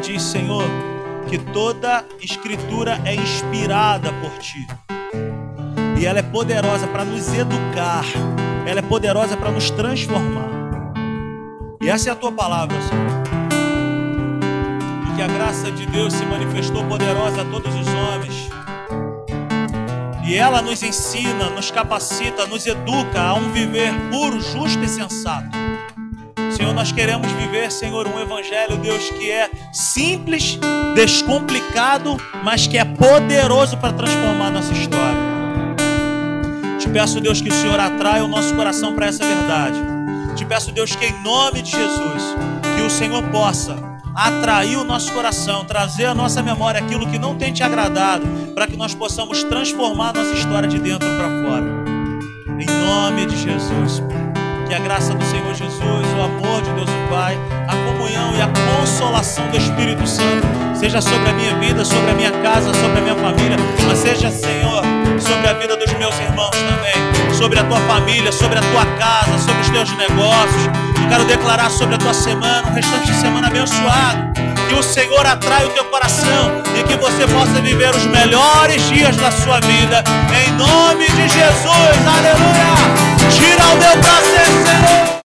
Diz, 0.02 0.22
Senhor, 0.22 0.64
que 1.28 1.38
toda 1.38 2.04
escritura 2.20 3.00
é 3.04 3.14
inspirada 3.14 4.12
por 4.14 4.36
ti. 4.38 4.66
E 5.98 6.04
ela 6.04 6.18
é 6.18 6.22
poderosa 6.22 6.86
para 6.88 7.04
nos 7.04 7.32
educar. 7.32 8.04
Ela 8.66 8.80
é 8.80 8.82
poderosa 8.82 9.36
para 9.36 9.50
nos 9.50 9.70
transformar. 9.70 10.50
E 11.80 11.88
essa 11.88 12.10
é 12.10 12.12
a 12.12 12.16
tua 12.16 12.32
palavra, 12.32 12.76
Senhor. 12.82 13.22
E 15.08 15.16
que 15.16 15.22
a 15.22 15.28
graça 15.28 15.70
de 15.70 15.86
Deus 15.86 16.12
se 16.12 16.24
manifestou 16.26 16.84
poderosa 16.84 17.42
a 17.42 17.44
todos 17.44 17.74
os 17.74 17.86
homens. 17.86 18.50
E 20.24 20.36
ela 20.36 20.62
nos 20.62 20.82
ensina, 20.82 21.50
nos 21.50 21.70
capacita, 21.70 22.46
nos 22.46 22.66
educa 22.66 23.20
a 23.20 23.34
um 23.34 23.52
viver 23.52 23.92
puro, 24.10 24.40
justo 24.40 24.82
e 24.82 24.88
sensato. 24.88 25.50
Senhor, 26.56 26.72
nós 26.74 26.92
queremos 26.92 27.30
viver, 27.32 27.70
Senhor, 27.70 28.06
um 28.06 28.20
evangelho, 28.20 28.76
Deus, 28.76 29.10
que 29.10 29.30
é 29.30 29.50
simples, 29.72 30.58
descomplicado, 30.94 32.16
mas 32.44 32.66
que 32.66 32.76
é 32.76 32.84
poderoso 32.84 33.78
para 33.78 33.94
transformar 33.94 34.50
nossa 34.50 34.72
história. 34.72 35.32
Te 36.78 36.88
peço, 36.88 37.20
Deus, 37.20 37.40
que 37.40 37.48
o 37.48 37.52
Senhor 37.52 37.80
atraia 37.80 38.24
o 38.24 38.28
nosso 38.28 38.54
coração 38.54 38.94
para 38.94 39.06
essa 39.06 39.24
verdade. 39.24 39.78
Te 40.36 40.44
peço, 40.44 40.70
Deus, 40.72 40.94
que 40.94 41.06
em 41.06 41.22
nome 41.22 41.62
de 41.62 41.70
Jesus, 41.70 42.22
que 42.76 42.82
o 42.82 42.90
Senhor 42.90 43.22
possa 43.30 43.76
atrair 44.14 44.76
o 44.76 44.84
nosso 44.84 45.10
coração, 45.12 45.64
trazer 45.64 46.06
à 46.06 46.14
nossa 46.14 46.42
memória 46.42 46.80
aquilo 46.80 47.06
que 47.06 47.18
não 47.18 47.36
tem 47.36 47.52
te 47.52 47.62
agradado, 47.62 48.26
para 48.54 48.66
que 48.66 48.76
nós 48.76 48.94
possamos 48.94 49.42
transformar 49.44 50.12
nossa 50.12 50.32
história 50.34 50.68
de 50.68 50.78
dentro 50.78 51.08
para 51.16 51.28
fora. 51.28 51.82
Em 52.58 52.66
nome 52.66 53.26
de 53.26 53.36
Jesus. 53.36 54.02
A 54.74 54.78
graça 54.78 55.12
do 55.12 55.22
Senhor 55.26 55.54
Jesus, 55.54 55.82
o 55.82 56.22
amor 56.22 56.62
de 56.62 56.70
Deus 56.72 56.88
o 56.88 57.10
Pai, 57.10 57.38
a 57.68 57.76
comunhão 57.76 58.34
e 58.34 58.40
a 58.40 58.48
consolação 58.78 59.46
do 59.48 59.58
Espírito 59.58 60.06
Santo 60.06 60.46
seja 60.74 60.98
sobre 60.98 61.28
a 61.28 61.32
minha 61.34 61.54
vida, 61.56 61.84
sobre 61.84 62.10
a 62.10 62.14
minha 62.14 62.30
casa, 62.42 62.72
sobre 62.72 62.98
a 62.98 63.02
minha 63.02 63.14
família, 63.14 63.58
mas 63.86 63.98
seja, 63.98 64.30
Senhor, 64.30 64.82
sobre 65.20 65.46
a 65.46 65.52
vida 65.52 65.76
dos 65.76 65.92
meus 65.98 66.18
irmãos 66.18 66.56
também, 66.56 67.34
sobre 67.34 67.58
a 67.58 67.64
tua 67.64 67.80
família, 67.80 68.32
sobre 68.32 68.60
a 68.60 68.62
tua 68.62 68.86
casa, 68.96 69.36
sobre 69.40 69.60
os 69.60 69.68
teus 69.68 69.94
negócios. 69.98 70.64
Eu 71.02 71.08
quero 71.10 71.24
declarar 71.26 71.68
sobre 71.68 71.96
a 71.96 71.98
tua 71.98 72.14
semana, 72.14 72.66
um 72.70 72.72
restante 72.72 73.12
de 73.12 73.16
semana 73.20 73.48
abençoado. 73.48 74.32
Que 74.70 74.74
o 74.74 74.82
Senhor 74.82 75.26
atrai 75.26 75.66
o 75.66 75.70
teu 75.70 75.84
coração 75.84 76.62
e 76.80 76.82
que 76.84 76.96
você 76.96 77.26
possa 77.26 77.60
viver 77.60 77.94
os 77.94 78.06
melhores 78.06 78.88
dias 78.88 79.14
da 79.18 79.30
sua 79.30 79.60
vida. 79.60 80.02
Em 80.34 80.50
nome 80.52 81.04
de 81.08 81.28
Jesus, 81.28 82.06
aleluia. 82.06 83.11
Tira 83.30 83.64
o 83.64 83.76
meu 83.76 83.96
braço, 83.96 85.21